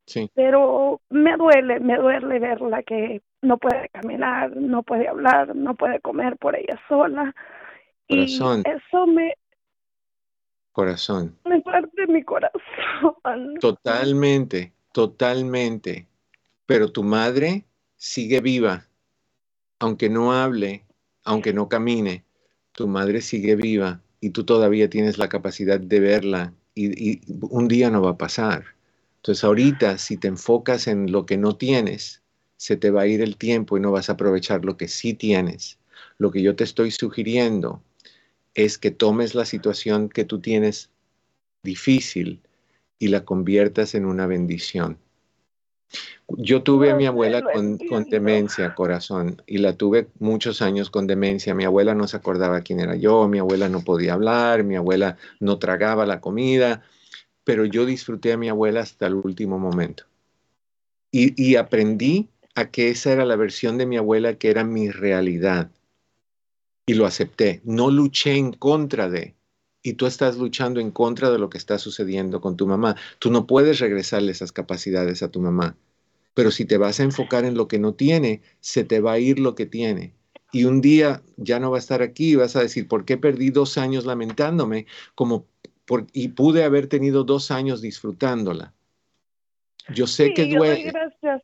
Sí. 0.06 0.30
Pero 0.34 1.00
me 1.10 1.36
duele, 1.36 1.80
me 1.80 1.96
duele 1.96 2.38
verla 2.38 2.82
que 2.82 3.22
no 3.42 3.58
puede 3.58 3.88
caminar, 3.88 4.54
no 4.56 4.82
puede 4.84 5.08
hablar, 5.08 5.56
no 5.56 5.74
puede 5.74 6.00
comer 6.00 6.36
por 6.36 6.54
ella 6.54 6.80
sola. 6.88 7.34
Corazón. 8.08 8.62
Y 8.64 8.70
eso 8.70 9.06
me... 9.08 9.34
Corazón. 10.70 11.36
Me 11.44 11.60
parte 11.60 12.06
mi 12.06 12.22
corazón. 12.22 12.60
Totalmente, 13.60 14.72
totalmente 14.92 16.06
pero 16.66 16.90
tu 16.90 17.02
madre 17.02 17.64
sigue 17.96 18.40
viva, 18.40 18.86
aunque 19.78 20.08
no 20.08 20.32
hable, 20.32 20.84
aunque 21.24 21.52
no 21.52 21.68
camine, 21.68 22.24
tu 22.72 22.88
madre 22.88 23.22
sigue 23.22 23.56
viva 23.56 24.02
y 24.20 24.30
tú 24.30 24.44
todavía 24.44 24.90
tienes 24.90 25.18
la 25.18 25.28
capacidad 25.28 25.80
de 25.80 26.00
verla 26.00 26.52
y, 26.74 27.20
un 27.40 27.68
día 27.68 27.90
no 27.90 28.02
va 28.02 28.10
a 28.10 28.18
pasar. 28.18 28.64
Entonces 29.16 29.44
ahorita 29.44 29.98
si 29.98 30.16
te 30.16 30.28
enfocas 30.28 30.86
en 30.86 31.10
lo 31.10 31.24
que 31.26 31.36
no 31.36 31.56
tienes, 31.56 32.22
se 32.56 32.76
te 32.76 32.90
va 32.90 33.02
a 33.02 33.06
ir 33.06 33.22
el 33.22 33.36
tiempo 33.36 33.76
y 33.76 33.80
no 33.80 33.92
vas 33.92 34.08
a 34.08 34.14
aprovechar 34.14 34.64
lo 34.64 34.76
que 34.76 34.88
sí 34.88 35.14
tienes. 35.14 35.78
Lo 36.18 36.30
que 36.30 36.42
yo 36.42 36.56
te 36.56 36.64
estoy 36.64 36.90
sugiriendo 36.90 37.82
es 38.54 38.78
que 38.78 38.90
tomes 38.90 39.34
la 39.34 39.44
situación 39.44 40.08
que 40.08 40.24
tú 40.24 40.40
tienes 40.40 40.90
difícil 41.62 42.40
y 42.98 43.08
la 43.08 43.24
conviertas 43.24 43.94
en 43.94 44.06
una 44.06 44.26
bendición. 44.26 44.98
Yo 46.28 46.62
tuve 46.62 46.90
a 46.90 46.96
mi 46.96 47.06
abuela 47.06 47.42
con, 47.42 47.78
demencia, 48.10 48.74
corazón, 48.74 49.40
y 49.46 49.58
la 49.58 49.74
tuve 49.74 50.08
muchos 50.18 50.60
años 50.60 50.90
con 50.90 51.06
demencia. 51.06 51.54
Mi 51.54 51.64
abuela 51.64 51.94
no 51.94 52.08
se 52.08 52.16
acordaba 52.16 52.62
quién 52.62 52.80
era 52.80 52.96
yo, 52.96 53.28
mi 53.28 53.38
abuela 53.38 53.68
no 53.68 53.82
podía 53.82 54.14
hablar, 54.14 54.64
mi 54.64 54.76
abuela 54.76 55.16
no 55.38 55.58
tragaba 55.58 56.04
la 56.04 56.20
comida, 56.20 56.82
pero 57.44 57.64
yo 57.64 57.86
disfruté 57.86 58.32
a 58.32 58.36
mi 58.36 58.48
abuela 58.48 58.80
hasta 58.80 59.06
el 59.06 59.14
último 59.14 59.58
momento. 59.58 60.04
Y, 61.12 61.40
y 61.40 61.56
aprendí 61.56 62.28
a 62.56 62.70
que 62.70 62.88
esa 62.88 63.12
era 63.12 63.24
la 63.24 63.36
versión 63.36 63.78
de 63.78 63.86
mi 63.86 63.96
abuela 63.96 64.34
que 64.34 64.50
era 64.50 64.64
mi 64.64 64.90
realidad. 64.90 65.70
Y 66.86 66.94
lo 66.94 67.06
acepté. 67.06 67.60
No 67.64 67.90
luché 67.90 68.36
en 68.36 68.52
contra 68.52 69.08
de, 69.08 69.34
y 69.86 69.92
tú 69.92 70.06
estás 70.06 70.36
luchando 70.36 70.80
en 70.80 70.90
contra 70.90 71.30
de 71.30 71.38
lo 71.38 71.48
que 71.48 71.58
está 71.58 71.78
sucediendo 71.78 72.40
con 72.40 72.56
tu 72.56 72.66
mamá. 72.66 72.96
Tú 73.20 73.30
no 73.30 73.46
puedes 73.46 73.78
regresarle 73.78 74.32
esas 74.32 74.50
capacidades 74.50 75.22
a 75.22 75.30
tu 75.30 75.40
mamá. 75.40 75.76
Pero 76.34 76.50
si 76.50 76.64
te 76.64 76.76
vas 76.76 76.98
a 76.98 77.04
enfocar 77.04 77.44
en 77.44 77.56
lo 77.56 77.68
que 77.68 77.78
no 77.78 77.94
tiene, 77.94 78.42
se 78.58 78.82
te 78.82 79.00
va 79.00 79.12
a 79.12 79.18
ir 79.20 79.38
lo 79.38 79.54
que 79.54 79.64
tiene. 79.64 80.12
Y 80.50 80.64
un 80.64 80.80
día 80.80 81.22
ya 81.36 81.60
no 81.60 81.70
va 81.70 81.76
a 81.76 81.78
estar 81.78 82.02
aquí 82.02 82.32
y 82.32 82.34
vas 82.34 82.56
a 82.56 82.62
decir, 82.62 82.88
¿por 82.88 83.04
qué 83.04 83.16
perdí 83.16 83.50
dos 83.50 83.78
años 83.78 84.06
lamentándome? 84.06 84.86
Como 85.14 85.46
por, 85.84 86.06
y 86.12 86.28
pude 86.28 86.64
haber 86.64 86.88
tenido 86.88 87.22
dos 87.22 87.52
años 87.52 87.80
disfrutándola. 87.80 88.72
Yo 89.94 90.08
sé 90.08 90.34
que 90.34 90.46
duele. 90.46 90.82
Yo 90.82 90.82
doy, 90.82 90.90
gracias. 90.90 91.42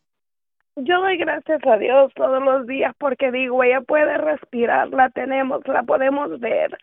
yo 0.76 1.00
doy 1.00 1.16
gracias 1.16 1.60
a 1.64 1.76
Dios 1.76 2.12
todos 2.16 2.42
los 2.42 2.66
días 2.66 2.92
porque 2.98 3.30
digo, 3.30 3.62
ella 3.62 3.82
puede 3.82 4.18
respirar, 4.18 4.88
la 4.88 5.10
tenemos, 5.10 5.60
la 5.68 5.84
podemos 5.84 6.40
ver 6.40 6.76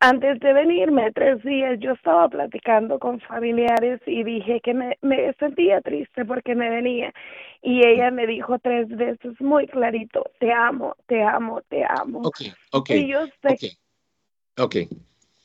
antes 0.00 0.40
de 0.40 0.52
venirme 0.54 1.12
tres 1.12 1.42
días 1.44 1.78
yo 1.78 1.92
estaba 1.92 2.28
platicando 2.28 2.98
con 2.98 3.20
familiares 3.20 4.00
y 4.06 4.24
dije 4.24 4.60
que 4.62 4.72
me, 4.72 4.98
me 5.02 5.34
sentía 5.34 5.82
triste 5.82 6.24
porque 6.24 6.54
me 6.54 6.70
venía 6.70 7.12
y 7.62 7.86
ella 7.86 8.10
me 8.10 8.26
dijo 8.26 8.58
tres 8.58 8.88
veces 8.88 9.38
muy 9.40 9.66
clarito, 9.66 10.24
te 10.38 10.52
amo, 10.52 10.96
te 11.06 11.22
amo, 11.22 11.60
te 11.68 11.84
amo. 11.84 12.20
Ok, 12.20 12.40
ok. 12.72 12.90
Y 12.90 13.12
yo 13.12 13.26
sé... 13.42 13.78
ok, 14.56 14.76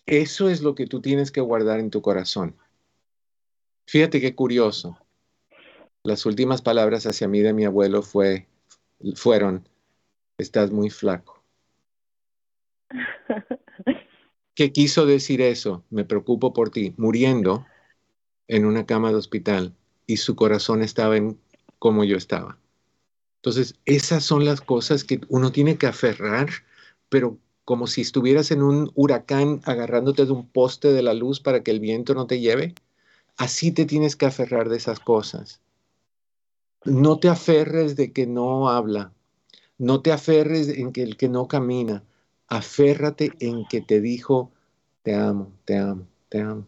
eso 0.06 0.50
es 0.50 0.62
lo 0.62 0.74
que 0.74 0.88
tú 0.88 1.02
tienes 1.02 1.32
que 1.32 1.42
guardar 1.42 1.82
en 1.82 1.92
tu 1.92 2.02
corazón. 2.02 2.56
Fíjate 3.88 4.22
qué 4.22 4.34
curioso. 4.34 4.98
Las 6.04 6.26
últimas 6.26 6.62
palabras 6.62 7.06
hacia 7.06 7.28
mí 7.28 7.42
de 7.42 7.52
mi 7.52 7.66
abuelo 7.66 8.02
fue, 8.02 8.48
fueron, 9.16 9.68
estás 10.38 10.72
muy 10.72 10.90
flaco. 10.90 11.44
¿Qué 14.56 14.72
quiso 14.72 15.06
decir 15.06 15.42
eso? 15.42 15.84
Me 15.90 16.06
preocupo 16.06 16.54
por 16.54 16.70
ti, 16.70 16.94
muriendo 16.96 17.66
en 18.48 18.66
una 18.66 18.86
cama 18.86 19.10
de 19.10 19.16
hospital 19.16 19.76
y 20.08 20.18
su 20.18 20.38
corazón 20.38 20.82
estaba 20.82 21.18
en 21.18 21.38
como 21.78 22.06
yo 22.06 22.16
estaba. 22.16 22.58
Entonces, 23.38 23.76
esas 23.84 24.24
son 24.24 24.46
las 24.46 24.62
cosas 24.62 25.04
que 25.04 25.20
uno 25.28 25.52
tiene 25.52 25.78
que 25.78 25.88
aferrar, 25.88 26.50
pero 27.10 27.38
como 27.66 27.86
si 27.86 28.02
estuvieras 28.02 28.50
en 28.52 28.64
un 28.64 28.92
huracán 28.96 29.60
agarrándote 29.66 30.26
de 30.26 30.32
un 30.32 30.48
poste 30.48 30.94
de 30.94 31.04
la 31.04 31.14
luz 31.14 31.42
para 31.42 31.62
que 31.62 31.72
el 31.72 31.82
viento 31.82 32.16
no 32.16 32.26
te 32.26 32.40
lleve. 32.40 32.76
Así 33.36 33.74
te 33.74 33.86
tienes 33.86 34.16
que 34.16 34.26
aferrar 34.26 34.70
de 34.70 34.78
esas 34.78 35.02
cosas. 35.02 35.60
No 36.86 37.20
te 37.20 37.28
aferres 37.28 37.98
de 37.98 38.14
que 38.14 38.26
no 38.26 38.70
habla. 38.70 39.12
No 39.78 40.02
te 40.02 40.14
aferres 40.14 40.70
en 40.70 40.94
que 40.94 41.04
el 41.04 41.18
que 41.18 41.28
no 41.28 41.50
camina 41.50 42.04
aférrate 42.48 43.32
en 43.40 43.66
que 43.68 43.82
te 43.82 44.02
dijo, 44.02 44.52
te 45.04 45.16
amo, 45.16 45.52
te 45.66 45.78
amo, 45.78 46.08
te 46.30 46.42
amo. 46.42 46.68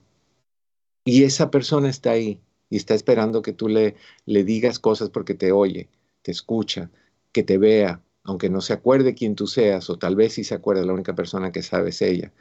Y 1.05 1.23
esa 1.23 1.49
persona 1.49 1.89
está 1.89 2.11
ahí 2.11 2.41
y 2.69 2.77
está 2.77 2.93
esperando 2.93 3.41
que 3.41 3.53
tú 3.53 3.69
le, 3.69 3.95
le 4.25 4.43
digas 4.43 4.79
cosas 4.79 5.09
porque 5.09 5.33
te 5.33 5.51
oye, 5.51 5.89
te 6.21 6.31
escucha, 6.31 6.91
que 7.31 7.43
te 7.43 7.57
vea, 7.57 8.01
aunque 8.23 8.49
no 8.49 8.61
se 8.61 8.73
acuerde 8.73 9.15
quién 9.15 9.35
tú 9.35 9.47
seas, 9.47 9.89
o 9.89 9.97
tal 9.97 10.15
vez 10.15 10.33
sí 10.33 10.43
se 10.43 10.55
acuerde, 10.55 10.85
la 10.85 10.93
única 10.93 11.15
persona 11.15 11.51
que 11.51 11.63
sabe 11.63 11.89
es 11.89 12.01
ella. 12.01 12.33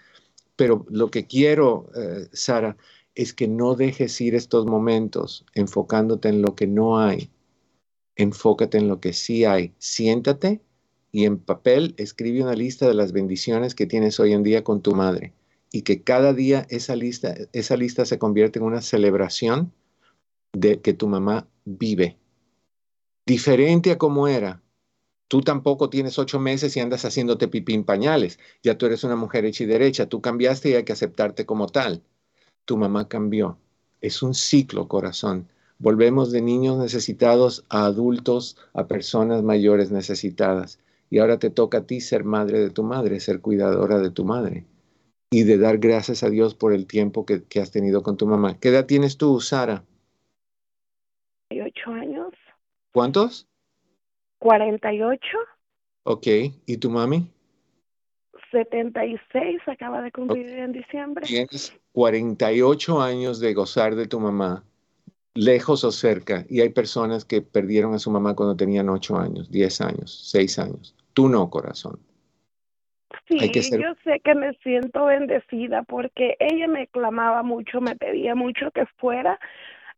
Pero 0.57 0.87
lo 0.89 1.11
que 1.11 1.26
quiero, 1.26 1.91
eh, 1.95 2.28
Sara, 2.32 2.76
es 3.14 3.32
que 3.32 3.49
no 3.49 3.74
dejes 3.74 4.20
ir 4.20 4.34
estos 4.34 4.66
momentos 4.66 5.47
enfocándote 5.55 6.28
en 6.28 6.43
lo 6.43 6.55
que 6.55 6.66
no 6.66 6.99
hay. 6.99 7.30
Enfócate 8.16 8.78
en 8.78 8.89
lo 8.89 9.01
que 9.01 9.12
sí 9.12 9.45
hay. 9.45 9.74
Siéntate 9.78 10.61
y 11.17 11.25
en 11.25 11.39
papel 11.39 11.95
escribe 11.97 12.43
una 12.43 12.53
lista 12.53 12.87
de 12.87 12.93
las 12.93 13.12
bendiciones 13.12 13.75
que 13.75 13.87
tienes 13.87 14.21
hoy 14.21 14.35
en 14.35 14.43
día 14.43 14.62
con 14.62 14.83
tu 14.83 14.95
madre 14.95 15.33
y 15.73 15.81
que 15.81 16.03
cada 16.03 16.35
día 16.35 16.67
esa 16.69 16.95
lista, 16.95 17.35
esa 17.55 17.75
lista 17.79 18.05
se 18.05 18.19
convierte 18.19 18.59
en 18.59 18.67
una 18.67 18.83
celebración 18.83 19.73
de 20.53 20.83
que 20.83 20.93
tu 20.93 21.09
mamá 21.09 21.49
vive. 21.64 22.19
Diferente 23.25 23.93
a 23.93 23.97
como 23.97 24.29
era. 24.29 24.62
Tú 25.27 25.41
tampoco 25.41 25.89
tienes 25.89 26.19
ocho 26.19 26.39
meses 26.39 26.77
y 26.77 26.81
andas 26.81 27.07
haciéndote 27.07 27.49
pipín 27.49 27.85
pañales. 27.85 28.39
Ya 28.62 28.77
tú 28.77 28.85
eres 28.85 29.03
una 29.03 29.17
mujer 29.17 29.47
hecha 29.47 29.64
y 29.64 29.69
derecha. 29.69 30.11
Tú 30.11 30.21
cambiaste 30.21 30.69
y 30.69 30.75
hay 30.75 30.85
que 30.85 30.93
aceptarte 30.93 31.47
como 31.47 31.67
tal. 31.69 32.03
Tu 32.67 32.77
mamá 32.77 33.09
cambió. 33.09 33.57
Es 34.03 34.23
un 34.23 34.35
ciclo, 34.35 34.87
corazón. 34.87 35.49
Volvemos 35.79 36.31
de 36.31 36.43
niños 36.43 36.77
necesitados 36.77 37.64
a 37.71 37.87
adultos, 37.87 38.59
a 38.75 38.87
personas 38.87 39.43
mayores 39.43 39.91
necesitadas. 39.91 40.79
Y 41.11 41.19
ahora 41.19 41.39
te 41.39 41.51
toca 41.51 41.79
a 41.79 41.87
ti 41.87 42.01
ser 42.01 42.25
madre 42.25 42.59
de 42.59 42.71
tu 42.71 42.83
madre, 42.83 43.21
ser 43.21 43.41
cuidadora 43.41 43.99
de 43.99 44.11
tu 44.11 44.25
madre. 44.25 44.67
Y 45.31 45.45
de 45.45 45.59
dar 45.59 45.79
gracias 45.79 46.23
a 46.23 46.31
Dios 46.31 46.55
por 46.55 46.73
el 46.73 46.87
tiempo 46.87 47.27
que, 47.27 47.43
has 47.61 47.71
tenido 47.71 48.03
con 48.03 48.17
tu 48.17 48.27
mamá. 48.27 48.59
¿Qué 48.59 48.69
edad 48.69 48.87
tienes 48.87 49.17
tú, 49.17 49.41
Sara? 49.41 49.85
48 51.51 51.91
años. 51.91 52.35
¿Cuántos? 52.93 53.47
48. 54.39 55.21
Ok. 56.05 56.27
¿Y 56.67 56.77
tu 56.79 56.91
mami? 56.91 57.31
76, 58.53 59.61
acaba 59.67 60.03
de 60.03 60.13
cumplir 60.13 60.49
en 60.51 60.73
diciembre. 60.73 61.27
Tienes 61.27 61.77
48 61.93 63.03
años 63.03 63.41
de 63.41 63.55
gozar 63.55 63.97
de 63.97 64.07
tu 64.07 64.21
mamá 64.21 64.65
lejos 65.37 65.84
o 65.84 65.93
cerca, 65.93 66.45
y 66.49 66.61
hay 66.61 66.70
personas 66.70 67.24
que 67.24 67.43
perdieron 67.43 67.95
a 67.95 67.99
su 67.99 68.11
mamá 68.11 68.34
cuando 68.34 68.57
tenían 68.57 68.89
8 68.89 69.18
años, 69.18 69.51
10 69.51 69.80
años, 69.80 70.28
6 70.30 70.59
años. 70.59 70.95
Tú 71.12 71.28
no, 71.28 71.49
corazón. 71.49 71.99
Sí, 73.28 73.39
yo 73.39 73.95
sé 74.05 74.20
que 74.24 74.34
me 74.34 74.53
siento 74.62 75.07
bendecida 75.07 75.82
porque 75.82 76.37
ella 76.39 76.68
me 76.68 76.87
clamaba 76.89 77.43
mucho, 77.43 77.80
me 77.80 77.97
pedía 77.97 78.34
mucho 78.34 78.70
que 78.72 78.87
fuera 78.99 79.39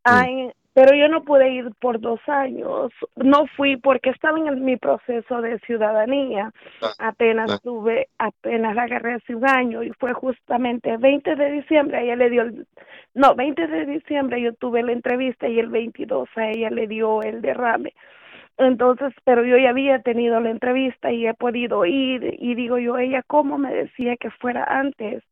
a, 0.04 0.22
mm 0.22 0.50
pero 0.78 0.94
yo 0.94 1.08
no 1.08 1.24
pude 1.24 1.50
ir 1.50 1.72
por 1.80 2.00
dos 2.00 2.20
años. 2.28 2.92
No 3.16 3.48
fui 3.56 3.76
porque 3.78 4.10
estaba 4.10 4.38
en 4.38 4.64
mi 4.64 4.76
proceso 4.76 5.40
de 5.40 5.58
ciudadanía. 5.66 6.52
Ah, 6.80 7.08
apenas 7.08 7.60
tuve, 7.62 8.06
apenas 8.16 8.76
la 8.76 8.82
agarré 8.82 9.14
hace 9.14 9.34
un 9.34 9.44
año 9.44 9.82
y 9.82 9.90
fue 9.98 10.12
justamente 10.12 10.90
el 10.90 10.98
20 10.98 11.34
de 11.34 11.50
diciembre, 11.50 12.04
ella 12.04 12.14
le 12.14 12.30
dio, 12.30 12.42
el, 12.42 12.66
no, 13.14 13.34
20 13.34 13.66
de 13.66 13.86
diciembre 13.86 14.40
yo 14.40 14.52
tuve 14.54 14.84
la 14.84 14.92
entrevista 14.92 15.48
y 15.48 15.58
el 15.58 15.68
22 15.68 16.28
a 16.36 16.48
ella 16.48 16.70
le 16.70 16.86
dio 16.86 17.22
el 17.22 17.42
derrame. 17.42 17.92
Entonces, 18.56 19.12
pero 19.24 19.44
yo 19.44 19.56
ya 19.58 19.70
había 19.70 20.00
tenido 20.02 20.38
la 20.38 20.50
entrevista 20.50 21.10
y 21.10 21.26
he 21.26 21.34
podido 21.34 21.86
ir 21.86 22.36
y 22.38 22.54
digo 22.54 22.78
yo, 22.78 22.98
ella 22.98 23.24
cómo 23.26 23.58
me 23.58 23.74
decía 23.74 24.16
que 24.16 24.30
fuera 24.30 24.62
antes. 24.62 25.24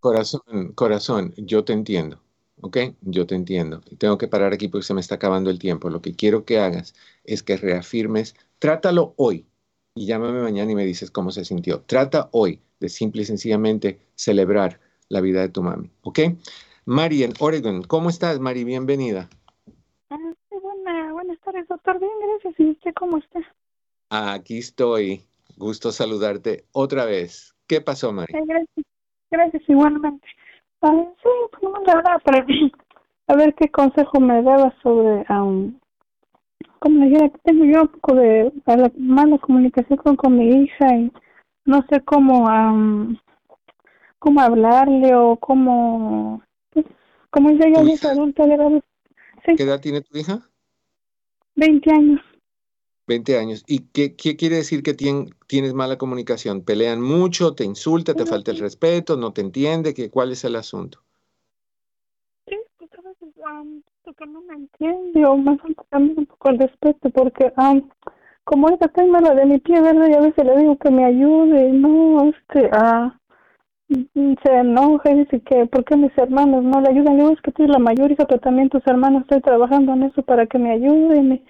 Corazón, 0.00 0.72
corazón, 0.74 1.32
yo 1.36 1.62
te 1.62 1.72
entiendo 1.72 2.21
¿ok? 2.62 2.78
Yo 3.02 3.26
te 3.26 3.34
entiendo. 3.34 3.82
Tengo 3.98 4.16
que 4.16 4.28
parar 4.28 4.52
aquí 4.54 4.68
porque 4.68 4.86
se 4.86 4.94
me 4.94 5.00
está 5.00 5.16
acabando 5.16 5.50
el 5.50 5.58
tiempo. 5.58 5.90
Lo 5.90 6.00
que 6.00 6.14
quiero 6.14 6.44
que 6.44 6.58
hagas 6.58 6.94
es 7.24 7.42
que 7.42 7.56
reafirmes, 7.56 8.34
trátalo 8.58 9.14
hoy 9.16 9.46
y 9.94 10.06
llámame 10.06 10.40
mañana 10.40 10.70
y 10.72 10.74
me 10.74 10.86
dices 10.86 11.10
cómo 11.10 11.30
se 11.32 11.44
sintió. 11.44 11.82
Trata 11.82 12.30
hoy 12.32 12.60
de 12.80 12.88
simple 12.88 13.22
y 13.22 13.24
sencillamente 13.26 14.00
celebrar 14.14 14.80
la 15.08 15.20
vida 15.20 15.42
de 15.42 15.50
tu 15.50 15.62
mami, 15.62 15.90
¿ok? 16.02 16.20
Mari 16.86 17.24
en 17.24 17.34
Oregon, 17.38 17.82
¿cómo 17.82 18.08
estás, 18.08 18.40
Mari? 18.40 18.64
Bienvenida. 18.64 19.28
Ah, 20.08 20.16
sí, 20.48 20.56
buenas 21.12 21.38
tardes, 21.40 21.68
doctor. 21.68 21.98
Bien, 22.00 22.10
gracias. 22.20 22.54
¿Y 22.58 22.70
usted 22.70 22.92
cómo 22.94 23.18
está? 23.18 23.40
Aquí 24.08 24.58
estoy. 24.58 25.24
Gusto 25.56 25.92
saludarte 25.92 26.64
otra 26.72 27.04
vez. 27.04 27.54
¿Qué 27.66 27.80
pasó, 27.80 28.12
Mari? 28.12 28.32
gracias. 28.32 28.86
Gracias, 29.30 29.62
igualmente 29.68 30.26
sí, 30.90 31.28
pues 31.50 31.62
no 31.62 31.80
la 31.86 31.94
verdad, 31.96 32.22
para 32.24 32.46
a 33.28 33.36
ver 33.36 33.54
qué 33.54 33.68
consejo 33.70 34.20
me 34.20 34.42
daba 34.42 34.74
sobre, 34.82 35.24
um, 35.30 35.78
como 36.80 37.04
dijera, 37.04 37.28
que 37.28 37.38
tengo 37.44 37.64
yo 37.64 37.82
un 37.82 37.88
poco 37.88 38.14
de 38.14 38.52
mala 38.98 39.38
comunicación 39.38 40.16
con, 40.16 40.36
mi 40.36 40.64
hija 40.64 40.96
y 40.96 41.12
no 41.64 41.84
sé 41.88 42.00
cómo, 42.00 42.46
um, 42.46 43.16
cómo 44.18 44.40
hablarle 44.40 45.14
o 45.14 45.36
cómo, 45.36 46.42
pues, 46.70 46.86
como 47.30 47.50
ella 47.50 47.68
ya 47.68 47.92
es 47.92 48.04
adulta, 48.04 48.46
de 48.46 48.82
¿Qué 49.56 49.62
edad 49.62 49.80
tiene 49.80 50.00
tu 50.00 50.18
hija? 50.18 50.40
20 51.56 51.90
años. 51.92 52.20
20 53.06 53.38
años. 53.38 53.64
¿Y 53.66 53.80
qué, 53.92 54.14
qué 54.14 54.36
quiere 54.36 54.56
decir 54.56 54.82
que 54.82 54.94
tienes 54.94 55.74
mala 55.74 55.98
comunicación? 55.98 56.62
¿Pelean 56.62 57.00
mucho? 57.00 57.54
¿Te 57.54 57.64
insulta? 57.64 58.14
¿Te 58.14 58.26
falta 58.26 58.50
el 58.50 58.58
respeto? 58.58 59.16
¿No 59.16 59.32
te 59.32 59.40
entiende? 59.40 59.94
¿Qué, 59.94 60.10
¿Cuál 60.10 60.32
es 60.32 60.44
el 60.44 60.56
asunto? 60.56 61.00
Sí, 62.46 62.56
pues 62.78 62.90
a 62.98 63.02
veces 63.02 63.34
porque 64.04 64.26
no 64.26 64.42
me 64.42 64.54
entiende 64.54 65.24
o 65.24 65.36
me 65.36 65.56
falta 65.58 65.84
también 65.90 66.18
un 66.18 66.26
poco 66.26 66.50
el 66.50 66.58
respeto 66.58 67.10
porque 67.10 67.52
um, 67.56 67.88
como 68.44 68.68
ella 68.68 68.78
está 68.80 69.06
mala 69.06 69.34
de 69.34 69.46
mi 69.46 69.58
pie, 69.58 69.80
¿verdad? 69.80 70.08
Y 70.08 70.14
a 70.14 70.20
veces 70.20 70.44
le 70.44 70.58
digo 70.58 70.76
que 70.76 70.90
me 70.90 71.04
ayude 71.04 71.68
y 71.68 71.72
no, 71.72 72.24
este, 72.28 72.68
ah, 72.72 73.16
se 73.88 74.52
enoja 74.52 75.10
y 75.10 75.18
dice 75.20 75.40
que 75.40 75.66
¿por 75.66 75.84
qué 75.84 75.96
mis 75.96 76.16
hermanos 76.16 76.64
no 76.64 76.80
le 76.80 76.88
ayudan? 76.88 77.18
Yo 77.18 77.30
es 77.30 77.40
que 77.42 77.52
tú 77.52 77.62
eres 77.62 77.74
la 77.74 77.78
mayor 77.78 78.10
hija, 78.10 78.26
pero 78.26 78.40
también 78.40 78.68
tus 78.68 78.86
hermanos 78.86 79.22
estoy 79.22 79.40
trabajando 79.40 79.92
en 79.92 80.04
eso 80.04 80.22
para 80.22 80.46
que 80.46 80.58
me 80.58 80.72
ayuden. 80.72 81.32
Y, 81.32 81.44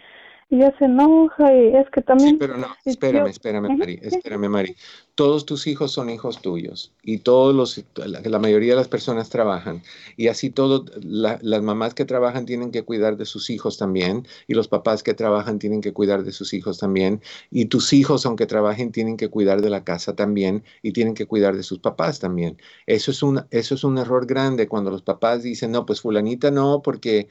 y 0.53 0.59
ya 0.59 0.76
se 0.76 0.84
enoja 0.84 1.50
y 1.55 1.74
es 1.74 1.88
que 1.88 2.03
también... 2.03 2.36
pero 2.38 2.59
no, 2.59 2.66
espérame, 2.84 3.28
espérame, 3.28 3.74
Mari, 3.74 3.98
espérame, 4.03 4.50
Mari. 4.50 4.76
Todos 5.14 5.46
tus 5.46 5.66
hijos 5.66 5.92
son 5.92 6.11
hijos 6.11 6.42
tuyos 6.42 6.92
y 7.03 7.18
todos 7.18 7.55
los, 7.55 7.82
la, 7.96 8.38
mayoría 8.38 8.72
de 8.72 8.76
las 8.76 8.88
personas 8.88 9.30
trabajan 9.30 9.82
y 10.18 10.28
así 10.28 10.50
todo, 10.50 10.84
las 11.00 11.62
mamás 11.62 11.94
que 11.94 12.05
trabajan 12.05 12.44
tienen 12.44 12.70
que 12.70 12.82
cuidar 12.82 13.16
de 13.16 13.24
sus 13.24 13.48
hijos 13.48 13.78
también 13.78 14.26
y 14.46 14.53
los 14.53 14.68
papás 14.68 15.03
que 15.03 15.14
trabajan 15.14 15.59
tienen 15.59 15.80
que 15.80 15.94
cuidar 15.94 16.22
de 16.22 16.32
sus 16.32 16.53
hijos 16.53 16.78
también 16.78 17.22
y 17.50 17.64
tus 17.64 17.94
hijos, 17.94 18.26
aunque 18.26 18.44
trabajen, 18.44 18.92
tienen 18.92 19.16
que 19.16 19.30
cuidar 19.30 19.62
de 19.62 19.70
la 19.70 19.84
casa 19.84 20.14
también 20.14 20.64
y 20.82 20.92
tienen 20.92 21.14
que 21.14 21.24
cuidar 21.24 21.57
de 21.57 21.62
sus 21.62 21.78
papás 21.78 22.20
también. 22.20 22.59
Eso 22.86 23.11
es 23.11 23.22
un, 23.22 23.46
eso 23.50 23.74
es 23.74 23.84
un 23.84 23.96
error 23.96 24.26
grande 24.26 24.68
cuando 24.68 24.90
los 24.90 25.00
papás 25.00 25.42
dicen, 25.42 25.72
no, 25.72 25.86
pues 25.86 26.03
fulanita 26.03 26.50
no, 26.50 26.82
porque 26.82 27.28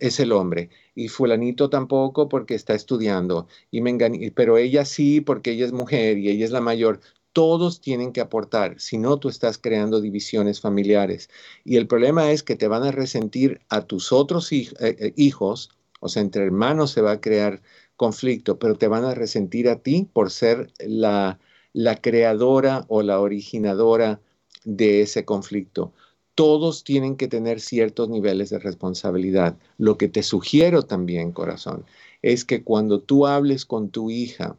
es 0.00 0.20
el 0.20 0.32
hombre. 0.32 0.70
Y 0.94 1.08
fulanito 1.08 1.68
tampoco 1.70 2.28
porque 2.28 2.54
está 2.54 2.74
estudiando. 2.74 3.48
Y 3.70 3.80
me 3.80 3.94
pero 4.34 4.58
ella 4.58 4.84
sí 4.84 5.20
porque 5.20 5.52
ella 5.52 5.66
es 5.66 5.72
mujer 5.72 6.18
y 6.18 6.30
ella 6.30 6.44
es 6.44 6.50
la 6.50 6.60
mayor. 6.60 7.00
Todos 7.32 7.80
tienen 7.80 8.12
que 8.12 8.20
aportar, 8.20 8.78
si 8.80 8.96
no 8.96 9.18
tú 9.18 9.28
estás 9.28 9.58
creando 9.58 10.00
divisiones 10.00 10.60
familiares. 10.60 11.28
Y 11.64 11.76
el 11.76 11.88
problema 11.88 12.30
es 12.30 12.42
que 12.44 12.56
te 12.56 12.68
van 12.68 12.84
a 12.84 12.92
resentir 12.92 13.60
a 13.68 13.82
tus 13.82 14.12
otros 14.12 14.52
eh, 14.52 14.68
eh, 14.80 15.12
hijos, 15.16 15.70
o 16.00 16.08
sea, 16.08 16.22
entre 16.22 16.44
hermanos 16.44 16.92
se 16.92 17.00
va 17.00 17.12
a 17.12 17.20
crear 17.20 17.60
conflicto, 17.96 18.58
pero 18.58 18.76
te 18.76 18.88
van 18.88 19.04
a 19.04 19.14
resentir 19.14 19.68
a 19.68 19.80
ti 19.82 20.08
por 20.12 20.30
ser 20.30 20.72
la, 20.78 21.40
la 21.72 21.96
creadora 22.00 22.84
o 22.88 23.02
la 23.02 23.20
originadora 23.20 24.20
de 24.64 25.02
ese 25.02 25.24
conflicto 25.24 25.92
todos 26.34 26.84
tienen 26.84 27.16
que 27.16 27.28
tener 27.28 27.60
ciertos 27.60 28.08
niveles 28.08 28.50
de 28.50 28.58
responsabilidad. 28.58 29.56
Lo 29.78 29.98
que 29.98 30.08
te 30.08 30.22
sugiero 30.22 30.82
también, 30.82 31.32
corazón, 31.32 31.84
es 32.22 32.44
que 32.44 32.62
cuando 32.62 33.00
tú 33.00 33.26
hables 33.26 33.64
con 33.66 33.90
tu 33.90 34.10
hija, 34.10 34.56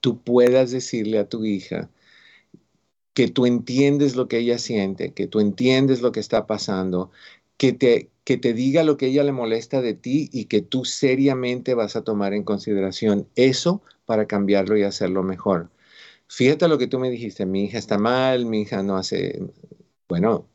tú 0.00 0.20
puedas 0.22 0.70
decirle 0.70 1.18
a 1.18 1.28
tu 1.28 1.44
hija 1.44 1.90
que 3.14 3.28
tú 3.28 3.46
entiendes 3.46 4.14
lo 4.16 4.28
que 4.28 4.38
ella 4.38 4.58
siente, 4.58 5.12
que 5.14 5.26
tú 5.26 5.40
entiendes 5.40 6.02
lo 6.02 6.12
que 6.12 6.20
está 6.20 6.46
pasando, 6.46 7.10
que 7.56 7.72
te, 7.72 8.10
que 8.24 8.36
te 8.36 8.52
diga 8.52 8.84
lo 8.84 8.96
que 8.98 9.06
ella 9.06 9.24
le 9.24 9.32
molesta 9.32 9.80
de 9.80 9.94
ti 9.94 10.28
y 10.32 10.46
que 10.46 10.60
tú 10.62 10.84
seriamente 10.84 11.74
vas 11.74 11.96
a 11.96 12.04
tomar 12.04 12.34
en 12.34 12.44
consideración 12.44 13.28
eso 13.34 13.82
para 14.04 14.26
cambiarlo 14.26 14.76
y 14.76 14.82
hacerlo 14.82 15.22
mejor. 15.22 15.70
Fíjate 16.28 16.68
lo 16.68 16.78
que 16.78 16.88
tú 16.88 16.98
me 16.98 17.10
dijiste, 17.10 17.46
mi 17.46 17.64
hija 17.64 17.78
está 17.78 17.98
mal, 17.98 18.46
mi 18.46 18.62
hija 18.62 18.82
no 18.82 18.96
hace, 18.96 19.40
bueno, 20.08 20.48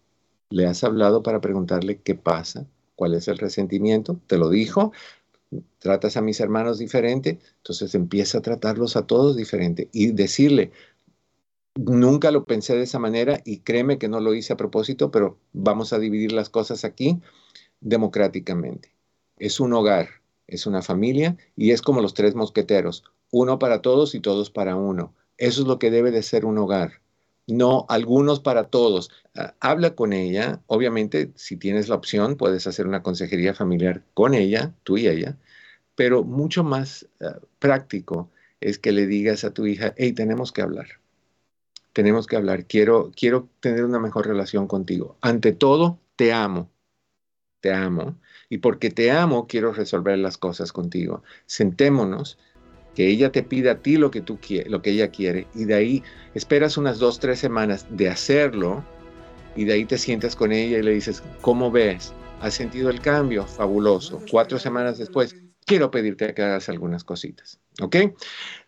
¿Le 0.52 0.68
has 0.68 0.84
hablado 0.84 1.24
para 1.24 1.40
preguntarle 1.40 2.02
qué 2.02 2.14
pasa? 2.14 2.68
¿Cuál 2.96 3.14
es 3.14 3.30
el 3.30 3.38
resentimiento? 3.38 4.20
¿Te 4.28 4.38
lo 4.38 4.50
dijo? 4.50 4.92
¿Tratas 5.80 6.18
a 6.18 6.22
mis 6.22 6.42
hermanos 6.42 6.78
diferente? 6.78 7.40
Entonces 7.58 7.96
empieza 7.96 8.40
a 8.40 8.42
tratarlos 8.42 8.98
a 8.98 9.08
todos 9.08 9.38
diferente 9.38 9.90
y 9.94 10.12
decirle, 10.12 10.72
nunca 11.76 12.32
lo 12.32 12.44
pensé 12.44 12.76
de 12.76 12.84
esa 12.84 13.00
manera 13.00 13.40
y 13.46 13.60
créeme 13.60 13.98
que 13.98 14.10
no 14.10 14.20
lo 14.20 14.34
hice 14.34 14.52
a 14.52 14.58
propósito, 14.58 15.10
pero 15.10 15.38
vamos 15.54 15.94
a 15.94 16.00
dividir 16.00 16.34
las 16.34 16.50
cosas 16.50 16.84
aquí 16.84 17.22
democráticamente. 17.80 18.94
Es 19.38 19.62
un 19.62 19.72
hogar, 19.72 20.10
es 20.48 20.66
una 20.66 20.82
familia 20.82 21.38
y 21.56 21.72
es 21.72 21.82
como 21.82 22.02
los 22.02 22.14
tres 22.14 22.36
mosqueteros, 22.36 23.06
uno 23.32 23.58
para 23.58 23.82
todos 23.82 24.16
y 24.16 24.20
todos 24.20 24.50
para 24.50 24.76
uno. 24.76 25.14
Eso 25.38 25.62
es 25.62 25.68
lo 25.68 25.80
que 25.80 25.92
debe 25.92 26.12
de 26.12 26.24
ser 26.24 26.44
un 26.44 26.58
hogar 26.58 27.01
no 27.48 27.86
algunos 27.90 28.40
para 28.40 28.66
todos. 28.66 29.12
Ah, 29.36 29.56
habla 29.60 29.96
con 29.96 30.14
ella, 30.14 30.62
obviamente 30.68 31.32
si 31.36 31.58
tienes 31.58 31.90
la 31.90 31.96
opción 31.96 32.36
puedes 32.38 32.68
hacer 32.68 32.88
una 32.88 33.04
consejería 33.04 33.54
familiar 33.54 34.04
con 34.14 34.34
ella, 34.34 34.74
tú 34.84 34.98
y 34.98 35.08
ella, 35.08 35.38
pero 35.96 36.24
mucho 36.24 36.64
más 36.64 37.08
ah, 37.22 37.40
práctico 37.60 38.30
es 38.60 38.78
que 38.80 38.92
le 38.92 39.08
digas 39.08 39.44
a 39.44 39.54
tu 39.54 39.66
hija, 39.66 39.94
hey, 39.98 40.14
tenemos 40.14 40.52
que 40.52 40.62
hablar, 40.62 40.88
tenemos 41.94 42.28
que 42.28 42.36
hablar, 42.36 42.66
quiero, 42.66 43.12
quiero 43.16 43.50
tener 43.60 43.84
una 43.86 44.00
mejor 44.00 44.28
relación 44.28 44.68
contigo. 44.68 45.18
Ante 45.22 45.52
todo, 45.54 46.00
te 46.16 46.34
amo, 46.34 46.70
te 47.62 47.74
amo, 47.74 48.20
y 48.50 48.60
porque 48.60 48.90
te 48.90 49.12
amo 49.12 49.48
quiero 49.48 49.74
resolver 49.74 50.18
las 50.20 50.38
cosas 50.38 50.72
contigo. 50.74 51.24
Sentémonos 51.46 52.38
que 52.96 53.08
ella 53.08 53.32
te 53.32 53.44
pida 53.44 53.72
a 53.74 53.78
ti 53.80 53.98
lo 53.98 54.12
que, 54.12 54.22
tú 54.22 54.40
lo 54.68 54.82
que 54.82 54.92
ella 54.92 55.10
quiere 55.10 55.48
y 55.56 55.66
de 55.66 55.74
ahí 55.74 56.04
esperas 56.34 56.78
unas 56.78 57.00
dos, 57.00 57.20
tres 57.20 57.40
semanas 57.40 57.86
de 57.90 58.10
hacerlo 58.10 58.84
y 59.56 59.66
de 59.66 59.74
ahí 59.74 59.86
te 59.86 59.98
sientas 59.98 60.36
con 60.36 60.52
ella 60.52 60.78
y 60.78 60.84
le 60.84 60.92
dices, 60.92 61.24
¿cómo 61.42 61.72
ves? 61.72 62.14
¿Has 62.40 62.54
sentido 62.54 62.90
el 62.90 63.02
cambio? 63.02 63.46
Fabuloso. 63.46 64.22
Cuatro 64.32 64.58
semanas 64.58 64.98
después, 64.98 65.36
quiero 65.66 65.92
pedirte 65.92 66.34
que 66.34 66.42
hagas 66.42 66.70
algunas 66.70 67.04
cositas. 67.04 67.60
¿Ok? 67.82 67.96